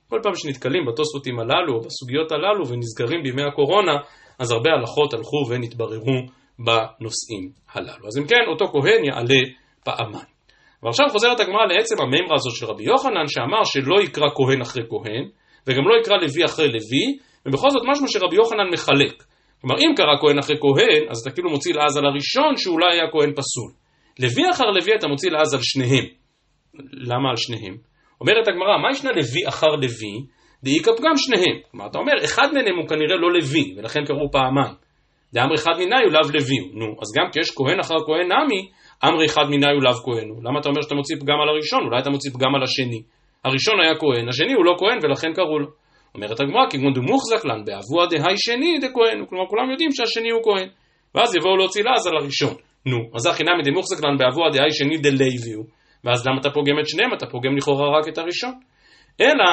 כל 0.08 0.20
פעם 0.22 0.34
שנתקלים 0.34 0.86
בתוספותים 0.86 1.40
הללו, 1.40 1.74
או 1.74 1.80
בסוגיות 1.80 2.32
הללו, 2.32 2.68
ונזכרים 2.68 3.22
בימי 3.22 3.42
הקורונה, 3.42 3.92
אז 4.38 4.50
הרבה 4.50 4.70
הלכות 4.70 5.14
הלכו 5.14 5.36
ונתבררו 5.48 6.18
בנושאים 6.58 7.50
הללו. 7.72 8.06
אז 8.06 8.18
אם 8.18 8.26
כן, 8.26 8.44
אותו 8.50 8.66
כהן 8.66 9.04
יעלה 9.04 9.40
פעמיים. 9.84 10.39
ועכשיו 10.82 11.06
חוזרת 11.10 11.40
הגמרא 11.40 11.64
לעצם 11.66 11.96
המימרה 12.02 12.34
הזאת 12.34 12.56
של 12.56 12.66
רבי 12.66 12.84
יוחנן, 12.84 13.26
שאמר 13.26 13.64
שלא 13.64 14.02
יקרא 14.02 14.28
כהן 14.36 14.60
אחרי 14.60 14.82
כהן, 14.88 15.24
וגם 15.66 15.88
לא 15.88 15.94
יקרא 16.00 16.16
לוי 16.16 16.44
אחרי 16.44 16.68
לוי, 16.68 17.18
ובכל 17.46 17.70
זאת 17.70 17.82
משמע 17.90 18.08
שרבי 18.08 18.36
יוחנן 18.36 18.68
מחלק. 18.72 19.22
כלומר, 19.60 19.76
אם 19.78 19.90
קרא 19.96 20.16
כהן 20.20 20.38
אחרי 20.38 20.56
כהן, 20.60 21.02
אז 21.10 21.20
אתה 21.20 21.30
כאילו 21.30 21.50
מוציא 21.50 21.74
לעז 21.74 21.96
על 21.96 22.06
הראשון, 22.06 22.56
שאולי 22.56 22.92
היה 22.92 23.10
כהן 23.12 23.32
פסול. 23.32 23.70
לוי 24.18 24.50
אחר 24.50 24.70
לוי 24.70 24.94
אתה 24.94 25.08
מוציא 25.08 25.30
לעז 25.30 25.54
על 25.54 25.60
שניהם. 25.62 26.04
למה 26.92 27.30
על 27.30 27.36
שניהם? 27.36 27.76
אומרת 28.20 28.48
הגמרא, 28.48 28.78
מה 28.82 28.90
ישנה 28.90 29.10
לוי 29.10 29.48
אחר 29.48 29.66
לוי? 29.66 30.14
דאיכא 30.62 30.90
פגם 30.96 31.16
שניהם. 31.16 31.56
כלומר, 31.70 31.86
אתה 31.86 31.98
אומר, 31.98 32.12
אחד 32.24 32.48
מהם 32.54 32.76
הוא 32.78 32.88
כנראה 32.88 33.16
לא 33.16 33.32
לוי, 33.32 33.74
ולכן 33.76 34.04
קראו 34.04 34.30
פעמיים. 34.32 34.74
דאמר 35.32 35.54
אחד 35.54 35.72
מיני 35.78 36.02
הוא 36.04 36.12
לאו 36.12 36.30
לוי. 36.34 36.58
נו, 36.78 36.86
אז 37.02 37.08
גם 37.16 37.30
כשיש 37.30 37.50
כהן 37.56 37.80
אחר 37.80 37.94
כהן 38.06 38.26
נמי, 38.32 38.70
אמרי 39.04 39.26
אחד 39.26 39.44
מיני 39.50 39.66
הוא 39.66 39.82
לאו 39.82 39.92
כהן 39.92 40.28
הוא. 40.28 40.44
למה 40.44 40.60
אתה 40.60 40.68
אומר 40.68 40.82
שאתה 40.82 40.94
מוציא 40.94 41.16
פגם 41.20 41.40
על 41.42 41.48
הראשון? 41.48 41.82
אולי 41.84 41.98
אתה 41.98 42.10
מוציא 42.10 42.30
פגם 42.30 42.54
על 42.54 42.62
השני. 42.62 43.02
הראשון 43.44 43.80
היה 43.80 43.94
כהן, 43.98 44.28
השני 44.28 44.52
הוא 44.52 44.64
לא 44.64 44.74
כהן 44.78 44.98
ולכן 45.02 45.32
קראו 45.34 45.58
לו. 45.58 45.66
אומרת 46.14 46.40
הגמרא, 46.40 46.70
כגון 46.70 46.92
דמוחזק 46.94 47.44
לן 47.44 47.64
באבוה 47.64 48.06
דהי 48.06 48.38
שני 48.38 48.78
דכהן, 48.78 49.26
כלומר 49.28 49.46
כולם 49.48 49.70
יודעים 49.70 49.90
שהשני 49.92 50.30
הוא 50.30 50.42
כהן. 50.44 50.68
ואז 51.14 51.34
יבואו 51.34 51.56
להוציא 51.56 51.84
לעז 51.84 52.06
על 52.06 52.16
הראשון. 52.16 52.54
נו, 52.86 52.98
אז 53.14 53.26
הכי 53.26 53.44
נמי 53.44 53.62
דמוחזק 53.64 54.04
לן 54.04 54.16
באבוה 54.18 54.50
דהי 54.52 54.72
שני 54.72 54.96
דלוי 54.96 55.54
הוא. 55.54 55.64
ואז 56.04 56.26
למה 56.26 56.40
אתה 56.40 56.50
פוגם 56.50 56.78
את 56.80 56.88
שניהם? 56.88 57.14
אתה 57.14 57.26
פוגם 57.26 57.56
לכאורה 57.56 57.98
רק 57.98 58.08
את 58.08 58.18
הראשון. 58.18 58.54
אלא, 59.20 59.44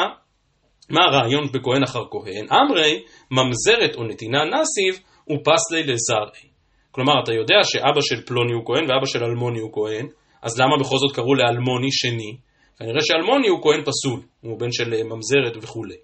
מה 0.90 1.06
הרעיון 1.06 1.48
בכהן 1.54 1.84
אחר 1.84 2.04
כהן? 2.12 2.46
אמרי, 2.52 3.04
ממזרת 3.32 3.96
או 3.96 4.04
נתינה 4.04 4.40
נסיב, 4.46 5.04
ופסלי 5.30 5.84
לזרעי. 5.84 6.47
כלומר, 6.98 7.14
אתה 7.24 7.34
יודע 7.34 7.60
שאבא 7.64 8.02
של 8.02 8.26
פלוני 8.26 8.54
הוא 8.54 8.66
כהן 8.66 8.84
ואבא 8.90 9.06
של 9.06 9.24
אלמוני 9.24 9.60
הוא 9.60 9.74
כהן, 9.74 10.08
אז 10.42 10.60
למה 10.60 10.78
בכל 10.80 10.98
זאת 10.98 11.16
קראו 11.16 11.36
לאלמוני 11.36 11.92
שני? 11.92 12.38
כנראה 12.80 13.02
שאלמוני 13.02 13.48
הוא 13.48 13.62
כהן 13.64 13.82
פסול, 13.82 14.20
הוא 14.42 14.60
בן 14.60 14.72
של 14.72 15.04
ממזרת 15.04 15.64
וכולי. 15.64 15.96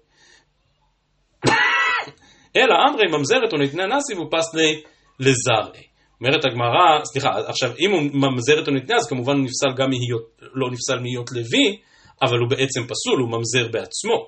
אלא 2.56 2.74
אמרי 2.88 3.06
ממזרת 3.18 3.52
או 3.52 3.58
נתינה 3.58 3.86
נסיב 3.86 4.18
ופסלי 4.18 4.82
לזרעי. 5.20 5.84
אומרת 6.20 6.44
הגמרא, 6.44 7.04
סליחה, 7.04 7.28
עכשיו 7.46 7.70
אם 7.80 7.90
הוא 7.90 8.02
ממזר 8.02 8.62
את 8.62 8.68
הנתנה 8.68 8.96
אז 8.96 9.08
כמובן 9.08 9.32
הוא 9.36 9.44
נפסל 9.44 9.72
גם 9.76 9.90
מהיות, 9.90 10.26
לא 10.40 10.70
נפסל 10.72 10.98
מהיות 11.00 11.32
לוי, 11.32 11.78
אבל 12.22 12.38
הוא 12.38 12.50
בעצם 12.50 12.80
פסול, 12.82 13.20
הוא 13.20 13.30
ממזר 13.30 13.68
בעצמו. 13.72 14.18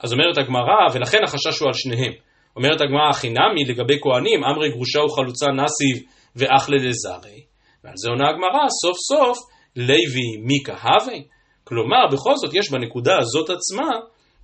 אז 0.00 0.12
אומרת 0.12 0.38
הגמרא, 0.38 0.80
ולכן 0.94 1.18
החשש 1.24 1.60
הוא 1.60 1.68
על 1.68 1.74
שניהם. 1.74 2.12
אומרת 2.56 2.80
הגמרא, 2.80 3.12
חינמי 3.12 3.64
לגבי 3.68 3.98
כהנים, 4.00 4.44
אמרי 4.44 4.70
גרושה 4.70 5.00
וחלוצה 5.00 5.46
נסיב 5.46 6.06
ואחלה 6.36 6.76
לזרי. 6.76 7.40
ועל 7.84 7.94
זה 7.96 8.10
עונה 8.10 8.28
הגמרא, 8.28 8.64
סוף 8.82 8.96
סוף, 9.08 9.38
לוי 9.76 10.36
מיקה 10.46 10.72
הווה. 10.72 11.18
כלומר, 11.64 12.06
בכל 12.12 12.36
זאת 12.36 12.54
יש 12.54 12.70
בנקודה 12.70 13.18
הזאת 13.18 13.50
עצמה, 13.50 13.90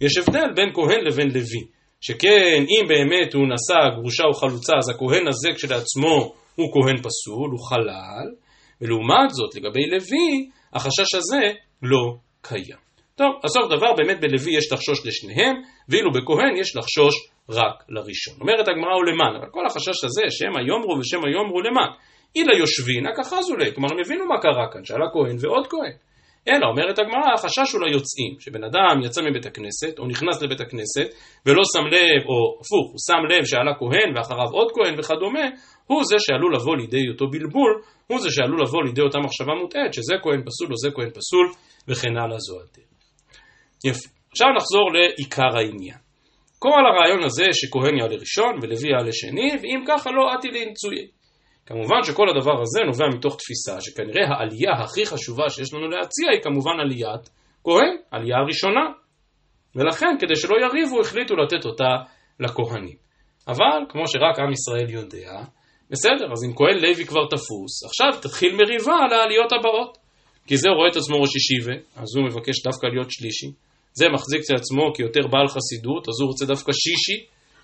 יש 0.01 0.19
הבדל 0.19 0.53
בין 0.57 0.73
כהן 0.75 1.05
לבין 1.05 1.29
לוי. 1.29 1.65
שכן, 2.01 2.65
אם 2.69 2.89
באמת 2.89 3.35
הוא 3.35 3.43
נשא 3.43 3.97
גרושה 3.97 4.25
או 4.25 4.35
חלוצה, 4.35 4.73
אז 4.79 4.89
הכהן 4.89 5.29
הזה 5.29 5.49
כשלעצמו 5.57 6.35
הוא 6.55 6.73
כהן 6.73 6.97
פסול, 6.97 7.51
הוא 7.51 7.69
חלל, 7.69 8.27
ולעומת 8.81 9.31
זאת, 9.31 9.55
לגבי 9.55 9.87
לוי, 9.91 10.51
החשש 10.73 11.15
הזה 11.15 11.43
לא 11.83 12.15
קיים. 12.43 12.87
טוב, 13.15 13.27
הסוף 13.45 13.65
דבר 13.77 13.93
באמת 13.97 14.21
בלוי 14.21 14.57
יש 14.59 14.73
לחשוש 14.73 15.07
לשניהם, 15.07 15.55
ואילו 15.89 16.11
בכהן 16.13 16.57
יש 16.61 16.77
לחשוש 16.77 17.15
רק 17.51 17.85
לראשון. 17.89 18.35
אומרת 18.41 18.69
הגמרא 18.69 18.95
הוא 18.99 19.05
למען, 19.05 19.37
אבל 19.37 19.49
כל 19.51 19.67
החשש 19.67 20.05
הזה, 20.05 20.23
שמא 20.31 20.61
יאמרו 20.69 20.99
ושמא 20.99 21.29
יאמרו 21.35 21.61
למען. 21.61 21.91
אילה 22.37 22.55
יושבין, 22.57 23.07
הכחזו 23.07 23.57
ליה, 23.57 23.73
כלומר 23.75 23.89
הם 23.93 23.99
הבינו 24.05 24.27
מה 24.27 24.39
קרה 24.41 24.67
כאן, 24.73 24.85
שעלה 24.85 25.07
כהן 25.13 25.37
ועוד 25.41 25.67
כהן. 25.67 25.97
אלא, 26.49 26.67
אומרת 26.67 26.99
הגמרא, 26.99 27.35
החשש 27.35 27.73
הוא 27.73 27.83
ליוצאים, 27.85 28.33
שבן 28.41 28.65
אדם 28.65 29.03
יצא 29.05 29.21
מבית 29.23 29.47
הכנסת, 29.47 29.99
או 29.99 30.07
נכנס 30.07 30.43
לבית 30.43 30.61
הכנסת, 30.61 31.09
ולא 31.47 31.63
שם 31.73 31.87
לב, 31.95 32.23
או 32.31 32.39
הפוך, 32.61 32.87
הוא 32.93 33.01
שם 33.07 33.23
לב 33.31 33.45
שעלה 33.45 33.75
כהן, 33.81 34.09
ואחריו 34.17 34.51
עוד 34.53 34.69
כהן 34.75 34.95
וכדומה, 34.99 35.47
הוא 35.87 36.05
זה 36.05 36.17
שעלול 36.19 36.55
לבוא 36.55 36.77
לידי 36.77 37.09
אותו 37.13 37.27
בלבול, 37.31 37.73
הוא 38.07 38.21
זה 38.21 38.31
שעלול 38.31 38.63
לבוא 38.63 38.83
לידי 38.87 39.01
אותה 39.01 39.19
מחשבה 39.19 39.55
מוטעית, 39.63 39.95
שזה 39.95 40.15
כהן 40.23 40.41
פסול 40.47 40.69
או 40.73 40.77
זה 40.77 40.91
כהן 40.95 41.11
פסול, 41.11 41.47
וכן 41.89 42.17
הלאה 42.17 42.39
זו 42.39 42.55
הדרך. 42.61 42.97
יפה. 43.85 44.09
עכשיו 44.31 44.49
נחזור 44.57 44.87
לעיקר 44.95 45.57
העניין. 45.59 46.06
כל 46.67 46.83
הרעיון 46.87 47.25
הזה 47.25 47.45
שכהן 47.53 47.97
יעלה 47.99 48.17
ראשון 48.17 48.55
ולוי 48.63 48.91
יעלה 48.91 49.13
שני, 49.13 49.51
ואם 49.63 49.85
ככה 49.89 50.11
לא 50.11 50.23
עתי 50.33 50.49
לנצויי. 50.49 51.07
כמובן 51.67 52.03
שכל 52.03 52.29
הדבר 52.29 52.63
הזה 52.63 52.81
נובע 52.87 53.05
מתוך 53.17 53.37
תפיסה 53.37 53.81
שכנראה 53.81 54.25
העלייה 54.29 54.73
הכי 54.73 55.07
חשובה 55.07 55.51
שיש 55.51 55.75
לנו 55.75 55.89
להציע 55.89 56.31
היא 56.33 56.43
כמובן 56.43 56.81
עליית 56.81 57.31
כהן, 57.65 57.97
עלייה 58.11 58.37
הראשונה. 58.37 58.85
ולכן 59.77 60.17
כדי 60.21 60.37
שלא 60.37 60.57
יריבו 60.65 61.01
החליטו 61.01 61.37
לתת 61.37 61.65
אותה 61.65 61.91
לכהנים. 62.41 62.97
אבל 63.49 63.79
כמו 63.89 64.03
שרק 64.07 64.39
עם 64.39 64.53
ישראל 64.53 64.91
יודע, 64.91 65.33
בסדר, 65.91 66.33
אז 66.33 66.45
אם 66.45 66.53
כהן 66.57 66.79
לוי 66.79 67.05
כבר 67.05 67.27
תפוס, 67.31 67.85
עכשיו 67.85 68.21
תתחיל 68.23 68.53
מריבה 68.57 68.95
על 69.05 69.13
העליות 69.13 69.53
הבאות. 69.53 69.99
כי 70.47 70.57
זה 70.57 70.69
רואה 70.77 70.89
את 70.91 70.97
עצמו 70.97 71.17
ראש 71.21 71.37
ישיבה, 71.37 71.77
אז 71.97 72.17
הוא 72.17 72.25
מבקש 72.27 72.63
דווקא 72.65 72.87
להיות 72.87 73.11
שלישי. 73.11 73.47
זה 73.99 74.07
מחזיק 74.09 74.41
את 74.45 74.59
עצמו 74.61 74.93
כיותר 74.95 75.27
בעל 75.33 75.49
חסידות, 75.49 76.09
אז 76.09 76.21
הוא 76.21 76.29
רוצה 76.29 76.47
דווקא 76.47 76.73
שישי. 76.73 77.19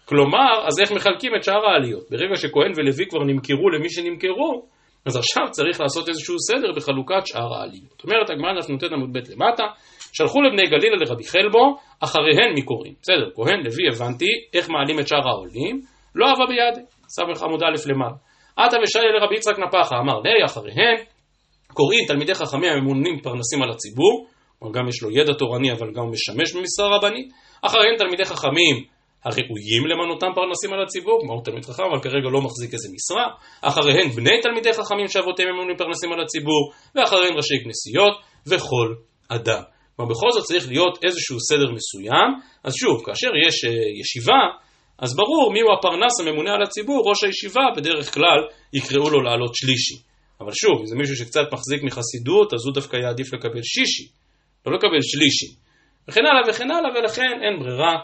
כלומר, 0.04 0.66
אז 0.66 0.80
איך 0.80 0.92
מחלקים 0.92 1.32
את 1.36 1.44
שאר 1.44 1.64
העליות? 1.66 2.10
ברגע 2.10 2.36
שכהן 2.36 2.72
ולוי 2.76 3.06
כבר 3.10 3.24
נמכרו 3.24 3.70
למי 3.70 3.90
שנמכרו, 3.90 4.66
אז 5.06 5.16
עכשיו 5.16 5.46
צריך 5.50 5.80
לעשות 5.80 6.08
איזשהו 6.08 6.36
סדר 6.38 6.72
בחלוקת 6.76 7.26
שאר 7.26 7.54
העליות. 7.54 8.04
אומרת 8.04 8.30
הגמרא 8.30 8.52
דף 8.60 8.70
נ"ט 8.70 8.92
עמוד 8.92 9.12
ב' 9.12 9.18
למטה, 9.32 9.64
שלחו 10.12 10.42
לבני 10.42 10.62
גלילה 10.62 10.96
לרבי 10.96 11.24
חלבו, 11.24 11.76
אחריהן 12.00 12.54
מי 12.54 12.62
קוראים? 12.62 12.94
בסדר, 13.02 13.28
כהן, 13.34 13.60
לוי, 13.64 13.84
הבנתי, 13.92 14.30
איך 14.54 14.70
מעלים 14.70 15.00
את 15.00 15.08
שאר 15.08 15.28
העולים? 15.28 15.80
לא 16.14 16.26
אהבה 16.26 16.46
ביד, 16.46 16.84
סמך 17.08 17.42
עמוד 17.42 17.62
א' 17.62 17.90
למעלה. 17.90 18.16
עתה 18.56 18.76
ושי 18.82 18.98
לרבי 18.98 19.34
יצחק 19.34 19.58
נפחה, 19.58 19.98
אמר 19.98 20.20
לי 20.20 20.44
אחריהן, 20.44 20.96
קוראים 21.74 22.04
תלמידי 22.06 22.34
חכמים 22.34 22.72
הממונים 22.72 23.20
פרנסים 23.20 23.62
על 23.62 23.70
הציבור, 23.70 24.26
או 24.62 24.72
גם 24.72 24.88
יש 24.88 25.02
לו 25.02 25.10
ידע 25.10 25.32
תורני 25.32 25.72
אבל 25.72 25.92
גם 25.94 26.04
משמש 26.10 26.56
במשרה 26.56 26.96
רבנית, 26.96 27.28
אחריהם 27.62 27.96
תלמידי 27.98 28.24
חכמים 28.24 28.76
הראויים 29.24 29.86
למנותם 29.86 30.26
פרנסים 30.34 30.72
על 30.72 30.82
הציבור, 30.82 31.18
כמו 31.22 31.40
תלמיד 31.40 31.64
חכם, 31.64 31.82
אבל 31.90 32.00
כרגע 32.02 32.28
לא 32.32 32.40
מחזיק 32.40 32.72
איזה 32.74 32.88
משרה, 32.94 33.26
אחריהם 33.62 34.08
בני 34.08 34.40
תלמידי 34.42 34.72
חכמים 34.72 35.08
שאבותיהם 35.08 35.48
ממונים 35.54 35.76
פרנסים 35.76 36.12
על 36.12 36.20
הציבור, 36.20 36.72
ואחריהם 36.94 37.34
ראשי 37.36 37.54
כנסיות, 37.64 38.14
וכל 38.46 38.88
אדם. 39.28 39.62
כלומר 39.96 40.10
בכל 40.10 40.30
זאת 40.32 40.44
צריך 40.44 40.68
להיות 40.68 41.04
איזשהו 41.04 41.36
סדר 41.40 41.70
מסוים, 41.76 42.28
אז 42.64 42.74
שוב, 42.74 43.02
כאשר 43.06 43.30
יש 43.46 43.64
uh, 43.64 43.68
ישיבה, 44.00 44.42
אז 44.98 45.16
ברור 45.16 45.52
מיהו 45.52 45.68
הפרנס 45.72 46.20
הממונה 46.20 46.50
על 46.54 46.62
הציבור, 46.62 47.10
ראש 47.10 47.24
הישיבה 47.24 47.62
בדרך 47.76 48.14
כלל 48.14 48.40
יקראו 48.72 49.10
לו 49.10 49.22
לעלות 49.22 49.54
שלישי. 49.54 49.94
אבל 50.40 50.52
שוב, 50.52 50.80
אם 50.80 50.86
זה 50.86 50.96
מישהו 50.96 51.16
שקצת 51.16 51.46
מחזיק 51.52 51.82
מחסידות, 51.82 52.54
אז 52.54 52.60
הוא 52.66 52.74
דווקא 52.74 52.96
יעדיף 52.96 53.32
לקבל 53.34 53.62
שישי, 53.62 54.08
לא 54.66 54.72
לקבל 54.72 55.02
שלישי. 55.02 55.56
וכן 56.08 56.20
הלאה 56.26 56.50
וכן 56.50 56.70
הלאה, 56.70 56.90
ולכן 56.94 57.32
אין 57.42 57.58
ברירה. 57.58 57.94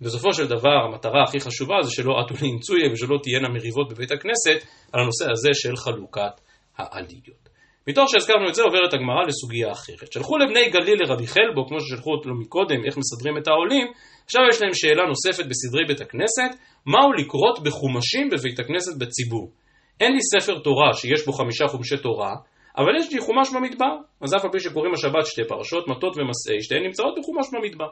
בסופו 0.00 0.32
של 0.32 0.46
דבר, 0.46 0.76
המטרה 0.88 1.22
הכי 1.22 1.40
חשובה 1.40 1.74
זה 1.82 1.90
שלא 1.90 2.12
עטו 2.20 2.34
לאמצויה 2.42 2.92
ושלא 2.92 3.18
תהיינה 3.22 3.48
מריבות 3.48 3.92
בבית 3.92 4.10
הכנסת 4.10 4.58
על 4.92 5.00
הנושא 5.00 5.30
הזה 5.30 5.50
של 5.52 5.76
חלוקת 5.76 6.40
העליות. 6.78 7.44
מתוך 7.88 8.04
שהזכרנו 8.10 8.48
את 8.48 8.54
זה 8.54 8.62
עוברת 8.62 8.94
הגמרא 8.94 9.22
לסוגיה 9.28 9.72
אחרת. 9.72 10.12
שלחו 10.12 10.38
לבני 10.38 10.70
גליל 10.70 10.98
לרבי 11.02 11.26
חלבו, 11.26 11.66
כמו 11.68 11.80
ששלחו 11.80 12.10
אותו 12.10 12.30
מקודם, 12.42 12.84
איך 12.86 12.96
מסדרים 12.96 13.38
את 13.38 13.48
העולים, 13.48 13.86
עכשיו 14.24 14.42
יש 14.50 14.62
להם 14.62 14.74
שאלה 14.74 15.02
נוספת 15.06 15.46
בסדרי 15.50 15.84
בית 15.88 16.00
הכנסת, 16.00 16.50
מהו 16.86 17.12
לקרות 17.12 17.62
בחומשים 17.62 18.30
בבית 18.30 18.58
הכנסת 18.60 18.98
בציבור. 18.98 19.52
אין 20.00 20.12
לי 20.12 20.22
ספר 20.32 20.58
תורה 20.58 20.92
שיש 20.92 21.26
בו 21.26 21.32
חמישה 21.32 21.66
חומשי 21.66 21.96
תורה, 21.96 22.34
אבל 22.76 22.96
יש 22.98 23.12
לי 23.12 23.20
חומש 23.20 23.50
במדבר. 23.54 23.96
אז 24.20 24.34
אף 24.34 24.44
על 24.44 24.50
פי 24.52 24.60
שקוראים 24.60 24.94
השבת 24.94 25.26
שתי 25.26 25.42
פרשות, 25.48 25.88
מטות 25.88 26.16
ומסעי, 26.16 26.62
שתיהן 26.62 26.82
נמצאות 26.82 27.14
בחומש 27.18 27.46
במדבר. 27.52 27.88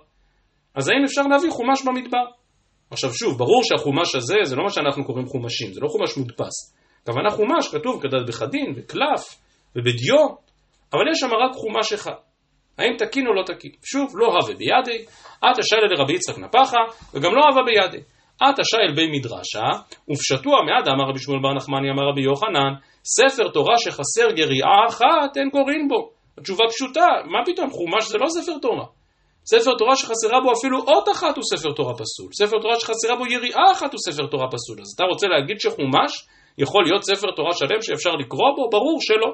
אז 0.74 0.88
האם 0.88 1.04
אפשר 1.04 1.22
להביא 1.22 1.50
חומש 1.50 1.82
במדבר? 1.86 2.24
עכשיו 2.90 3.14
שוב, 3.14 3.38
ברור 3.38 3.62
שהחומש 3.64 4.14
הזה 4.14 4.36
זה 4.42 4.56
לא 4.56 4.62
מה 4.64 4.70
שאנחנו 4.70 5.04
קוראים 5.04 5.26
חומשים, 5.26 5.72
זה 5.72 5.80
לא 5.80 5.88
חומש 5.88 6.16
מודפס. 6.16 6.74
הכוונה 7.02 7.30
חומש 7.30 7.68
כתוב 7.68 8.02
כדת 8.02 8.28
בחדין, 8.28 8.74
בקלף 8.74 9.38
ובדיו, 9.76 10.26
אבל 10.92 11.02
יש 11.12 11.18
שם 11.20 11.26
רק 11.26 11.52
חומש 11.54 11.92
אחד. 11.92 12.20
האם 12.78 12.96
תקין 12.98 13.26
או 13.26 13.34
לא 13.34 13.42
תקין? 13.46 13.70
שוב, 13.84 14.12
לא 14.14 14.26
הווה 14.26 14.54
בידי, 14.54 15.04
עתה 15.42 15.62
שיילה 15.62 15.86
לרבי 15.86 16.14
יצחק 16.14 16.38
נפחה, 16.38 16.78
וגם 17.14 17.34
לא 17.34 17.40
הווה 17.50 17.62
בידי. 17.64 18.04
עתה 18.48 18.62
שייל 18.64 18.92
בי 18.96 19.06
מדרשה, 19.18 19.68
ופשטוע 20.10 20.56
מעד 20.66 20.88
אמר 20.88 21.04
רבי 21.10 21.18
שמואל 21.18 21.40
בר 21.42 21.54
נחמני 21.54 21.90
אמר 21.90 22.04
רבי 22.10 22.22
יוחנן, 22.22 22.72
ספר 23.04 23.48
תורה 23.48 23.78
שחסר 23.78 24.30
גריעה 24.36 24.86
אחת, 24.88 25.36
אין 25.36 25.50
קוראים 25.50 25.88
בו. 25.88 26.10
התשובה 26.38 26.64
פשוטה, 26.68 27.06
מה 27.32 27.38
פתאום, 27.46 27.70
חומש 27.70 28.04
זה 28.08 28.18
לא 28.18 28.26
ספר 28.28 28.58
תורה. 28.58 28.86
ספר 29.46 29.74
תורה 29.78 29.96
שחסרה 29.96 30.40
בו 30.40 30.52
אפילו 30.52 30.78
אות 30.78 31.08
אחת 31.08 31.36
הוא 31.36 31.44
ספר 31.52 31.72
תורה 31.72 31.94
פסול. 31.94 32.28
ספר 32.32 32.58
תורה 32.62 32.80
שחסרה 32.80 33.16
בו 33.16 33.26
יריעה 33.26 33.72
אחת 33.72 33.92
הוא 33.92 34.00
ספר 34.06 34.26
תורה 34.26 34.46
פסול. 34.50 34.76
אז 34.80 34.92
אתה 34.94 35.04
רוצה 35.04 35.26
להגיד 35.28 35.60
שחומש 35.60 36.12
יכול 36.58 36.84
להיות 36.84 37.02
ספר 37.04 37.30
תורה 37.36 37.52
שלם 37.52 37.82
שאפשר 37.82 38.10
לקרוא 38.10 38.50
בו? 38.56 38.70
ברור 38.70 38.98
שלא. 39.00 39.30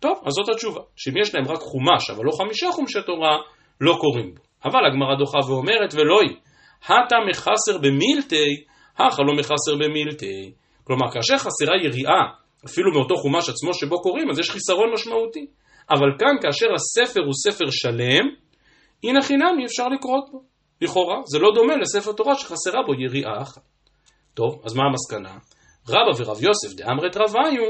טוב, 0.00 0.22
אז 0.26 0.32
זאת 0.32 0.48
התשובה. 0.48 0.80
שאם 0.96 1.16
יש 1.20 1.34
להם 1.34 1.44
רק 1.48 1.60
חומש, 1.60 2.10
אבל 2.10 2.24
לא 2.24 2.32
חמישה 2.38 2.66
חומשי 2.72 3.02
תורה, 3.06 3.36
לא 3.80 3.96
קוראים 4.00 4.34
בו. 4.34 4.42
אבל 4.64 4.86
הגמרא 4.86 5.14
דוחה 5.18 5.38
ואומרת, 5.48 5.94
ולא 5.94 6.20
היא. 6.20 6.36
הטה 6.84 7.16
מחסר 7.28 7.78
במילתי, 7.78 8.64
הכה 8.98 9.22
לא 9.22 9.34
מחסר 9.34 9.74
במילתי. 9.80 10.52
כלומר, 10.84 11.10
כאשר 11.12 11.38
חסרה 11.38 11.76
יריעה, 11.84 12.22
אפילו 12.66 12.92
מאותו 12.92 13.16
חומש 13.16 13.48
עצמו 13.48 13.74
שבו 13.74 14.02
קוראים, 14.02 14.30
אז 14.30 14.38
יש 14.38 14.50
חיסרון 14.50 14.92
משמעותי. 14.94 15.46
אבל 15.90 16.08
כאן, 16.18 16.36
כאשר 16.42 16.66
הספר 16.74 17.20
הוא 17.20 17.32
ספר 17.44 17.64
שלם, 17.70 18.24
הנה 19.04 19.22
חינם 19.22 19.56
אי 19.58 19.64
אפשר 19.64 19.88
לקרות 19.88 20.24
בו. 20.32 20.42
לכאורה, 20.80 21.16
זה 21.24 21.38
לא 21.38 21.50
דומה 21.54 21.76
לספר 21.76 22.12
תורה 22.12 22.34
שחסרה 22.34 22.82
בו 22.86 22.94
יריעה 22.94 23.42
אחת. 23.42 23.62
טוב, 24.34 24.60
אז 24.64 24.76
מה 24.76 24.82
המסקנה? 24.84 25.38
רבא 25.88 26.12
ורב 26.18 26.42
יוסף 26.42 26.76
דאמרת 26.76 27.16
רביו, 27.16 27.62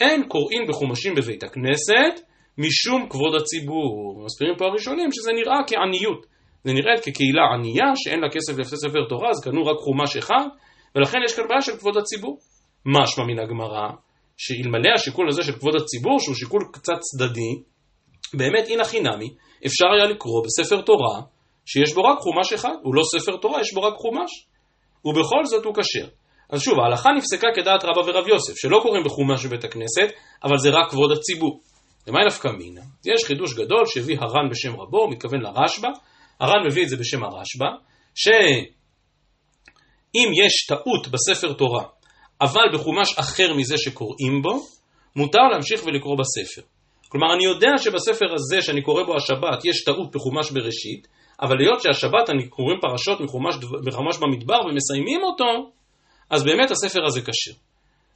אין 0.00 0.28
קוראים 0.28 0.62
בחומשים 0.68 1.14
בבית 1.14 1.42
הכנסת 1.42 2.20
משום 2.58 3.08
כבוד 3.08 3.34
הציבור. 3.40 4.22
מסבירים 4.24 4.56
פה 4.58 4.64
הראשונים 4.64 5.12
שזה 5.12 5.32
נראה 5.32 5.56
כעניות. 5.66 6.26
זה 6.64 6.72
נראה 6.72 7.00
כקהילה 7.04 7.42
ענייה 7.54 7.92
שאין 7.96 8.20
לה 8.20 8.28
כסף 8.30 8.58
לפי 8.58 8.76
ספר 8.76 9.04
תורה, 9.08 9.30
אז 9.30 9.44
קנו 9.44 9.66
רק 9.66 9.76
חומש 9.78 10.16
אחד, 10.16 10.46
ולכן 10.94 11.18
יש 11.24 11.36
כאן 11.36 11.48
בעיה 11.48 11.62
של 11.62 11.76
כבוד 11.76 11.96
הציבור. 11.96 12.38
משמע 12.86 13.24
מן 13.24 13.38
הגמרא, 13.38 13.88
שאלמלא 14.36 14.90
השיקול 14.94 15.28
הזה 15.28 15.42
של 15.42 15.52
כבוד 15.52 15.74
הציבור, 15.76 16.20
שהוא 16.20 16.34
שיקול 16.34 16.62
קצת 16.72 16.98
צדדי, 17.00 17.52
באמת 18.34 18.68
אין 18.68 18.80
הכי 18.80 19.00
נמי, 19.00 19.28
אפשר 19.66 19.86
היה 19.96 20.06
לקרוא 20.06 20.44
בספר 20.44 20.80
תורה 20.80 21.20
שיש 21.66 21.94
בו 21.94 22.00
רק 22.02 22.18
חומש 22.18 22.52
אחד, 22.52 22.74
הוא 22.82 22.94
לא 22.94 23.02
ספר 23.02 23.36
תורה, 23.36 23.60
יש 23.60 23.74
בו 23.74 23.82
רק 23.82 23.94
חומש, 23.94 24.30
ובכל 25.04 25.44
זאת 25.44 25.64
הוא 25.64 25.74
כשר. 25.74 26.06
אז 26.50 26.60
שוב, 26.60 26.80
ההלכה 26.80 27.10
נפסקה 27.16 27.46
כדעת 27.54 27.84
רבא 27.84 28.00
ורב 28.00 28.28
יוסף, 28.28 28.52
שלא 28.56 28.80
קוראים 28.82 29.04
בחומש 29.04 29.46
בבית 29.46 29.64
הכנסת, 29.64 30.14
אבל 30.44 30.58
זה 30.58 30.70
רק 30.70 30.90
כבוד 30.90 31.12
הציבור. 31.12 31.60
למי 32.08 32.18
נפקא 32.26 32.48
מינה? 32.48 32.80
יש 33.04 33.24
חידוש 33.24 33.54
גדול 33.54 33.86
שהביא 33.86 34.16
הר"ן 34.20 34.50
בשם 34.50 34.80
רבו, 34.80 34.98
הוא 35.02 35.10
מתכוון 35.10 35.40
לרשב"א, 35.40 35.88
הר"ן 36.40 36.66
מביא 36.66 36.82
את 36.84 36.88
זה 36.88 36.96
בשם 36.96 37.24
הרשב"א, 37.24 37.66
שאם 38.14 38.48
יש 40.44 40.66
טעות 40.68 41.08
בספר 41.08 41.52
תורה, 41.52 41.84
אבל 42.40 42.64
בחומש 42.74 43.18
אחר 43.18 43.54
מזה 43.54 43.78
שקוראים 43.78 44.42
בו, 44.42 44.66
מותר 45.16 45.42
להמשיך 45.52 45.86
ולקרוא 45.86 46.16
בספר. 46.18 46.62
כלומר, 47.08 47.34
אני 47.34 47.44
יודע 47.44 47.68
שבספר 47.78 48.34
הזה 48.34 48.62
שאני 48.62 48.82
קורא 48.82 49.02
בו 49.02 49.16
השבת 49.16 49.64
יש 49.64 49.84
טעות 49.84 50.10
בחומש 50.16 50.50
בראשית, 50.50 51.08
אבל 51.42 51.56
היות 51.60 51.82
שהשבת 51.82 52.30
אני 52.30 52.48
קוראים 52.48 52.78
פרשות 52.80 53.20
מחומש, 53.20 53.54
מחומש 53.86 54.16
במדבר 54.18 54.60
ומסיימים 54.60 55.22
אותו, 55.22 55.70
אז 56.30 56.44
באמת 56.44 56.70
הספר 56.70 57.04
הזה 57.06 57.20
כשר. 57.20 57.52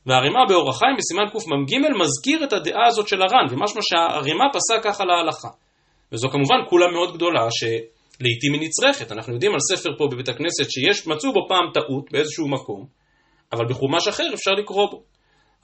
והרימה 0.06 0.38
באור 0.48 0.70
החיים 0.70 0.96
בסימן 0.98 1.24
קמ"ג 1.32 1.78
מזכיר 2.00 2.44
את 2.44 2.52
הדעה 2.52 2.86
הזאת 2.86 3.08
של 3.08 3.22
הר"ן, 3.22 3.46
ומשמע 3.50 3.80
שהרימה 3.82 4.44
פסק 4.52 4.84
ככה 4.84 5.04
להלכה. 5.04 5.48
וזו 6.12 6.28
כמובן 6.28 6.56
כולה 6.68 6.86
מאוד 6.92 7.14
גדולה, 7.14 7.46
שלעיתים 8.18 8.52
היא 8.52 8.68
נצרכת. 8.68 9.12
אנחנו 9.12 9.32
יודעים 9.32 9.52
על 9.52 9.60
ספר 9.60 9.90
פה 9.98 10.08
בבית 10.12 10.28
הכנסת 10.28 10.70
שיש, 10.70 11.06
מצאו 11.06 11.32
בו 11.32 11.40
פעם 11.48 11.70
טעות 11.74 12.12
באיזשהו 12.12 12.48
מקום, 12.48 12.86
אבל 13.52 13.64
בחומש 13.68 14.08
אחר 14.08 14.26
אפשר 14.34 14.50
לקרוא 14.50 14.90
בו. 14.90 15.02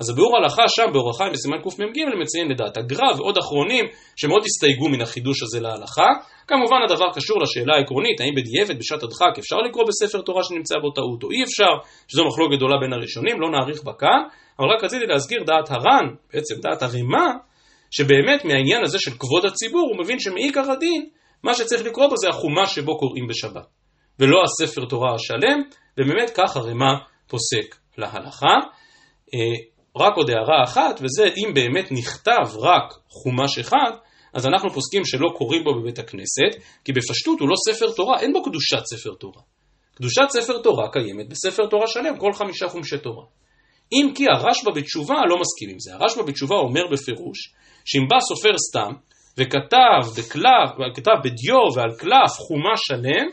אז 0.00 0.10
הביאור 0.10 0.36
הלכה 0.36 0.62
שם 0.68 0.92
באור 0.92 1.10
החיים 1.10 1.32
בסימן 1.32 1.58
קמ"ג 1.62 1.98
מציין 2.22 2.48
לדעת 2.50 2.76
הגר"א 2.76 3.16
ועוד 3.16 3.38
אחרונים 3.38 3.84
שמאוד 4.16 4.42
הסתייגו 4.44 4.88
מן 4.88 5.00
החידוש 5.00 5.42
הזה 5.42 5.60
להלכה. 5.60 6.08
כמובן 6.46 6.76
הדבר 6.84 7.12
קשור 7.14 7.42
לשאלה 7.42 7.74
העקרונית, 7.74 8.20
האם 8.20 8.34
בדיעבד 8.36 8.78
בשעת 8.78 9.02
הדחק 9.02 9.38
אפשר 9.38 9.56
לקרוא 9.56 9.84
בספר 9.88 10.20
תורה 10.22 10.42
שנמצא 10.44 10.74
בו 10.82 10.90
טעות 10.90 11.22
או 11.22 11.30
אי 11.30 11.42
אפשר, 11.42 11.72
שזו 12.08 12.24
מחלוקת 12.24 12.56
גדולה 12.56 12.76
בין 12.80 12.92
הראשונים, 12.92 13.40
לא 13.40 13.50
נאריך 13.50 13.82
בה 13.84 13.92
כאן, 13.92 14.20
אבל 14.58 14.68
רק 14.68 14.84
רציתי 14.84 15.06
להזכיר 15.06 15.42
דעת 15.46 15.70
הר"ן, 15.70 16.06
בעצם 16.34 16.54
דעת 16.62 16.82
הרימה, 16.82 17.26
שבאמת 17.90 18.44
מהעניין 18.44 18.82
הזה 18.82 18.98
של 18.98 19.10
כבוד 19.10 19.44
הציבור 19.44 19.88
הוא 19.92 20.04
מבין 20.04 20.18
שמעיקר 20.20 20.70
הדין, 20.72 21.06
מה 21.42 21.54
שצריך 21.54 21.82
לקרוא 21.82 22.06
בו 22.06 22.16
זה 22.16 22.28
החומש 22.28 22.74
שבו 22.74 22.98
קוראים 22.98 23.26
בשבת, 23.26 23.66
ולא 24.18 24.42
הספר 24.44 24.84
תורה 24.84 25.14
השלם, 25.14 25.62
ובאמת 25.98 26.30
כך 26.34 26.56
הרימה 26.56 26.94
פוסק 27.28 27.76
להלכה. 27.98 28.54
אה, 29.34 29.70
רק 29.96 30.16
עוד 30.16 30.30
הערה 30.30 30.64
אחת, 30.64 31.00
וזה 31.02 31.24
אם 31.24 31.54
באמת 31.54 31.92
נכתב 31.92 32.56
רק 32.56 32.92
חומש 33.08 33.58
אחד, 33.58 33.90
אז 34.34 34.46
אנחנו 34.46 34.70
פוסקים 34.70 35.04
שלא 35.04 35.28
קוראים 35.38 35.64
בו 35.64 35.80
בבית 35.80 35.98
הכנסת, 35.98 36.62
כי 36.84 36.92
בפשטות 36.92 37.40
הוא 37.40 37.48
לא 37.48 37.54
ספר 37.68 37.92
תורה, 37.92 38.20
אין 38.20 38.32
בו 38.32 38.42
קדושת 38.42 38.82
ספר 38.84 39.14
תורה. 39.14 39.42
קדושת 39.94 40.28
ספר 40.28 40.62
תורה 40.62 40.88
קיימת 40.92 41.28
בספר 41.28 41.66
תורה 41.66 41.86
שלם, 41.86 42.18
כל 42.18 42.32
חמישה 42.32 42.68
חומשי 42.68 42.98
תורה. 42.98 43.24
אם 43.92 44.12
כי 44.14 44.24
הרשב"א 44.28 44.70
בתשובה 44.70 45.14
לא 45.28 45.36
מסכים 45.40 45.68
עם 45.70 45.78
זה. 45.78 45.94
הרשב"א 45.94 46.22
בתשובה 46.22 46.56
אומר 46.56 46.80
בפירוש, 46.92 47.38
שאם 47.84 48.08
בא 48.08 48.16
סופר 48.20 48.58
סתם, 48.70 48.92
וכתב 49.40 50.00
בקלף, 50.18 50.70
כתב 50.94 51.16
בדיו 51.24 51.76
ועל 51.76 51.90
קלף 51.98 52.32
חומש 52.32 52.80
שלם, 52.82 53.26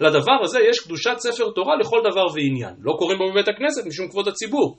לדבר 0.00 0.38
הזה 0.42 0.58
יש 0.70 0.80
קדושת 0.80 1.16
ספר 1.18 1.50
תורה 1.54 1.76
לכל 1.80 2.00
דבר 2.10 2.26
ועניין. 2.34 2.74
לא 2.80 2.92
קוראים 2.98 3.18
בו 3.18 3.30
בבית 3.30 3.48
הכנסת 3.48 3.86
משום 3.86 4.08
כבוד 4.08 4.28
הציבור. 4.28 4.78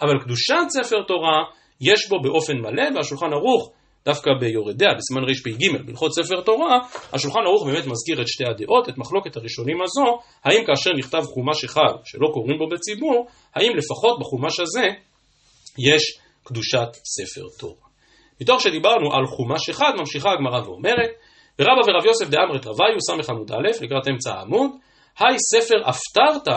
אבל 0.00 0.20
קדושת 0.24 0.66
ספר 0.68 1.02
תורה 1.08 1.38
יש 1.80 2.08
בו 2.08 2.22
באופן 2.22 2.56
מלא, 2.56 2.96
והשולחן 2.96 3.32
ערוך, 3.32 3.72
דווקא 4.04 4.30
ביורדיה, 4.40 4.88
בסימן 4.98 5.24
רפ"ג, 5.30 5.86
בהלכות 5.86 6.12
ספר 6.12 6.40
תורה, 6.40 6.78
השולחן 7.12 7.40
ערוך 7.46 7.66
באמת 7.66 7.86
מזכיר 7.86 8.22
את 8.22 8.28
שתי 8.28 8.44
הדעות, 8.44 8.88
את 8.88 8.98
מחלוקת 8.98 9.36
הראשונים 9.36 9.82
הזו, 9.82 10.18
האם 10.44 10.64
כאשר 10.66 10.90
נכתב 10.98 11.22
חומש 11.22 11.64
אחד 11.64 11.94
שלא 12.04 12.28
קוראים 12.34 12.58
בו 12.58 12.68
בציבור, 12.68 13.26
האם 13.54 13.72
לפחות 13.76 14.20
בחומש 14.20 14.60
הזה 14.60 14.86
יש 15.78 16.02
קדושת 16.44 16.88
ספר 17.04 17.46
תורה. 17.58 17.89
מתוך 18.40 18.60
שדיברנו 18.60 19.12
על 19.12 19.26
חומש 19.26 19.68
אחד, 19.70 19.92
ממשיכה 19.98 20.30
הגמרא 20.32 20.60
ואומרת, 20.64 21.10
ורבא 21.58 21.80
ורב 21.86 22.04
יוסף 22.06 22.28
דאמרת 22.28 22.66
רביו 22.66 23.00
ס"א 23.00 23.84
לקראת 23.84 24.08
אמצע 24.08 24.34
העמוד, 24.34 24.70
היי 25.18 25.36
ספר 25.38 25.76
הפטרת 25.86 26.54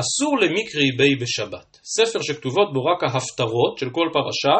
אסור 0.00 0.38
למקרי 0.38 0.90
בי 0.96 1.16
בשבת. 1.16 1.78
ספר 1.84 2.22
שכתובות 2.22 2.72
בו 2.72 2.84
רק 2.84 3.02
ההפטרות 3.02 3.78
של 3.78 3.90
כל 3.90 4.08
פרשה, 4.12 4.56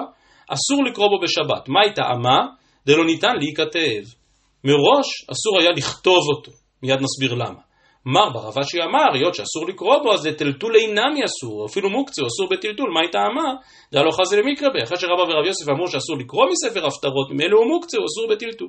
אסור 0.51 0.85
לקרוא 0.91 1.07
בו 1.09 1.21
בשבת. 1.23 1.69
מהי 1.69 1.95
טעמה? 1.95 2.39
דלא 2.87 3.05
ניתן 3.07 3.37
להיכתב. 3.41 4.03
מראש 4.65 5.09
אסור 5.33 5.61
היה 5.61 5.71
לכתוב 5.71 6.23
אותו. 6.37 6.53
מיד 6.83 6.99
נסביר 7.01 7.35
למה. 7.35 7.68
מר 8.15 8.31
ברבשי 8.31 8.83
אמר, 8.83 9.15
היות 9.15 9.35
שאסור 9.35 9.69
לקרוא 9.69 9.99
בו, 10.03 10.13
אז 10.13 10.27
לטלטול 10.27 10.77
אינמי 10.77 11.25
אסור, 11.25 11.67
אפילו 11.67 11.91
מוקצה 11.91 12.23
אסור 12.27 12.49
בטלטול, 12.51 12.91
מהי 12.91 13.11
טעמה? 13.11 13.55
דלא 13.93 14.11
חזי 14.11 14.37
למקרה 14.37 14.71
בי. 14.71 14.83
אחרי 14.83 14.99
שרבא 14.99 15.23
ורב 15.23 15.47
יוסף 15.47 15.69
אמרו 15.69 15.89
שאסור 15.89 16.19
לקרוא 16.19 16.47
מספר 16.51 16.87
הפטרות, 16.87 17.31
ממילא 17.31 17.57
הוא 17.59 17.67
מוקצה, 17.67 17.97
אסור 17.99 18.27
בטלטול. 18.31 18.69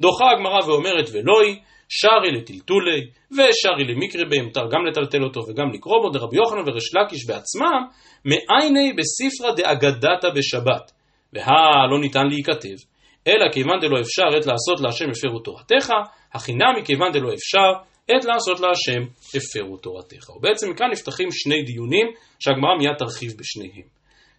דוחה 0.00 0.24
הגמרא 0.30 0.60
ואומרת 0.66 1.08
ולואי, 1.12 1.58
שרי 1.88 2.32
לטלטולי, 2.32 3.00
ושרי 3.32 3.84
למקרה 3.88 4.24
בי, 4.24 4.40
מותר 4.40 4.66
גם 4.70 4.86
לטלטל 4.86 5.24
אותו 5.24 5.40
וגם 5.48 5.70
לקרוא 5.72 6.02
בו, 6.02 6.10
דרבי 6.10 6.36
יוחנן 6.36 6.68
וריש 6.68 6.94
לקיש 6.94 7.26
בעצמם, 7.26 7.82
מעייני 8.24 8.92
בספרא 8.92 9.52
דאגדתא 9.52 10.28
בשבת, 10.36 10.92
והא 11.32 11.90
לא 11.90 12.00
ניתן 12.00 12.26
להיכתב, 12.26 12.78
אלא 13.26 13.52
כיוון 13.52 13.80
דלא 13.80 14.00
אפשר 14.00 14.36
עת 14.36 14.46
לעשות 14.46 14.80
להשם 14.80 15.10
הפרו 15.10 15.38
תורתך, 15.38 15.92
החינם 16.34 16.72
מכיוון 16.78 17.12
דלא 17.12 17.34
אפשר 17.34 17.89
עת 18.16 18.24
לעשות 18.24 18.60
להשם 18.60 19.02
הפרו 19.36 19.76
תורתך. 19.76 20.30
ובעצם 20.30 20.70
מכאן 20.70 20.86
נפתחים 20.92 21.28
שני 21.30 21.62
דיונים 21.62 22.06
שהגמרא 22.38 22.76
מיד 22.78 22.96
תרחיב 22.98 23.32
בשניהם. 23.38 23.88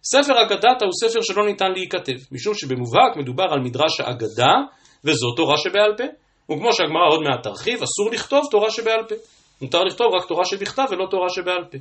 ספר 0.04 0.42
אגדתא 0.42 0.84
הוא 0.84 0.92
ספר 1.02 1.20
שלא 1.22 1.46
ניתן 1.46 1.72
להיכתב, 1.72 2.18
משום 2.32 2.54
שבמובהק 2.54 3.16
מדובר 3.16 3.44
על 3.50 3.60
מדרש 3.60 4.00
האגדה, 4.00 4.54
וזו 5.04 5.34
תורה 5.36 5.56
שבעל 5.56 5.94
פה. 5.96 6.04
וכמו 6.52 6.72
שהגמרא 6.72 7.08
עוד 7.10 7.20
מעט 7.22 7.42
תרחיב, 7.42 7.82
אסור 7.82 8.10
לכתוב 8.12 8.42
תורה 8.50 8.70
שבעל 8.70 9.04
פה. 9.08 9.14
מותר 9.62 9.84
לכתוב 9.84 10.06
רק 10.14 10.28
תורה 10.28 10.44
שבכתב 10.44 10.84
ולא 10.90 11.06
תורה 11.10 11.28
שבעל 11.28 11.64
פה. 11.70 11.78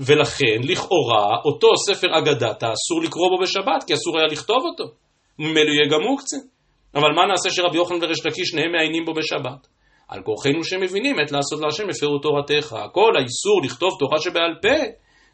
ולכן, 0.00 0.58
לכאורה, 0.62 1.26
אותו 1.44 1.68
ספר 1.88 2.18
אגדתא 2.18 2.66
אסור 2.66 3.02
לקרוא 3.04 3.28
בו 3.30 3.42
בשבת, 3.42 3.84
כי 3.86 3.94
אסור 3.94 4.18
היה 4.18 4.26
לכתוב 4.26 4.58
אותו. 4.64 4.84
ממילא 5.38 5.70
יהיה 5.70 5.88
גם 5.90 6.00
מוקצה. 6.10 6.36
אבל 6.94 7.10
מה 7.16 7.26
נעשה 7.26 7.50
שרבי 7.50 7.76
יוחנן 7.76 8.02
וריש 8.02 8.26
לקיש 8.26 8.48
שניהם 8.48 8.72
מעיינים 8.72 9.04
בו 9.04 9.14
בשבת? 9.14 9.77
על 10.08 10.22
כורחנו 10.22 10.64
שמבינים 10.64 11.18
עת 11.18 11.32
לעשות 11.32 11.60
להשם 11.60 11.88
הפרו 11.90 12.18
תורתך. 12.18 12.76
כל 12.92 13.12
האיסור 13.16 13.60
לכתוב 13.64 13.90
תורה 13.98 14.18
שבעל 14.18 14.54
פה, 14.62 14.78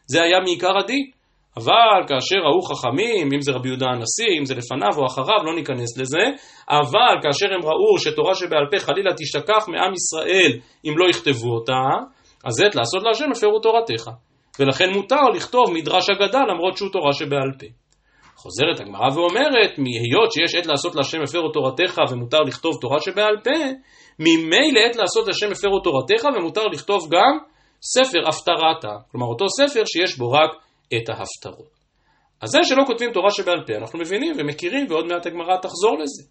זה 0.06 0.22
היה 0.22 0.40
מעיקר 0.40 0.78
הדין. 0.78 1.10
אבל 1.56 2.00
כאשר 2.08 2.36
ראו 2.36 2.62
חכמים, 2.62 3.28
אם 3.34 3.40
זה 3.40 3.52
רבי 3.52 3.68
יהודה 3.68 3.86
הנשיא, 3.86 4.38
אם 4.40 4.44
זה 4.44 4.54
לפניו 4.54 4.98
או 4.98 5.06
אחריו, 5.06 5.44
לא 5.44 5.54
ניכנס 5.54 5.98
לזה, 5.98 6.24
אבל 6.70 7.14
כאשר 7.22 7.46
הם 7.54 7.62
ראו 7.62 7.98
שתורה 7.98 8.34
שבעל 8.34 8.66
פה 8.70 8.78
חלילה 8.78 9.10
תשתכח 9.14 9.68
מעם 9.68 9.92
ישראל 9.92 10.52
אם 10.84 10.98
לא 10.98 11.10
יכתבו 11.10 11.54
אותה, 11.54 11.82
אז 12.44 12.60
עת 12.60 12.74
לעשות 12.74 13.02
להשם 13.02 13.30
הפרו 13.30 13.58
תורתך. 13.58 14.10
ולכן 14.60 14.90
מותר 14.94 15.24
לכתוב 15.34 15.64
מדרש 15.72 16.10
אגדה 16.10 16.40
למרות 16.52 16.76
שהוא 16.76 16.90
תורה 16.92 17.12
שבעל 17.12 17.50
פה. 17.58 17.66
חוזרת 18.36 18.80
הגמרא 18.80 19.08
ואומרת, 19.14 19.78
מהיות 19.78 20.32
שיש 20.32 20.54
עת 20.54 20.66
לעשות 20.66 20.94
להשם 20.94 21.22
הפרו 21.22 21.48
תורתך 21.48 22.00
ומותר 22.10 22.40
לכתוב 22.40 22.72
תורה 22.80 23.00
שבעל 23.00 23.36
פה, 23.44 23.60
ממילא 24.18 24.80
עת 24.80 24.96
לעשות 24.96 25.26
להשם 25.26 25.52
הפרו 25.52 25.80
תורתך 25.80 26.24
ומותר 26.36 26.66
לכתוב 26.66 27.08
גם 27.10 27.38
ספר 27.82 28.28
הפטרתה. 28.28 28.96
כלומר 29.10 29.26
אותו 29.26 29.44
ספר 29.48 29.84
שיש 29.84 30.18
בו 30.18 30.30
רק 30.32 30.50
את 30.96 31.08
ההפטרות. 31.08 31.74
אז 32.40 32.48
זה 32.50 32.58
שלא 32.62 32.82
כותבים 32.86 33.12
תורה 33.12 33.30
שבעל 33.30 33.64
פה, 33.66 33.72
אנחנו 33.74 33.98
מבינים 33.98 34.32
ומכירים, 34.38 34.86
ועוד 34.88 35.06
מעט 35.06 35.26
הגמרא 35.26 35.56
תחזור 35.62 35.98
לזה. 35.98 36.22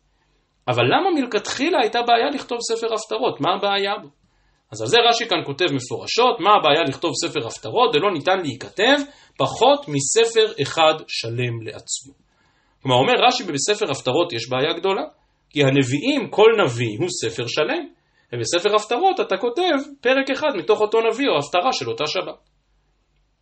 אבל 0.67 0.84
למה 0.84 1.21
מלכתחילה 1.21 1.77
הייתה 1.81 2.01
בעיה 2.01 2.29
לכתוב 2.34 2.57
ספר 2.61 2.93
הפטרות? 2.93 3.41
מה 3.41 3.49
הבעיה 3.55 3.97
בו? 4.01 4.07
אז 4.71 4.81
על 4.81 4.88
זה 4.88 4.97
רש"י 5.09 5.25
כאן 5.29 5.38
כותב 5.45 5.65
מפורשות, 5.65 6.39
מה 6.39 6.49
הבעיה 6.59 6.84
לכתוב 6.89 7.11
ספר 7.23 7.47
הפטרות? 7.47 7.93
זה 7.93 7.99
לא 7.99 8.13
ניתן 8.13 8.39
להיכתב 8.43 8.97
פחות 9.38 9.86
מספר 9.88 10.61
אחד 10.61 10.93
שלם 11.07 11.61
לעצמו. 11.61 12.13
כלומר, 12.81 12.97
אומר 12.97 13.13
רש"י 13.27 13.43
בספר 13.43 13.91
הפטרות 13.91 14.34
יש 14.34 14.49
בעיה 14.49 14.73
גדולה, 14.73 15.03
כי 15.54 15.64
הנביאים, 15.64 16.30
כל 16.30 16.51
נביא 16.64 16.97
הוא 16.99 17.10
ספר 17.22 17.47
שלם, 17.47 17.88
ובספר 18.34 18.76
הפטרות 18.76 19.20
אתה 19.20 19.38
כותב 19.38 19.76
פרק 20.01 20.30
אחד 20.34 20.47
מתוך 20.58 20.82
אותו 20.82 20.97
נביא 21.01 21.28
או 21.30 21.38
הפטרה 21.38 21.74
של 21.74 21.89
אותה 21.89 22.04
שבת. 22.08 22.49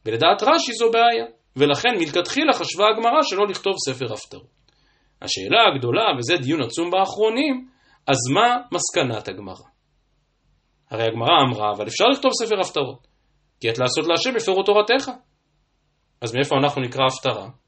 ולדעת 0.05 0.43
רש"י 0.43 0.73
זו 0.73 0.91
בעיה, 0.91 1.25
ולכן 1.55 1.89
מלכתחילה 1.99 2.53
חשבה 2.53 2.85
הגמרא 2.89 3.21
שלא 3.21 3.47
לכתוב 3.49 3.73
ספר 3.85 4.13
הפטרות. 4.13 4.61
השאלה 5.21 5.59
הגדולה, 5.73 6.03
וזה 6.17 6.37
דיון 6.37 6.61
עצום 6.63 6.91
באחרונים, 6.91 7.67
אז 8.07 8.17
מה 8.33 8.57
מסקנת 8.71 9.27
הגמרא? 9.27 9.67
הרי 10.89 11.03
הגמרא 11.03 11.41
אמרה, 11.47 11.71
אבל 11.75 11.87
אפשר 11.87 12.05
לכתוב 12.05 12.31
ספר 12.41 12.59
הפטרות, 12.59 13.07
כי 13.59 13.69
עת 13.69 13.77
לעשות 13.77 14.07
להשם 14.07 14.35
הפרו 14.35 14.63
תורתך. 14.63 15.11
אז 16.21 16.35
מאיפה 16.35 16.55
אנחנו 16.63 16.81
נקרא 16.81 17.05
הפטרה? 17.05 17.60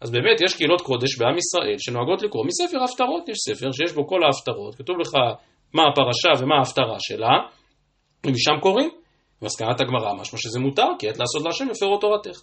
אז 0.00 0.10
באמת 0.10 0.40
יש 0.44 0.54
קהילות 0.54 0.80
קודש 0.80 1.18
בעם 1.18 1.38
ישראל 1.38 1.78
שנוהגות 1.78 2.22
לקרוא 2.22 2.44
מספר 2.46 2.84
הפטרות, 2.84 3.28
יש 3.28 3.38
ספר 3.38 3.72
שיש 3.72 3.92
בו 3.92 4.06
כל 4.06 4.20
ההפטרות, 4.24 4.74
כתוב 4.74 4.96
לך 4.98 5.14
מה 5.74 5.82
הפרשה 5.88 6.42
ומה 6.42 6.54
ההפטרה 6.58 6.96
שלה, 6.98 7.34
ומשם 8.26 8.60
קוראים. 8.62 8.90
מסקנת 9.42 9.80
הגמרא 9.80 10.14
משמע 10.14 10.38
שזה 10.38 10.60
מותר, 10.60 10.88
כי 10.98 11.08
עת 11.08 11.18
לעשות 11.18 11.42
להשם 11.44 11.70
הפרו 11.70 11.98
תורתך. 11.98 12.40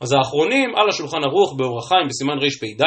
אז 0.00 0.12
האחרונים 0.12 0.76
על 0.76 0.88
השולחן 0.88 1.24
ערוך 1.24 1.54
באור 1.58 1.78
החיים 1.78 2.08
בסימן 2.08 2.38
רפ"ד 2.38 2.84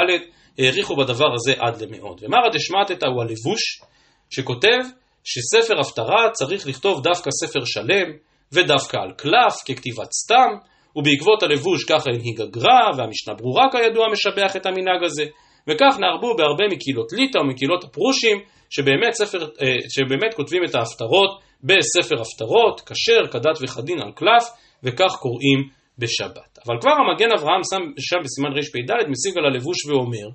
העריכו 0.59 0.95
בדבר 0.95 1.33
הזה 1.33 1.53
עד 1.59 1.81
למאוד. 1.81 2.23
ומרא 2.23 2.49
דשמטתא 2.53 3.05
הוא 3.05 3.21
הלבוש 3.21 3.81
שכותב 4.29 4.79
שספר 5.23 5.79
הפטרה 5.79 6.29
צריך 6.31 6.67
לכתוב 6.67 7.03
דווקא 7.03 7.29
ספר 7.31 7.65
שלם 7.65 8.07
ודווקא 8.53 8.97
על 8.97 9.11
קלף 9.17 9.55
ככתיבת 9.67 10.11
סתם 10.11 10.72
ובעקבות 10.95 11.43
הלבוש 11.43 11.83
ככה 11.83 12.09
הנהיג 12.09 12.41
הגר"א, 12.41 12.97
והמשנה 12.97 13.33
ברורה 13.33 13.65
כידוע 13.71 14.07
משבח 14.11 14.55
את 14.55 14.65
המנהג 14.65 15.03
הזה, 15.03 15.25
וכך 15.67 15.99
נהרבו 15.99 16.35
בהרבה 16.37 16.65
מקהילות 16.71 17.11
ליטא 17.13 17.37
ומקהילות 17.37 17.83
הפרושים, 17.83 18.37
שבאמת, 18.69 19.13
ספר, 19.13 19.41
אה, 19.43 19.75
שבאמת 19.89 20.33
כותבים 20.33 20.63
את 20.65 20.75
ההפטרות 20.75 21.39
בספר 21.63 22.21
הפטרות, 22.21 22.81
כשר, 22.81 23.27
כדת 23.31 23.57
וכדין 23.61 24.01
על 24.01 24.11
קלף, 24.11 24.43
וכך 24.83 25.15
קוראים 25.19 25.59
בשבת. 25.97 26.59
אבל 26.67 26.75
כבר 26.81 26.91
המגן 26.91 27.31
אברהם 27.37 27.61
שם 27.71 27.83
שם 27.99 28.17
בסימן 28.23 28.51
רפ"ד 28.57 29.09
משיג 29.09 29.37
על 29.37 29.45
הלבוש 29.45 29.85
ואומר, 29.85 30.27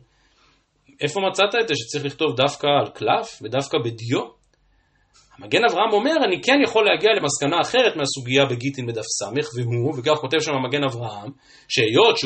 איפה 1.01 1.21
מצאת 1.31 1.55
את 1.61 1.69
זה 1.69 1.75
שצריך 1.77 2.05
לכתוב 2.05 2.37
דווקא 2.37 2.67
על 2.67 2.89
קלף 2.95 3.39
ודווקא 3.43 3.79
בדיו? 3.79 4.38
המגן 5.39 5.65
אברהם 5.71 5.93
אומר, 5.93 6.17
אני 6.25 6.43
כן 6.43 6.59
יכול 6.65 6.85
להגיע 6.85 7.11
למסקנה 7.17 7.61
אחרת 7.61 7.97
מהסוגיה 7.97 8.47
בגיטין 8.47 8.87
בדף 8.87 9.03
ס', 9.03 9.57
והוא, 9.57 9.95
וכך 9.99 10.21
כותב 10.21 10.39
שם 10.41 10.53
המגן 10.53 10.85
אברהם, 10.85 11.31
שהיות 11.69 12.17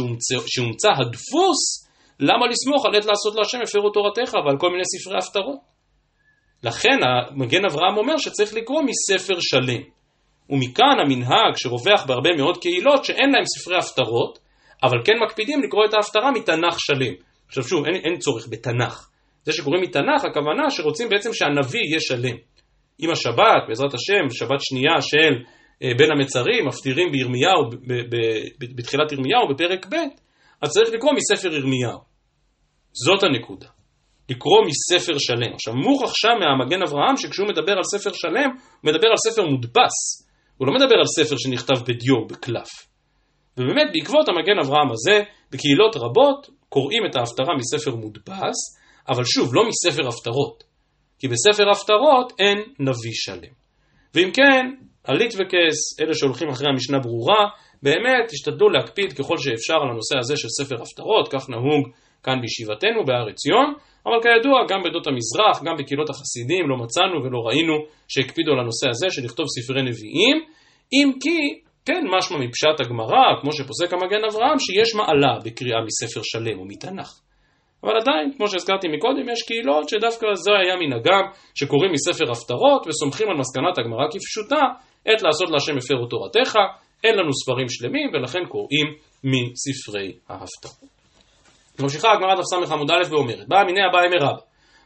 שהומצא 0.46 0.88
הדפוס, 0.88 1.88
למה 2.20 2.46
לסמוך 2.50 2.86
על 2.86 2.96
עת 2.96 3.04
לעשות 3.04 3.34
להשם 3.34 3.58
הפרו 3.62 3.90
תורתך 3.90 4.34
ועל 4.34 4.58
כל 4.58 4.70
מיני 4.70 4.82
ספרי 4.84 5.18
הפטרות? 5.18 5.58
לכן 6.64 6.98
המגן 7.02 7.64
אברהם 7.64 7.96
אומר 7.96 8.16
שצריך 8.16 8.54
לקרוא 8.54 8.82
מספר 8.82 9.40
שלם. 9.40 9.82
ומכאן 10.50 10.96
המנהג 11.04 11.56
שרווח 11.56 12.06
בהרבה 12.06 12.30
מאוד 12.36 12.58
קהילות 12.58 13.04
שאין 13.04 13.30
להם 13.30 13.44
ספרי 13.44 13.76
הפטרות, 13.78 14.38
אבל 14.82 14.98
כן 15.04 15.12
מקפידים 15.26 15.62
לקרוא 15.62 15.84
את 15.84 15.94
ההפטרה 15.94 16.30
מתנ"ך 16.30 16.80
שלם. 16.80 17.14
עכשיו 17.48 17.64
שוב, 17.64 17.84
אין, 17.84 17.94
אין 17.94 18.18
צורך 18.18 18.46
בתנ"ך. 18.50 19.08
זה 19.44 19.52
שקוראים 19.52 19.82
מתנ"ך, 19.82 20.24
הכוונה 20.24 20.70
שרוצים 20.70 21.08
בעצם 21.08 21.30
שהנביא 21.32 21.80
יהיה 21.80 22.00
שלם. 22.00 22.36
עם 22.98 23.10
השבת, 23.10 23.62
בעזרת 23.68 23.94
השם, 23.94 24.30
שבת 24.30 24.60
שנייה 24.60 25.00
של 25.00 25.34
אה, 25.82 25.88
בין 25.98 26.10
המצרים, 26.10 26.66
מפטירים 26.66 27.12
בירמיהו, 27.12 27.62
בתחילת 28.76 29.12
ירמיהו, 29.12 29.48
בפרק 29.48 29.86
ב', 29.86 29.96
אז 30.62 30.70
צריך 30.70 30.90
לקרוא 30.94 31.12
מספר 31.12 31.54
ירמיהו. 31.54 31.98
זאת 32.92 33.22
הנקודה. 33.22 33.66
לקרוא 34.30 34.58
מספר 34.66 35.18
שלם. 35.18 35.54
עכשיו, 35.54 35.74
מוכח 35.74 36.12
שם 36.14 36.36
מהמגן 36.40 36.82
אברהם, 36.82 37.16
שכשהוא 37.16 37.48
מדבר 37.48 37.72
על 37.72 37.84
ספר 37.94 38.12
שלם, 38.12 38.50
הוא 38.80 38.92
מדבר 38.92 39.08
על 39.08 39.16
ספר 39.16 39.46
מודפס. 39.46 39.96
הוא 40.58 40.66
לא 40.68 40.74
מדבר 40.74 40.96
על 40.98 41.06
ספר 41.16 41.36
שנכתב 41.38 41.78
בדיו, 41.88 42.26
בקלף. 42.30 42.70
ובאמת, 43.56 43.88
בעקבות 43.92 44.28
המגן 44.28 44.58
אברהם 44.64 44.90
הזה, 44.92 45.22
בקהילות 45.50 45.96
רבות 45.96 46.48
קוראים 46.68 47.02
את 47.10 47.16
ההפטרה 47.16 47.56
מספר 47.56 47.94
מודפס, 47.94 48.58
אבל 49.08 49.24
שוב, 49.24 49.54
לא 49.54 49.62
מספר 49.68 50.08
הפטרות. 50.08 50.71
כי 51.22 51.28
בספר 51.28 51.70
הפטרות 51.70 52.32
אין 52.38 52.58
נביא 52.58 53.12
שלם. 53.24 53.52
ואם 54.14 54.30
כן, 54.32 54.64
עלית 55.04 55.34
וכס, 55.34 56.00
אלה 56.00 56.14
שהולכים 56.14 56.48
אחרי 56.48 56.68
המשנה 56.68 56.98
ברורה, 56.98 57.48
באמת 57.82 58.24
תשתדלו 58.28 58.68
להקפיד 58.70 59.12
ככל 59.12 59.36
שאפשר 59.38 59.74
על 59.82 59.90
הנושא 59.92 60.18
הזה 60.18 60.36
של 60.36 60.48
ספר 60.48 60.82
הפטרות, 60.82 61.28
כך 61.32 61.50
נהוג 61.50 61.82
כאן 62.22 62.40
בישיבתנו 62.40 63.04
בהר 63.06 63.28
עציון, 63.28 63.74
אבל 64.06 64.18
כידוע 64.22 64.56
גם 64.68 64.82
בעדות 64.82 65.06
המזרח, 65.06 65.62
גם 65.64 65.74
בקהילות 65.78 66.10
החסידים 66.10 66.68
לא 66.70 66.76
מצאנו 66.76 67.16
ולא 67.24 67.38
ראינו 67.48 67.74
שהקפידו 68.08 68.52
על 68.52 68.60
הנושא 68.60 68.88
הזה 68.88 69.06
של 69.10 69.22
לכתוב 69.24 69.46
ספרי 69.54 69.82
נביאים, 69.82 70.36
אם 70.92 71.12
כי 71.22 71.38
כן 71.86 72.04
משמע 72.16 72.38
מפשט 72.38 72.76
הגמרא, 72.80 73.24
כמו 73.40 73.52
שפוסק 73.52 73.92
המגן 73.92 74.24
אברהם, 74.30 74.58
שיש 74.58 74.94
מעלה 74.94 75.38
בקריאה 75.44 75.80
מספר 75.88 76.20
שלם 76.22 76.58
או 76.58 76.64
מתנ"ך. 76.64 77.10
אבל 77.84 77.96
עדיין, 78.00 78.32
כמו 78.36 78.48
שהזכרתי 78.48 78.88
מקודם, 78.88 79.28
יש 79.32 79.42
קהילות 79.42 79.88
שדווקא 79.88 80.26
זה 80.34 80.52
היה 80.62 80.76
מנהגם, 80.76 81.24
שקוראים 81.54 81.92
מספר 81.92 82.30
הפטרות 82.30 82.86
וסומכים 82.86 83.28
על 83.30 83.36
מסקנת 83.36 83.78
הגמרא 83.78 84.06
כפשוטה, 84.12 84.62
עת 85.06 85.22
לעשות 85.22 85.50
להשם 85.50 85.76
הפרו 85.76 86.06
תורתך, 86.06 86.58
אין 87.04 87.14
לנו 87.18 87.30
ספרים 87.42 87.68
שלמים 87.68 88.10
ולכן 88.12 88.44
קוראים 88.48 88.86
מספרי 89.24 90.12
ההפטרות. 90.28 90.90
ממשיכה 91.80 92.12
הגמרא 92.12 92.34
דף 92.34 92.42
ס' 92.42 92.72
עמוד 92.72 92.90
א' 92.90 93.02
ואומרת, 93.10 93.48
באה 93.48 93.64
מיני 93.64 93.80
הבאה 93.88 94.06
אמר 94.06 94.26
רבא, 94.26 94.42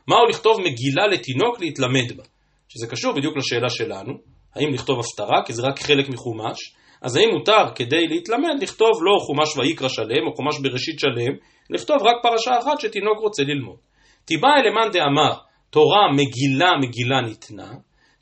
מהו 0.08 0.26
לכתוב 0.30 0.60
מגילה 0.60 1.06
לתינוק 1.06 1.60
להתלמד 1.60 2.16
בה? 2.16 2.24
שזה 2.68 2.86
קשור 2.86 3.12
בדיוק 3.12 3.36
לשאלה 3.36 3.68
שלנו, 3.68 4.12
האם 4.56 4.74
לכתוב 4.74 4.98
הפטרה, 5.00 5.42
כי 5.46 5.52
זה 5.52 5.62
רק 5.62 5.78
חלק 5.78 6.08
מחומש, 6.08 6.74
אז 7.02 7.16
האם 7.16 7.28
מותר 7.32 7.74
כדי 7.74 8.06
להתלמד 8.08 8.62
לכתוב 8.62 8.90
לא 9.02 9.18
חומש 9.26 9.56
ויקרא 9.56 9.88
שלם 9.88 10.26
או 10.26 10.36
חומש 10.36 10.58
בראשית 10.62 10.98
שלם, 10.98 11.32
לכתוב 11.70 11.96
רק 12.02 12.16
פרשה 12.22 12.58
אחת 12.58 12.80
שתינוק 12.80 13.18
רוצה 13.18 13.42
ללמוד. 13.42 13.76
תיבא 14.24 14.48
אלמאן 14.48 14.90
דאמר 14.92 15.32
תורה 15.70 16.12
מגילה 16.12 16.70
מגילה 16.80 17.20
ניתנה, 17.20 17.72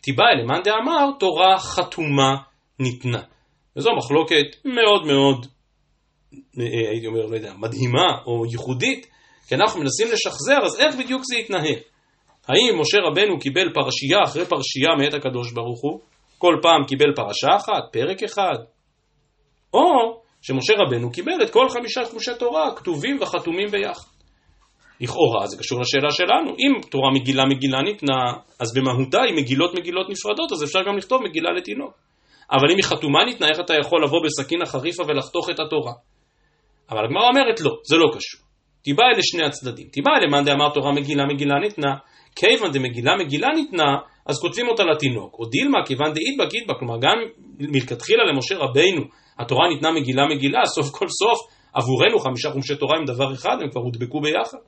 תיבא 0.02 0.24
אלמאן 0.24 0.62
דאמר 0.64 1.10
תורה 1.18 1.58
חתומה 1.58 2.36
ניתנה. 2.80 3.22
וזו 3.76 3.90
מחלוקת 3.96 4.56
מאוד 4.64 5.06
מאוד, 5.06 5.46
אה, 6.60 6.90
הייתי 6.90 7.06
אומר, 7.06 7.26
לא 7.26 7.36
יודע, 7.36 7.52
מדהימה 7.58 8.18
או 8.26 8.46
ייחודית, 8.46 9.06
כי 9.48 9.54
אנחנו 9.54 9.80
מנסים 9.80 10.08
לשחזר, 10.12 10.58
אז 10.64 10.80
איך 10.80 10.96
בדיוק 10.96 11.22
זה 11.24 11.36
יתנהל? 11.36 11.78
האם 12.48 12.80
משה 12.80 12.98
רבנו 12.98 13.38
קיבל 13.38 13.72
פרשייה 13.74 14.18
אחרי 14.24 14.46
פרשייה 14.46 14.90
מאת 14.98 15.14
הקדוש 15.14 15.52
ברוך 15.52 15.82
הוא? 15.82 16.00
כל 16.38 16.54
פעם 16.62 16.84
קיבל 16.84 17.14
פרשה 17.16 17.56
אחת, 17.56 17.92
פרק 17.92 18.22
אחד? 18.22 18.58
או 19.74 20.22
שמשה 20.46 20.74
רבנו 20.78 21.12
קיבל 21.12 21.42
את 21.42 21.50
כל 21.50 21.68
חמישה 21.68 22.04
חומשי 22.04 22.30
תורה, 22.38 22.76
כתובים 22.76 23.18
וחתומים 23.20 23.68
ביחד. 23.70 24.08
לכאורה 25.00 25.46
זה 25.46 25.56
קשור 25.56 25.80
לשאלה 25.80 26.10
שלנו, 26.10 26.50
אם 26.50 26.80
תורה 26.90 27.10
מגילה 27.14 27.44
מגילה 27.44 27.82
ניתנה, 27.82 28.32
אז 28.60 28.74
במהותה 28.74 29.22
היא 29.22 29.34
מגילות 29.36 29.74
מגילות 29.74 30.10
נפרדות, 30.10 30.52
אז 30.52 30.64
אפשר 30.64 30.78
גם 30.86 30.96
לכתוב 30.96 31.22
מגילה 31.22 31.50
לתינוק. 31.52 31.92
אבל 32.52 32.70
אם 32.70 32.76
היא 32.76 32.84
חתומה 32.84 33.24
ניתנה, 33.24 33.48
איך 33.48 33.60
אתה 33.60 33.74
יכול 33.74 34.04
לבוא 34.04 34.20
בסכין 34.24 34.62
החריפה 34.62 35.02
ולחתוך 35.08 35.50
את 35.50 35.60
התורה? 35.60 35.92
אבל 36.90 37.04
הגמרא 37.04 37.28
אומרת 37.28 37.60
לא, 37.60 37.70
זה 37.84 37.96
לא 37.96 38.06
קשור. 38.16 38.40
תיבא 38.82 39.02
אלה 39.02 39.22
שני 39.22 39.46
הצדדים. 39.46 39.88
תיבא 39.88 40.10
אלה 40.10 40.26
מאן 40.30 40.44
דאמר 40.44 40.70
תורה 40.74 40.92
מגילה 40.92 41.24
מגילה 41.26 41.54
ניתנה, 41.60 41.94
כיוון 42.36 42.72
דמגילה 42.72 43.16
מגילה 43.16 43.48
ניתנה, 43.54 43.90
אז 44.26 44.40
כותבים 44.40 44.68
אותה 44.68 44.84
לתינוק. 44.84 45.36
או 45.38 45.44
דילמה 45.44 45.78
כיוון 45.86 46.12
דאידבק 46.12 46.54
אידבק, 46.54 46.78
כלומר 46.78 46.98
גם 47.00 47.16
מלכתחילה 47.58 48.24
למשה 48.24 48.54
רבינו 48.58 49.02
התורה 49.38 49.68
ניתנה 49.68 49.92
מגילה 49.92 50.22
מגילה, 50.26 50.60
סוף 50.66 50.90
כל 50.90 51.08
סוף 51.08 51.38
עבורנו 51.74 52.18
חמישה 52.18 52.50
חומשי 52.50 52.76
תורה 52.76 52.98
עם 52.98 53.04
דבר 53.04 53.32
אחד, 53.32 53.56
הם 53.62 53.70
כבר 53.70 53.80
הודבקו 53.80 54.20
ביחד. 54.20 54.58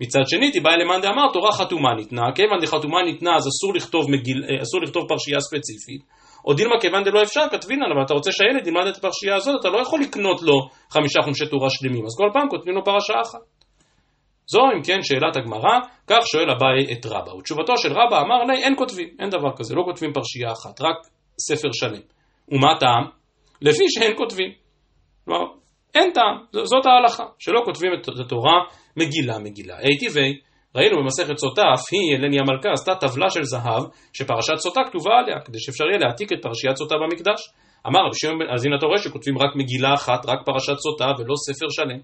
מצד 0.00 0.20
שני, 0.26 0.50
תיבא 0.50 0.70
אלמאן 0.70 1.00
דאמר, 1.00 1.32
תורה 1.32 1.52
חתומה 1.52 1.94
ניתנה, 1.96 2.22
כיוון 2.34 2.58
דחתומה 2.62 3.02
ניתנה 3.04 3.36
אז 3.36 3.48
אסור 3.48 3.74
לכתוב, 3.74 4.10
מגיל, 4.10 4.44
אה, 4.44 4.62
אסור 4.62 4.80
לכתוב 4.82 5.02
פרשייה 5.08 5.40
ספציפית, 5.40 6.02
או 6.46 6.54
דילמה 6.54 6.80
כיוון 6.80 7.04
דלא 7.04 7.22
אפשר, 7.22 7.40
כתבינן, 7.50 7.90
אבל 7.94 8.02
אתה 8.04 8.14
רוצה 8.14 8.32
שהילד 8.32 8.66
ילמד 8.66 8.86
את 8.86 8.96
הפרשייה 8.96 9.36
הזאת, 9.36 9.54
אתה 9.60 9.68
לא 9.68 9.78
יכול 9.82 10.00
לקנות 10.00 10.42
לו 10.42 10.56
חמישה 10.90 11.22
חומשי 11.22 11.46
תורה 11.46 11.70
שלמים, 11.70 12.04
אז 12.06 12.14
כל 12.18 12.28
פעם 12.32 12.48
כותבים 12.48 12.74
לו 12.74 12.84
פרשה 12.84 13.14
אחת. 13.22 13.55
זו 14.46 14.60
אם 14.76 14.82
כן 14.82 15.02
שאלת 15.02 15.36
הגמרא, 15.36 15.78
כך 16.06 16.26
שואל 16.26 16.50
אביי 16.50 16.92
את 16.92 17.06
רבא. 17.06 17.30
ותשובתו 17.34 17.76
של 17.76 17.92
רבא 17.92 18.20
אמר 18.20 18.44
לי, 18.44 18.62
אין 18.62 18.76
כותבים, 18.76 19.08
אין 19.20 19.30
דבר 19.30 19.56
כזה, 19.56 19.74
לא 19.74 19.82
כותבים 19.84 20.12
פרשייה 20.12 20.52
אחת, 20.52 20.80
רק 20.80 20.96
ספר 21.40 21.68
שלם. 21.72 22.00
ומה 22.48 22.72
הטעם? 22.72 23.04
לפי 23.62 23.84
שאין 23.88 24.16
כותבים. 24.16 24.52
כלומר, 25.24 25.44
אין 25.94 26.12
טעם, 26.12 26.64
זאת 26.64 26.86
ההלכה, 26.86 27.24
שלא 27.38 27.60
כותבים 27.64 27.90
את 28.00 28.08
התורה 28.24 28.58
מגילה 28.96 29.38
מגילה. 29.38 29.78
ATV, 29.78 30.18
ראינו 30.76 30.96
במסכת 31.02 31.36
סוטה, 31.36 31.62
אף 31.74 31.84
היא, 31.92 32.16
אלני 32.16 32.36
המלכה, 32.40 32.72
עשתה 32.72 32.94
טבלה 32.94 33.30
של 33.30 33.42
זהב, 33.42 33.82
שפרשת 34.12 34.56
סוטה 34.56 34.80
כתובה 34.86 35.10
עליה, 35.18 35.40
כדי 35.44 35.58
שאפשר 35.60 35.84
יהיה 35.84 35.98
להעתיק 35.98 36.32
את 36.32 36.38
פרשיית 36.42 36.76
סוטה 36.76 36.94
במקדש. 37.02 37.40
אמר 37.86 38.00
רבי 38.06 38.18
שמעון, 38.20 38.38
אז 38.54 38.66
הנה 38.66 38.76
אתה 38.76 38.86
רואה 38.86 38.98
שכותבים 38.98 39.38
רק 39.38 39.56
מגילה 39.56 39.94
אחת, 39.94 40.26
רק 40.26 40.38
פרשת 40.46 40.78
סוטה, 40.78 41.08
ולא 41.18 41.34
ספר 41.46 41.66
שלם. 41.70 42.00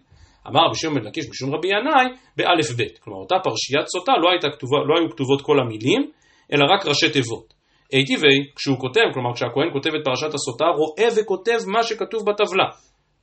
אמר 0.48 0.60
רבי 0.66 0.78
שמעון 0.78 0.98
בן 0.98 1.06
לקיש 1.06 1.30
בשום 1.30 1.54
רבי 1.54 1.68
ינאי, 1.68 2.06
באלף 2.36 2.70
בית. 2.70 2.98
כלומר, 2.98 3.20
אותה 3.20 3.34
פרשיית 3.44 3.86
סוטה 3.88 4.12
לא, 4.22 4.50
כתובה, 4.56 4.76
לא 4.88 4.94
היו 4.98 5.10
כתובות 5.10 5.42
כל 5.42 5.60
המילים, 5.60 6.10
אלא 6.52 6.64
רק 6.74 6.86
ראשי 6.86 7.10
תיבות. 7.10 7.54
ATV, 7.94 8.24
כשהוא 8.56 8.78
כותב, 8.78 9.06
כלומר 9.14 9.34
כשהכהן 9.34 9.70
כותב 9.72 9.90
את 9.94 10.04
פרשת 10.04 10.34
הסוטה, 10.34 10.64
רואה 10.64 11.08
וכותב 11.16 11.58
מה 11.66 11.82
שכתוב 11.82 12.20
בטבלה. 12.30 12.64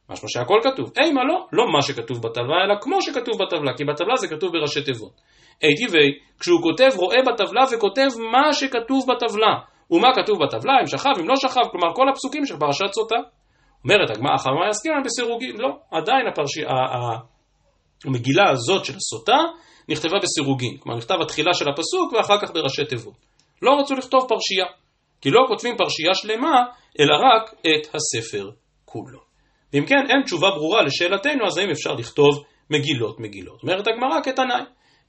משמע 0.10 0.30
שהכל 0.30 0.60
כתוב. 0.64 0.92
אימה 1.04 1.24
לא, 1.24 1.48
לא 1.54 1.64
מה 1.74 1.82
שכתוב 1.82 2.18
בטבלה, 2.22 2.58
אלא 2.66 2.76
כמו 2.82 3.02
שכתוב 3.02 3.36
בטבלה, 3.44 3.72
כי 3.78 3.84
בטבלה 3.84 4.16
זה 4.16 4.28
כתוב 4.28 4.52
בראשי 4.52 4.82
תיבות. 4.84 5.12
ATV, 5.64 5.96
כשהוא 6.40 6.62
כותב, 6.62 6.90
רואה 6.96 7.18
בטבלה 7.28 7.64
וכותב 7.72 8.08
מה 8.32 8.54
שכתוב 8.54 9.06
בטבלה. 9.12 9.54
ומה 9.92 10.08
כתוב 10.16 10.38
בטבלה, 10.44 10.74
אם 10.82 10.88
שכב, 10.88 11.14
אם 11.20 11.28
לא 11.28 11.36
שכב, 11.36 11.62
כלומר 11.72 11.96
כל 11.96 12.10
הפסוקים 12.10 12.46
של 12.46 12.58
פרשת 12.60 12.94
סוטה. 12.94 13.16
אומרת 13.84 14.10
הגמרא 14.10 14.38
חמה 14.38 14.70
יסכימן 14.70 15.04
בסירוגין, 15.06 15.58
לא, 15.58 15.70
עדיין 15.92 16.28
הפרשי, 16.32 16.62
המגילה 18.06 18.50
הזאת 18.50 18.86
של 18.86 18.94
הסוטה 18.96 19.38
נכתבה 19.90 20.18
בסירוגין, 20.24 20.78
כלומר 20.78 20.98
נכתב 20.98 21.16
התחילה 21.22 21.54
של 21.54 21.66
הפסוק 21.70 22.14
ואחר 22.14 22.42
כך 22.42 22.54
בראשי 22.54 22.86
תיבות. 22.86 23.14
לא 23.62 23.72
רצו 23.80 23.96
לכתוב 23.96 24.26
פרשייה, 24.28 24.66
כי 25.22 25.30
לא 25.32 25.42
כותבים 25.48 25.78
פרשייה 25.78 26.14
שלמה, 26.14 26.66
אלא 27.00 27.16
רק 27.16 27.54
את 27.62 27.96
הספר 27.96 28.50
כולו. 28.86 29.20
ואם 29.74 29.86
כן, 29.86 30.10
אין 30.10 30.24
תשובה 30.24 30.50
ברורה 30.50 30.82
לשאלתנו, 30.82 31.48
אז 31.48 31.58
האם 31.58 31.70
אפשר 31.70 31.94
לכתוב 31.94 32.44
מגילות 32.70 33.20
מגילות? 33.20 33.64
אומרת 33.64 33.88
הגמרא 33.88 34.22
כתנאי, 34.24 34.62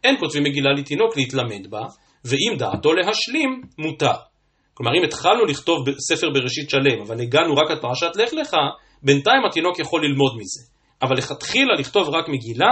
אין 0.05 0.17
כותבים 0.21 0.43
מגילה 0.43 0.71
לתינוק 0.73 1.17
להתלמד 1.17 1.71
בה, 1.71 1.81
ואם 2.25 2.57
דעתו 2.59 2.93
להשלים, 2.93 3.63
מותר. 3.79 4.30
כלומר, 4.75 4.93
אם 4.99 5.05
התחלנו 5.05 5.45
לכתוב 5.45 5.79
ספר 6.09 6.31
בראשית 6.31 6.71
שלם, 6.71 7.01
אבל 7.07 7.21
הגענו 7.21 7.55
רק 7.55 7.71
עד 7.71 7.81
פרשת 7.81 8.17
לך 8.17 8.33
לך, 8.33 8.55
בינתיים 9.03 9.45
התינוק 9.49 9.79
יכול 9.79 10.05
ללמוד 10.05 10.33
מזה. 10.37 10.71
אבל 11.03 11.17
לכתחילה 11.17 11.75
לכתוב 11.79 12.09
רק 12.09 12.29
מגילה, 12.29 12.71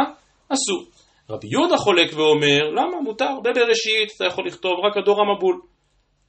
אסור. 0.48 0.84
רבי 1.30 1.48
יהודה 1.50 1.76
חולק 1.76 2.10
ואומר, 2.14 2.70
למה 2.70 3.00
מותר? 3.04 3.34
בבראשית 3.44 4.12
אתה 4.16 4.24
יכול 4.24 4.46
לכתוב 4.46 4.72
רק 4.84 4.96
הדור 4.96 5.16
המבול. 5.20 5.60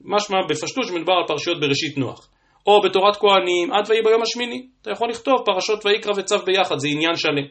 משמע 0.00 0.36
בפשטות 0.48 0.84
שמדובר 0.86 1.12
על 1.12 1.26
פרשיות 1.26 1.60
בראשית 1.60 1.98
נוח. 1.98 2.28
או 2.66 2.80
בתורת 2.82 3.16
כהנים, 3.16 3.72
עד 3.72 3.84
ויהי 3.88 4.02
ביום 4.02 4.22
השמיני. 4.22 4.66
אתה 4.82 4.90
יכול 4.90 5.10
לכתוב 5.10 5.34
פרשות 5.44 5.86
ויקרא 5.86 6.12
וצו 6.16 6.38
ביחד, 6.38 6.78
זה 6.78 6.88
עניין 6.88 7.16
שלם. 7.16 7.46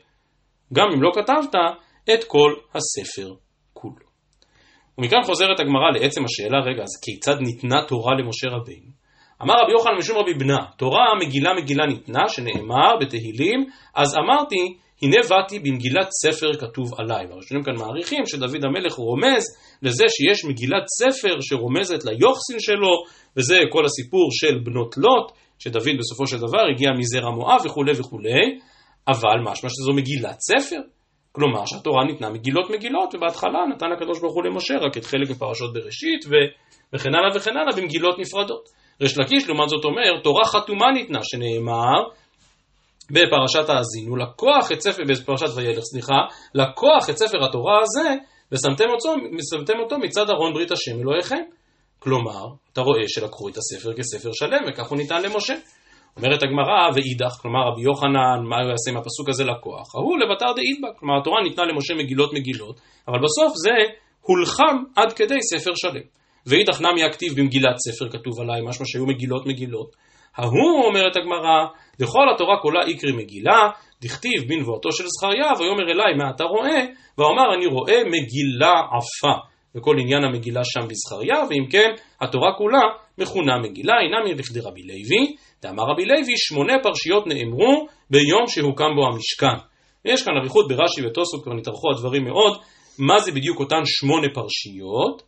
גם 0.74 0.86
אם 0.95 1.01
לא 1.01 1.11
כתבת, 1.15 1.55
את 2.13 2.24
כל 2.24 2.53
הספר. 2.76 3.34
ומכאן 4.99 5.23
חוזרת 5.23 5.59
הגמרא 5.59 5.91
לעצם 5.91 6.25
השאלה, 6.25 6.59
רגע, 6.59 6.83
אז 6.83 7.01
כיצד 7.03 7.35
ניתנה 7.41 7.85
תורה 7.87 8.13
למשה 8.19 8.47
רבינו? 8.47 8.91
אמר 9.41 9.53
רבי 9.63 9.71
יוחנן 9.71 9.97
משום 9.97 10.17
רבי 10.17 10.33
בנה, 10.33 10.57
תורה 10.77 11.05
מגילה 11.21 11.49
מגילה 11.61 11.85
ניתנה, 11.85 12.27
שנאמר 12.27 12.97
בתהילים, 13.01 13.65
אז 13.95 14.15
אמרתי, 14.17 14.77
הנה 15.01 15.17
באתי 15.29 15.59
במגילת 15.59 16.07
ספר 16.11 16.53
כתוב 16.53 16.91
עליי. 16.97 17.25
והראשונים 17.27 17.63
כאן 17.63 17.73
מעריכים 17.77 18.25
שדוד 18.25 18.65
המלך 18.65 18.93
רומז 18.93 19.43
לזה 19.81 20.05
שיש 20.09 20.45
מגילת 20.45 20.83
ספר 20.99 21.35
שרומזת 21.41 22.05
ליוחסין 22.05 22.59
שלו, 22.59 22.93
וזה 23.37 23.55
כל 23.71 23.85
הסיפור 23.85 24.27
של 24.31 24.59
בנות 24.63 24.97
לוט, 24.97 25.31
שדוד 25.59 25.87
בסופו 25.99 26.27
של 26.27 26.37
דבר 26.37 26.61
הגיע 26.73 26.89
מזרע 26.97 27.31
מואב 27.31 27.61
וכולי 27.65 27.91
וכולי, 27.95 28.59
אבל 29.07 29.39
משמע 29.43 29.69
שזו 29.69 29.93
מגילת 29.93 30.37
ספר. 30.39 30.81
כלומר 31.32 31.65
שהתורה 31.65 32.05
ניתנה 32.05 32.30
מגילות 32.30 32.69
מגילות, 32.69 33.15
ובהתחלה 33.15 33.59
נתן 33.75 33.91
הקדוש 33.95 34.19
ברוך 34.19 34.34
הוא 34.34 34.43
למשה 34.43 34.73
רק 34.77 34.97
את 34.97 35.05
חלק 35.05 35.30
מפרשות 35.30 35.73
בראשית, 35.73 36.25
ו... 36.25 36.32
וכן 36.93 37.09
הלאה 37.15 37.36
וכן 37.36 37.57
הלאה 37.57 37.75
במגילות 37.77 38.19
נפרדות. 38.19 38.69
ריש 39.01 39.19
לקיש 39.19 39.47
לעומת 39.47 39.69
זאת 39.69 39.86
אומר, 39.86 40.21
תורה 40.23 40.45
חתומה 40.45 40.91
ניתנה, 40.91 41.19
שנאמר 41.23 41.99
בפרשת 43.11 43.69
האזינו, 43.69 44.15
לקוח 44.15 44.71
את 44.71 44.82
ספר, 44.82 45.03
בפרשת 45.09 45.47
וילך, 45.55 45.84
סליחה, 45.84 46.19
לקוח 46.55 47.09
את 47.09 47.17
ספר 47.17 47.45
התורה 47.45 47.80
הזה, 47.82 48.15
ושמתם 48.51 48.89
אותו, 48.89 49.13
אותו 49.82 49.97
מצד 49.97 50.30
ארון 50.30 50.53
ברית 50.53 50.71
השם 50.71 50.99
אלוהיכם. 51.01 51.43
כלומר, 51.99 52.45
אתה 52.73 52.82
רואה 52.82 53.01
שלקחו 53.07 53.49
את 53.49 53.57
הספר 53.57 53.93
כספר 53.93 54.30
שלם, 54.34 54.61
וכך 54.69 54.88
הוא 54.88 54.97
ניתן 54.97 55.21
למשה. 55.21 55.53
אומרת 56.24 56.43
הגמרא, 56.43 56.89
ואידך, 56.95 57.34
כלומר 57.41 57.59
רבי 57.67 57.82
יוחנן, 57.82 58.39
מה 58.49 58.61
הוא 58.61 58.70
יעשה 58.70 58.91
עם 58.91 58.97
הפסוק 58.97 59.30
הזה 59.30 59.43
לקוח? 59.43 59.95
ההוא 59.95 60.17
לבתר 60.20 60.53
דאידבק, 60.55 60.99
כלומר 60.99 61.17
התורה 61.22 61.43
ניתנה 61.43 61.65
למשה 61.65 61.93
מגילות 61.93 62.34
מגילות, 62.34 62.80
אבל 63.07 63.20
בסוף 63.20 63.53
זה 63.55 63.76
הולחם 64.22 64.84
עד 64.95 65.13
כדי 65.13 65.41
ספר 65.41 65.72
שלם. 65.76 66.05
ואידך 66.45 66.82
נמי 66.82 67.03
הכתיב 67.03 67.34
במגילת 67.38 67.76
ספר 67.78 68.09
כתוב 68.09 68.39
עליי, 68.41 68.61
משמע 68.61 68.86
שהיו 68.86 69.05
מגילות 69.05 69.45
מגילות. 69.45 69.95
ההוא, 70.38 70.86
אומרת 70.86 71.15
הגמרא, 71.17 71.65
לכל 71.99 72.30
התורה 72.36 72.61
כולה 72.61 72.86
איקרי 72.86 73.11
מגילה, 73.11 73.70
דכתיב 74.01 74.47
בנבואתו 74.47 74.91
של 74.91 75.03
זכריה, 75.07 75.51
ויאמר 75.59 75.91
אליי 75.91 76.13
מה 76.17 76.30
אתה 76.36 76.43
רואה? 76.43 76.82
ואמר 77.17 77.53
אני 77.55 77.65
רואה 77.65 77.99
מגילה 78.05 78.74
עפה. 78.97 79.49
וכל 79.76 79.95
עניין 79.99 80.24
המגילה 80.24 80.61
שם 80.63 80.88
בזכריה, 80.88 81.43
ואם 81.49 81.65
כן, 81.72 81.89
התורה 82.22 82.53
כולה 82.57 82.82
מכונה 83.17 83.59
מגילה, 83.59 83.93
אינם 84.01 84.39
לכדי 84.39 84.59
רבי 84.59 84.82
לוי, 84.84 85.36
דאמר 85.62 85.84
רבי 85.91 86.05
לוי, 86.05 86.38
שמונה 86.38 86.74
פרשיות 86.84 87.28
נאמרו 87.28 87.88
ביום 88.10 88.47
שהוקם 88.47 88.91
בו 88.95 89.07
המשכן. 89.07 89.57
ויש 90.05 90.24
כאן 90.24 90.34
אריכות 90.41 90.68
ברש"י 90.68 91.07
וטוסות, 91.07 91.43
כבר 91.43 91.53
נתארכו 91.53 91.91
הדברים 91.91 92.24
מאוד, 92.24 92.60
מה 92.99 93.20
זה 93.20 93.32
בדיוק 93.32 93.60
אותן 93.60 93.82
שמונה 93.86 94.28
פרשיות, 94.34 95.24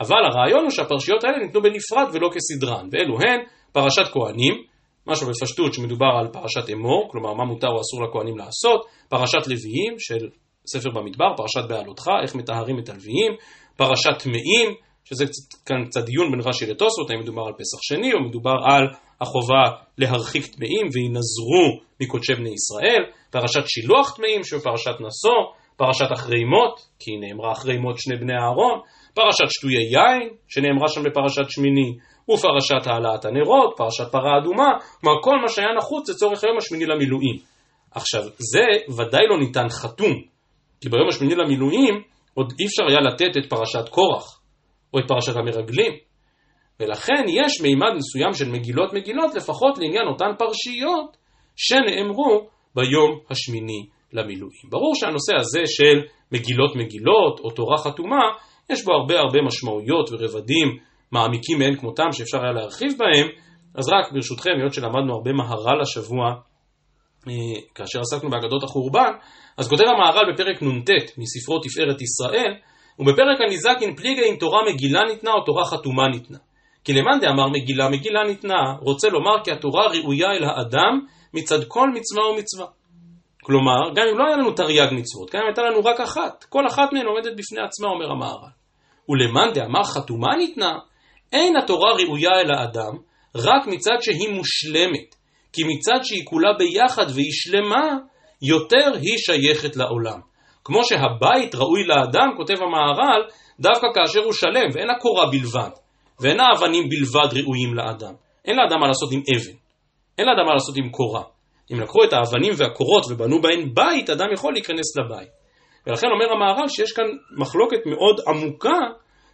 אבל 0.00 0.24
הרעיון 0.24 0.62
הוא 0.62 0.70
שהפרשיות 0.70 1.24
האלה 1.24 1.38
ניתנו 1.38 1.62
בנפרד 1.62 2.08
ולא 2.12 2.28
כסדרן, 2.34 2.88
ואלו 2.92 3.16
הן 3.20 3.40
פרשת 3.72 4.12
כהנים, 4.12 4.54
משהו 5.06 5.26
בפשטות 5.28 5.74
שמדובר 5.74 6.12
על 6.20 6.28
פרשת 6.32 6.70
אמור, 6.72 7.08
כלומר 7.10 7.34
מה 7.34 7.44
מותר 7.44 7.68
או 7.68 7.80
אסור 7.80 8.02
לכהנים 8.04 8.38
לעשות, 8.38 8.86
פרשת 9.08 9.46
לוויים 9.46 9.94
של 9.98 10.28
ספר 10.66 10.90
במדבר, 10.90 11.36
פרשת 11.36 11.68
בעלותך, 11.68 12.10
איך 12.22 12.34
מטהרים 12.34 12.78
את 12.78 12.88
הלוויים, 12.88 13.32
פרשת 13.76 14.18
טמאים, 14.18 14.74
שזה 15.04 15.24
כאן 15.66 15.84
קצת 15.84 16.04
דיון 16.04 16.30
בין 16.30 16.40
רש"י 16.40 16.66
לתוספות, 16.66 17.10
האם 17.10 17.20
מדובר 17.20 17.42
על 17.42 17.52
פסח 17.52 17.78
שני 17.82 18.12
או 18.12 18.20
מדובר 18.20 18.56
על 18.64 18.86
החובה 19.20 19.64
להרחיק 19.98 20.46
טמאים 20.46 20.86
וינזרו 20.92 21.80
מקודשי 22.00 22.34
בני 22.34 22.50
ישראל, 22.50 23.02
פרשת 23.30 23.66
שילוח 23.66 24.16
טמאים 24.16 24.44
שהוא 24.44 24.60
פרשת 24.60 24.96
נשוא, 25.00 25.40
פרשת 25.76 26.12
אחרי 26.12 26.44
מות, 26.44 26.80
כי 26.98 27.10
נאמרה 27.16 27.52
אחרי 27.52 27.78
מות 27.78 27.98
שני 27.98 28.16
בני 28.16 28.32
אהרון, 28.32 28.80
פרשת 29.14 29.44
שטויי 29.48 29.86
יין, 29.92 30.28
שנאמרה 30.48 30.88
שם 30.88 31.02
בפרשת 31.02 31.50
שמיני, 31.50 31.96
ופרשת 32.30 32.86
העלאת 32.86 33.24
הנרות, 33.24 33.74
פרשת 33.76 34.12
פרה 34.12 34.38
אדומה, 34.38 34.68
כלומר 35.00 35.22
כל 35.22 35.36
מה 35.42 35.48
שהיה 35.48 35.74
נחוץ 35.78 36.10
לצורך 36.10 36.44
היום 36.44 36.56
השמיני 36.58 36.86
למילואים. 36.86 37.36
עכשיו, 37.90 38.22
זה 38.22 38.64
ודאי 38.88 39.26
לא 39.30 39.38
ניתן 39.38 39.68
חתום, 39.68 40.12
כי 40.80 40.88
ביום 40.88 41.08
השמיני 41.08 41.34
למילואים 41.34 42.02
עוד 42.34 42.52
אי 42.60 42.66
אפשר 42.66 42.82
היה 42.88 43.00
לתת 43.00 43.36
את 43.38 43.50
פרשת 43.50 43.88
קורח, 43.88 44.40
או 44.94 44.98
את 44.98 45.04
פרשת 45.08 45.36
המרגלים. 45.36 45.92
ולכן 46.80 47.24
יש 47.28 47.60
מימד 47.62 47.92
מסוים 47.96 48.32
של 48.32 48.48
מגילות 48.48 48.92
מגילות, 48.92 49.34
לפחות 49.34 49.78
לעניין 49.78 50.06
אותן 50.06 50.30
פרשיות 50.38 51.16
שנאמרו 51.56 52.46
ביום 52.74 53.20
השמיני 53.30 53.86
למילואים. 54.12 54.70
ברור 54.70 54.94
שהנושא 54.94 55.36
הזה 55.36 55.60
של 55.66 56.02
מגילות 56.32 56.76
מגילות, 56.76 57.40
או 57.40 57.50
תורה 57.50 57.78
חתומה, 57.78 58.22
יש 58.70 58.84
בו 58.84 58.92
הרבה 58.92 59.18
הרבה 59.18 59.38
משמעויות 59.42 60.10
ורבדים 60.12 60.78
מעמיקים 61.12 61.58
מאין 61.58 61.76
כמותם 61.76 62.12
שאפשר 62.12 62.42
היה 62.42 62.52
להרחיב 62.52 62.92
בהם, 62.98 63.26
אז 63.74 63.88
רק 63.88 64.12
ברשותכם, 64.12 64.50
היות 64.58 64.74
שלמדנו 64.74 65.14
הרבה 65.14 65.32
מהר"ל 65.32 65.80
השבוע, 65.80 66.26
אה, 67.28 67.60
כאשר 67.74 68.00
עסקנו 68.00 68.30
באגדות 68.30 68.62
החורבן, 68.62 69.12
אז 69.58 69.68
כותב 69.68 69.84
המהר"ל 69.84 70.32
בפרק 70.32 70.62
נ"ט 70.62 70.90
מספרו 71.18 71.58
תפארת 71.58 72.02
ישראל, 72.02 72.54
ובפרק 72.98 73.40
הניזקין 73.40 73.96
פליגי 73.96 74.30
אם 74.30 74.36
תורה 74.40 74.58
מגילה 74.72 75.00
ניתנה 75.04 75.30
או 75.32 75.44
תורה 75.44 75.64
חתומה 75.64 76.08
ניתנה. 76.08 76.38
כי 76.86 76.92
למאן 76.92 77.20
דאמר 77.20 77.48
מגילה 77.48 77.88
מגילה 77.88 78.24
ניתנה, 78.24 78.74
רוצה 78.80 79.08
לומר 79.08 79.44
כי 79.44 79.52
התורה 79.52 79.86
ראויה 79.86 80.28
אל 80.32 80.44
האדם 80.44 81.00
מצד 81.34 81.64
כל 81.68 81.88
מצווה 81.94 82.30
ומצווה. 82.30 82.66
כלומר, 83.42 83.94
גם 83.94 84.06
אם 84.12 84.18
לא 84.18 84.24
היה 84.26 84.36
לנו 84.36 84.50
תרי"ג 84.52 84.88
מצוות, 84.92 85.30
גם 85.30 85.40
אם 85.40 85.46
הייתה 85.46 85.62
לנו 85.62 85.84
רק 85.84 86.00
אחת, 86.00 86.44
כל 86.48 86.66
אחת 86.66 86.92
מהן 86.92 87.06
עומדת 87.06 87.32
בפני 87.36 87.60
עצמה, 87.60 87.88
אומר 87.88 88.10
המהר"ל. 88.10 88.50
ולמאן 89.08 89.52
דאמר 89.54 89.84
חתומה 89.84 90.36
ניתנה, 90.36 90.72
אין 91.32 91.56
התורה 91.56 91.92
ראויה 91.92 92.30
אל 92.30 92.50
האדם, 92.50 92.92
רק 93.36 93.66
מצד 93.66 93.96
שהיא 94.00 94.28
מושלמת. 94.28 95.14
כי 95.52 95.62
מצד 95.64 95.98
שהיא 96.02 96.24
כולה 96.24 96.52
ביחד 96.58 97.06
והיא 97.14 97.32
שלמה, 97.32 97.86
יותר 98.42 98.98
היא 99.00 99.18
שייכת 99.18 99.76
לעולם. 99.76 100.18
כמו 100.64 100.84
שהבית 100.84 101.54
ראוי 101.54 101.84
לאדם, 101.84 102.28
כותב 102.36 102.54
המהר"ל, 102.62 103.22
דווקא 103.60 103.86
כאשר 103.94 104.20
הוא 104.20 104.32
שלם, 104.32 104.68
ואין 104.74 104.90
הקורה 104.90 105.26
בלבד, 105.30 105.70
ואין 106.20 106.40
האבנים 106.40 106.88
בלבד 106.88 107.38
ראויים 107.38 107.74
לאדם. 107.74 108.14
אין 108.44 108.56
לאדם 108.56 108.80
מה 108.80 108.86
לעשות 108.86 109.12
עם 109.12 109.22
אבן, 109.34 109.56
אין 110.18 110.26
לאדם 110.26 110.46
מה 110.46 110.54
לעשות 110.54 110.76
עם 110.76 110.90
קורה. 110.90 111.22
אם 111.72 111.80
לקחו 111.80 112.04
את 112.04 112.12
האבנים 112.12 112.52
והקורות 112.56 113.04
ובנו 113.10 113.42
בהן 113.42 113.74
בית, 113.74 114.10
אדם 114.10 114.26
יכול 114.32 114.52
להיכנס 114.52 114.96
לבית. 114.96 115.28
ולכן 115.86 116.06
אומר 116.06 116.32
המהר"ל 116.32 116.68
שיש 116.68 116.92
כאן 116.92 117.04
מחלוקת 117.38 117.86
מאוד 117.86 118.20
עמוקה 118.28 118.78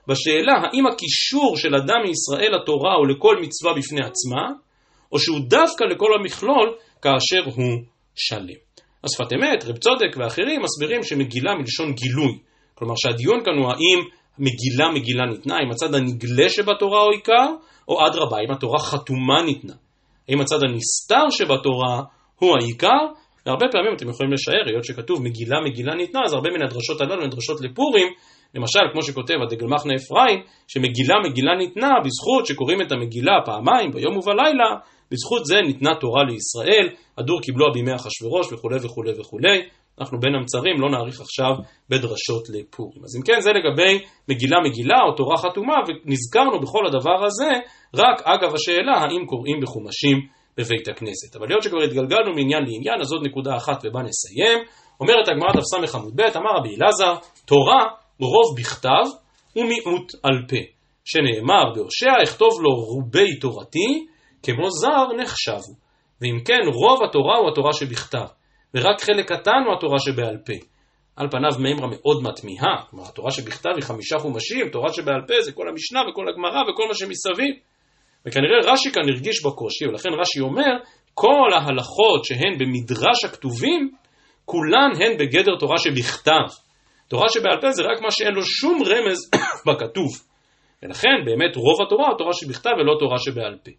בשאלה 0.09 0.53
האם 0.53 0.87
הקישור 0.87 1.57
של 1.57 1.75
אדם 1.75 2.01
מישראל 2.07 2.55
לתורה 2.55 2.95
הוא 2.95 3.07
לכל 3.09 3.37
מצווה 3.41 3.75
בפני 3.75 4.01
עצמה, 4.01 4.49
או 5.13 5.19
שהוא 5.19 5.41
דווקא 5.49 5.85
לכל 5.85 6.15
המכלול 6.15 6.75
כאשר 7.03 7.45
הוא 7.45 7.83
שלם. 8.15 8.61
השפת 9.05 9.33
אמת, 9.33 9.65
רב 9.65 9.77
צודק 9.77 10.17
ואחרים 10.17 10.63
מסבירים 10.63 11.03
שמגילה 11.03 11.55
מלשון 11.55 11.93
גילוי. 11.93 12.39
כלומר 12.75 12.95
שהדיון 12.97 13.45
כאן 13.45 13.59
הוא 13.59 13.69
האם 13.69 14.09
מגילה 14.39 14.89
מגילה 14.95 15.27
ניתנה, 15.27 15.55
האם 15.57 15.71
הצד 15.71 15.95
הנגלה 15.95 16.49
שבתורה 16.49 17.03
הוא 17.03 17.13
עיקר, 17.13 17.47
או 17.89 18.07
אדרבה, 18.07 18.37
האם 18.37 18.51
התורה 18.51 18.79
חתומה 18.79 19.43
ניתנה. 19.43 19.75
האם 20.29 20.41
הצד 20.41 20.59
הנסתר 20.63 21.31
שבתורה 21.31 22.03
הוא 22.39 22.57
העיקר, 22.61 23.03
והרבה 23.47 23.67
פעמים 23.73 23.95
אתם 23.97 24.09
יכולים 24.09 24.33
לשער, 24.33 24.65
היות 24.67 24.85
שכתוב 24.85 25.23
מגילה 25.23 25.57
מגילה 25.65 25.95
ניתנה, 25.95 26.21
אז 26.25 26.33
הרבה 26.33 26.51
מן 26.51 26.63
הדרשות 26.63 27.01
הללו 27.01 27.23
הן 27.23 27.31
דרשות 27.31 27.61
לפורים, 27.61 28.09
למשל, 28.55 28.81
כמו 28.93 29.03
שכותב 29.03 29.35
הדגל 29.43 29.67
מחנה 29.67 29.93
אפרים, 29.95 30.43
שמגילה 30.69 31.15
מגילה 31.25 31.57
ניתנה 31.59 31.91
בזכות 32.05 32.47
שקוראים 32.47 32.83
את 32.83 32.93
המגילה 32.93 33.33
פעמיים, 33.45 33.91
ביום 33.93 34.17
ובלילה, 34.17 34.71
בזכות 35.11 35.45
זה 35.45 35.61
ניתנה 35.67 35.95
תורה 36.01 36.23
לישראל, 36.25 36.89
הדור 37.19 37.41
קיבלוה 37.41 37.69
בימי 37.75 37.95
אחשורוש 37.95 38.53
וכולי 38.53 38.77
וכולי 38.83 39.13
וכולי. 39.21 39.63
אנחנו 40.01 40.21
בין 40.21 40.35
המצרים, 40.35 40.81
לא 40.81 40.91
נאריך 40.91 41.21
עכשיו 41.21 41.53
בדרשות 41.89 42.49
לפורים. 42.49 43.05
אז 43.05 43.17
אם 43.17 43.23
כן, 43.23 43.41
זה 43.41 43.51
לגבי 43.53 44.05
מגילה 44.29 44.57
מגילה 44.65 44.99
או 45.07 45.13
תורה 45.17 45.37
חתומה, 45.37 45.77
ונזכרנו 45.87 46.61
בכל 46.61 46.87
הדבר 46.87 47.25
הזה 47.25 47.51
רק 47.97 48.23
אגב 48.25 48.55
השאלה 48.55 48.93
האם 48.93 49.27
קוראים 49.27 49.61
בחומשים 49.63 50.19
בבית 50.57 50.89
הכנסת. 50.89 51.37
אבל 51.37 51.47
היות 51.49 51.63
שכבר 51.63 51.83
התגלגלנו 51.83 52.35
מעניין 52.35 52.63
לעניין, 52.63 53.01
אז 53.01 53.13
עוד 53.13 53.27
נקודה 53.27 53.57
אחת 53.57 53.85
ובה 53.85 54.01
נסיים. 54.03 54.59
אומרת 55.01 55.29
הגמרא 55.29 55.53
דף 55.57 55.91
ס' 55.91 55.95
עמוד 55.95 56.17
ב', 56.17 56.37
אמר 56.37 56.51
רבי 56.59 56.77
אלעזר, 56.77 57.15
תורה 57.47 57.83
רוב 58.21 58.57
בכתב 58.59 59.05
ומיעוט 59.57 60.13
על 60.23 60.37
פה, 60.49 60.63
שנאמר 61.05 61.75
בהושע, 61.75 62.13
אכתוב 62.23 62.63
לו 62.63 62.71
רובי 62.71 63.39
תורתי, 63.41 64.07
כמו 64.43 64.71
זר 64.71 65.07
נחשבו. 65.23 65.75
ואם 66.21 66.39
כן, 66.45 66.61
רוב 66.75 66.99
התורה 67.09 67.39
הוא 67.39 67.49
התורה 67.51 67.73
שבכתב, 67.73 68.27
ורק 68.75 69.01
חלק 69.01 69.33
קטן 69.33 69.63
הוא 69.67 69.75
התורה 69.77 69.99
שבעל 69.99 70.37
פה. 70.47 70.53
על 71.17 71.29
פניו 71.31 71.51
מימרה 71.59 71.89
מאוד 71.91 72.23
מתמיהה, 72.23 72.77
כלומר 72.91 73.05
התורה 73.09 73.31
שבכתב 73.31 73.71
היא 73.75 73.83
חמישה 73.83 74.19
חומשים, 74.19 74.69
תורה 74.69 74.93
שבעל 74.93 75.21
פה 75.29 75.35
זה 75.41 75.53
כל 75.53 75.69
המשנה 75.69 76.01
וכל 76.11 76.29
הגמרא 76.29 76.63
וכל 76.63 76.83
מה 76.89 76.95
שמסביב. 76.95 77.55
וכנראה 78.27 78.73
רש"י 78.73 78.93
כאן 78.93 79.03
הרגיש 79.09 79.45
בקושי, 79.45 79.87
ולכן 79.87 80.09
רש"י 80.21 80.41
אומר, 80.41 80.73
כל 81.15 81.51
ההלכות 81.55 82.25
שהן 82.25 82.59
במדרש 82.59 83.25
הכתובים, 83.25 83.91
כולן 84.45 84.91
הן 85.01 85.17
בגדר 85.19 85.57
תורה 85.61 85.79
שבכתב. 85.79 86.47
תורה 87.09 87.29
שבעל 87.29 87.61
פה 87.61 87.71
זה 87.71 87.83
רק 87.83 88.01
מה 88.03 88.11
שאין 88.11 88.35
לו 88.35 88.43
שום 88.43 88.83
רמז 88.83 89.31
בכתוב. 89.67 90.09
ולכן 90.83 91.17
באמת 91.25 91.57
רוב 91.57 91.87
התורה 91.87 92.09
הוא 92.09 92.19
תורה 92.19 92.33
שבכתב 92.33 92.71
ולא 92.79 92.97
תורה 93.01 93.19
שבעל 93.19 93.57
פה. 93.65 93.71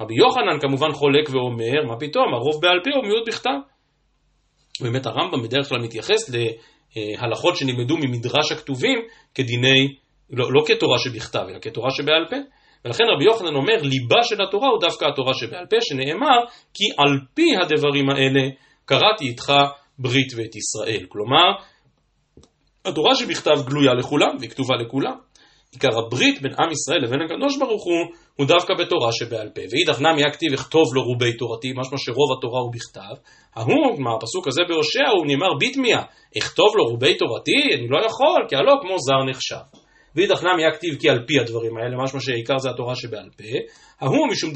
רבי 0.00 0.14
יוחנן 0.14 0.60
כמובן 0.60 0.92
חולק 0.92 1.28
ואומר, 1.30 1.84
מה 1.88 1.96
פתאום, 2.00 2.34
הרוב 2.34 2.62
בעל 2.62 2.80
פה 2.84 2.90
הוא 2.94 3.04
מיעוט 3.04 3.28
בכתב. 3.28 3.71
באמת 4.82 5.06
הרמב"ם 5.06 5.42
בדרך 5.42 5.68
כלל 5.68 5.78
מתייחס 5.78 6.30
להלכות 6.96 7.56
שנלמדו 7.56 7.96
ממדרש 7.96 8.52
הכתובים 8.52 8.98
כדיני, 9.34 9.94
לא, 10.30 10.52
לא 10.52 10.62
כתורה 10.66 10.98
שבכתב, 10.98 11.44
אלא 11.48 11.58
כתורה 11.62 11.90
שבעל 11.90 12.26
פה. 12.30 12.36
ולכן 12.84 13.04
רבי 13.14 13.24
יוחנן 13.24 13.54
אומר, 13.54 13.82
ליבה 13.82 14.22
של 14.22 14.42
התורה 14.42 14.68
הוא 14.68 14.80
דווקא 14.80 15.04
התורה 15.04 15.34
שבעל 15.34 15.66
פה, 15.70 15.76
שנאמר, 15.80 16.38
כי 16.74 16.84
על 16.98 17.18
פי 17.34 17.56
הדברים 17.62 18.10
האלה 18.10 18.48
קראתי 18.84 19.24
איתך 19.28 19.52
ברית 19.98 20.32
ואת 20.36 20.56
ישראל. 20.56 21.06
כלומר, 21.08 21.52
התורה 22.84 23.14
שבכתב 23.14 23.66
גלויה 23.66 23.94
לכולם, 23.94 24.36
והיא 24.38 24.50
כתובה 24.50 24.76
לכולם. 24.76 25.14
עיקר 25.72 25.98
הברית 25.98 26.42
בין 26.42 26.52
עם 26.58 26.70
ישראל 26.70 27.04
לבין 27.04 27.20
הקדוש 27.22 27.58
ברוך 27.58 27.84
הוא, 27.84 28.02
הוא 28.36 28.46
דווקא 28.46 28.74
בתורה 28.74 29.12
שבעל 29.12 29.48
פה. 29.54 29.60
ואידך 29.70 30.00
נמי 30.00 30.24
הכתיב 30.24 30.52
אכתוב 30.52 30.94
לו 30.94 31.02
רובי 31.02 31.32
תורתי, 31.32 31.72
משמע 31.76 31.98
שרוב 31.98 32.38
התורה 32.38 32.60
הוא 32.60 32.72
בכתב. 32.72 33.14
ההוא, 33.56 33.98
מה 33.98 34.10
הפסוק 34.16 34.48
הזה 34.48 34.62
בהושע, 34.68 35.08
הוא 35.16 35.26
נאמר 35.26 35.54
ביטמיה, 35.58 36.02
אכתוב 36.38 36.76
לו 36.76 36.84
רובי 36.84 37.14
תורתי, 37.14 37.74
אני 37.74 37.88
לא 37.88 37.98
יכול, 38.06 38.46
כי 38.48 38.56
הלא 38.56 38.74
כמו 38.82 38.96
זר 38.98 39.30
נחשב. 39.30 39.64
ואידך 40.14 40.44
נמי 40.44 40.66
הכתיב 40.66 40.94
כי 41.00 41.10
על 41.10 41.18
פי 41.26 41.38
הדברים 41.40 41.76
האלה, 41.76 41.96
משמע 42.04 42.20
שעיקר 42.20 42.58
זה 42.58 42.70
התורה 42.70 42.94
שבעל 42.94 43.28
פה. 43.36 43.52
ההוא 44.00 44.28
משום 44.30 44.50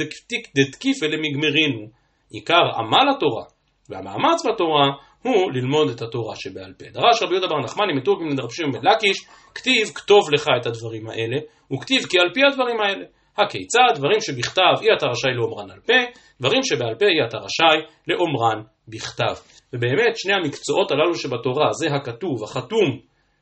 דתקיף 0.57 1.03
אלה 1.03 1.17
מגמרינו. 1.17 1.87
עיקר 2.31 2.65
עמל 2.79 3.07
התורה 3.17 3.45
והמאמץ 3.89 4.47
בתורה 4.47 4.87
הוא 5.23 5.53
ללמוד 5.53 5.91
את 5.91 6.03
התורה 6.03 6.37
שבעל 6.37 6.73
פה. 6.79 6.85
דרש 6.93 7.23
רבי 7.23 7.33
יהודה 7.33 7.47
בר 7.47 7.61
נחמני 7.65 7.93
מתורגם 7.93 8.29
לדרב 8.29 8.51
שמעון 8.51 8.73
בן 8.73 8.89
לקיש, 8.89 9.27
כתיב 9.55 9.89
כתוב 9.95 10.21
לך 10.33 10.49
את 10.61 10.67
הדברים 10.67 11.09
האלה, 11.09 11.37
וכתיב 11.73 12.07
כי 12.07 12.19
על 12.19 12.31
פי 12.35 12.41
הדברים 12.51 12.81
האלה. 12.81 13.05
הכיצד? 13.39 13.93
דברים 13.95 14.21
שבכתב 14.21 14.83
אי 14.83 14.87
אתה 14.99 15.07
רשאי 15.07 15.35
לאומרן 15.35 15.71
על 15.71 15.81
פה, 15.81 16.19
דברים 16.41 16.63
שבעל 16.63 16.95
פה 16.95 17.05
אי 17.05 17.29
אתה 17.29 17.37
רשאי 17.37 17.79
לאומרן 18.09 18.63
בכתב. 18.89 19.35
ובאמת 19.73 20.17
שני 20.17 20.33
המקצועות 20.35 20.91
הללו 20.91 21.15
שבתורה, 21.15 21.73
זה 21.73 21.95
הכתוב, 21.95 22.45
החתום, 22.45 23.01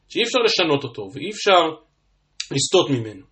שאי 0.09 0.23
אפשר 0.23 0.39
לשנות 0.39 0.85
אותו 0.85 1.03
ואי 1.15 1.31
אפשר 1.31 1.63
לסטות 2.51 2.91
ממנו. 2.91 3.25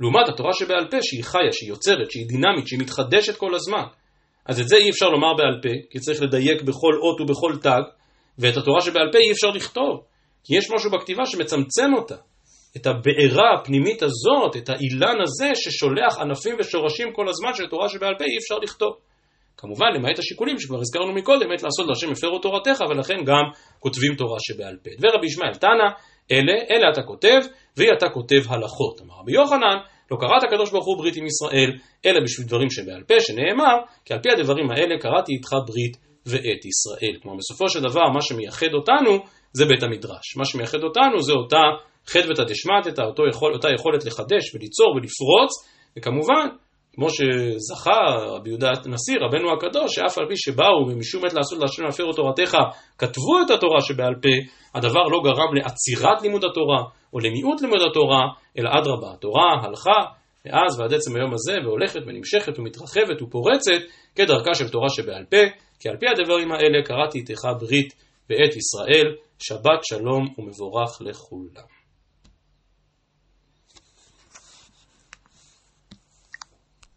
לעומת 0.00 0.28
התורה 0.28 0.52
שבעל 0.52 0.90
פה 0.90 0.96
שהיא 1.02 1.24
חיה, 1.24 1.52
שהיא 1.52 1.68
יוצרת, 1.68 2.10
שהיא 2.10 2.26
דינמית, 2.28 2.66
שהיא 2.66 2.80
מתחדשת 2.80 3.36
כל 3.36 3.54
הזמן. 3.54 3.84
אז 4.46 4.60
את 4.60 4.68
זה 4.68 4.76
אי 4.76 4.90
אפשר 4.90 5.08
לומר 5.08 5.34
בעל 5.34 5.60
פה, 5.62 5.68
כי 5.90 5.98
צריך 5.98 6.22
לדייק 6.22 6.62
בכל 6.62 6.94
אות 7.02 7.20
ובכל 7.20 7.56
תג, 7.62 7.82
ואת 8.38 8.56
התורה 8.56 8.80
שבעל 8.80 9.08
פה 9.12 9.18
אי 9.18 9.32
אפשר 9.32 9.50
לכתוב, 9.50 10.02
כי 10.44 10.56
יש 10.56 10.70
משהו 10.74 10.90
בכתיבה 10.90 11.26
שמצמצם 11.26 11.94
אותה. 11.96 12.16
את 12.76 12.86
הבעירה 12.86 13.54
הפנימית 13.54 14.02
הזאת, 14.02 14.56
את 14.56 14.68
האילן 14.68 15.20
הזה 15.22 15.48
ששולח 15.54 16.18
ענפים 16.18 16.56
ושורשים 16.58 17.12
כל 17.12 17.28
הזמן 17.28 17.54
של 17.54 17.66
תורה 17.66 17.88
שבעל 17.88 18.14
פה 18.18 18.24
אי 18.24 18.38
אפשר 18.38 18.54
לכתוב. 18.62 18.92
כמובן, 19.56 19.86
למעט 19.94 20.18
השיקולים 20.18 20.58
שכבר 20.58 20.78
הזכרנו 20.80 21.12
מקודם, 21.12 21.52
עת 21.52 21.62
לעשות 21.62 21.86
להשם 21.88 22.12
הפרו 22.12 22.38
תורתך, 22.38 22.80
ולכן 22.90 23.24
גם 23.24 23.44
כותבים 23.78 24.14
תורה 24.14 24.36
שבעל 24.40 24.76
פה. 24.82 24.90
ורבי 25.00 25.26
ישמעאל 25.26 25.54
תנא, 25.54 25.88
אלה, 26.32 26.52
אלה 26.70 26.90
אתה 26.92 27.02
כותב, 27.02 27.38
והיא 27.76 27.90
אתה 27.98 28.08
כותב 28.08 28.42
הלכות. 28.48 29.00
אמר 29.00 29.14
רבי 29.20 29.32
יוחנן, 29.32 29.76
לא 30.10 30.16
קראת 30.20 30.42
הקדוש 30.42 30.70
ברוך 30.70 30.86
הוא 30.86 30.96
ברית 30.98 31.16
עם 31.16 31.26
ישראל, 31.26 31.70
אלא 32.06 32.20
בשביל 32.24 32.46
דברים 32.46 32.70
שבעל 32.70 33.02
פה, 33.08 33.14
שנאמר, 33.20 33.76
כי 34.04 34.14
על 34.14 34.20
פי 34.22 34.28
הדברים 34.30 34.70
האלה 34.70 34.98
קראתי 35.00 35.32
איתך 35.32 35.50
ברית 35.66 35.96
ואת 36.26 36.64
ישראל. 36.64 37.14
כלומר, 37.22 37.36
בסופו 37.38 37.68
של 37.68 37.80
דבר, 37.80 38.08
מה 38.14 38.22
שמייחד 38.22 38.74
אותנו 38.74 39.18
זה 39.52 39.64
בית 39.64 39.82
המדרש. 39.82 40.36
מה 40.36 40.44
שמייחד 40.44 40.82
אותנו 40.82 41.22
זה 41.22 41.32
אותה 41.32 41.62
חדוותא 42.06 42.42
דשמטתא, 42.44 43.02
אותה 43.54 43.68
יכולת 43.74 44.04
לחדש 44.04 44.54
וליצור 44.54 44.90
ולפרוץ, 44.96 45.50
וכמובן, 45.98 46.46
כמו 46.94 47.10
שזכה 47.10 48.00
רבי 48.36 48.48
יהודה 48.50 48.68
הנשיא, 48.68 49.14
רבנו 49.20 49.52
הקדוש, 49.52 49.94
שאף 49.94 50.18
על 50.18 50.26
פי 50.28 50.36
שבאו 50.36 50.86
ומשום 50.88 51.24
עת 51.24 51.32
לעשות 51.32 51.58
להשם 51.58 51.82
להפר 51.82 52.12
תורתך, 52.12 52.56
כתבו 52.98 53.42
את 53.46 53.50
התורה 53.50 53.80
שבעל 53.80 54.14
פה, 54.22 54.28
הדבר 54.74 55.02
לא 55.02 55.20
גרם 55.24 55.54
לעצירת 55.54 56.22
לימוד 56.22 56.44
התורה 56.44 56.82
או 57.12 57.18
למיעוט 57.18 57.62
לימוד 57.62 57.80
התורה, 57.90 58.20
אלא 58.58 58.70
אדרבה, 58.78 59.12
התורה 59.12 59.54
הלכה 59.62 60.10
מאז 60.46 60.80
ועד 60.80 60.94
עצם 60.94 61.16
היום 61.16 61.34
הזה 61.34 61.54
והולכת 61.64 62.00
ונמשכת 62.06 62.58
ומתרחבת 62.58 63.22
ופורצת 63.22 63.80
כדרכה 64.14 64.54
של 64.54 64.68
תורה 64.68 64.88
שבעל 64.88 65.24
פה, 65.30 65.42
כי 65.80 65.88
על 65.88 65.96
פי 65.96 66.06
הדברים 66.08 66.52
האלה 66.52 66.82
קראתי 66.84 67.18
איתך 67.18 67.42
ברית 67.60 67.94
בעת 68.28 68.56
ישראל, 68.56 69.14
שבת 69.38 69.80
שלום 69.82 70.28
ומבורך 70.38 71.00
לכולם. 71.00 71.79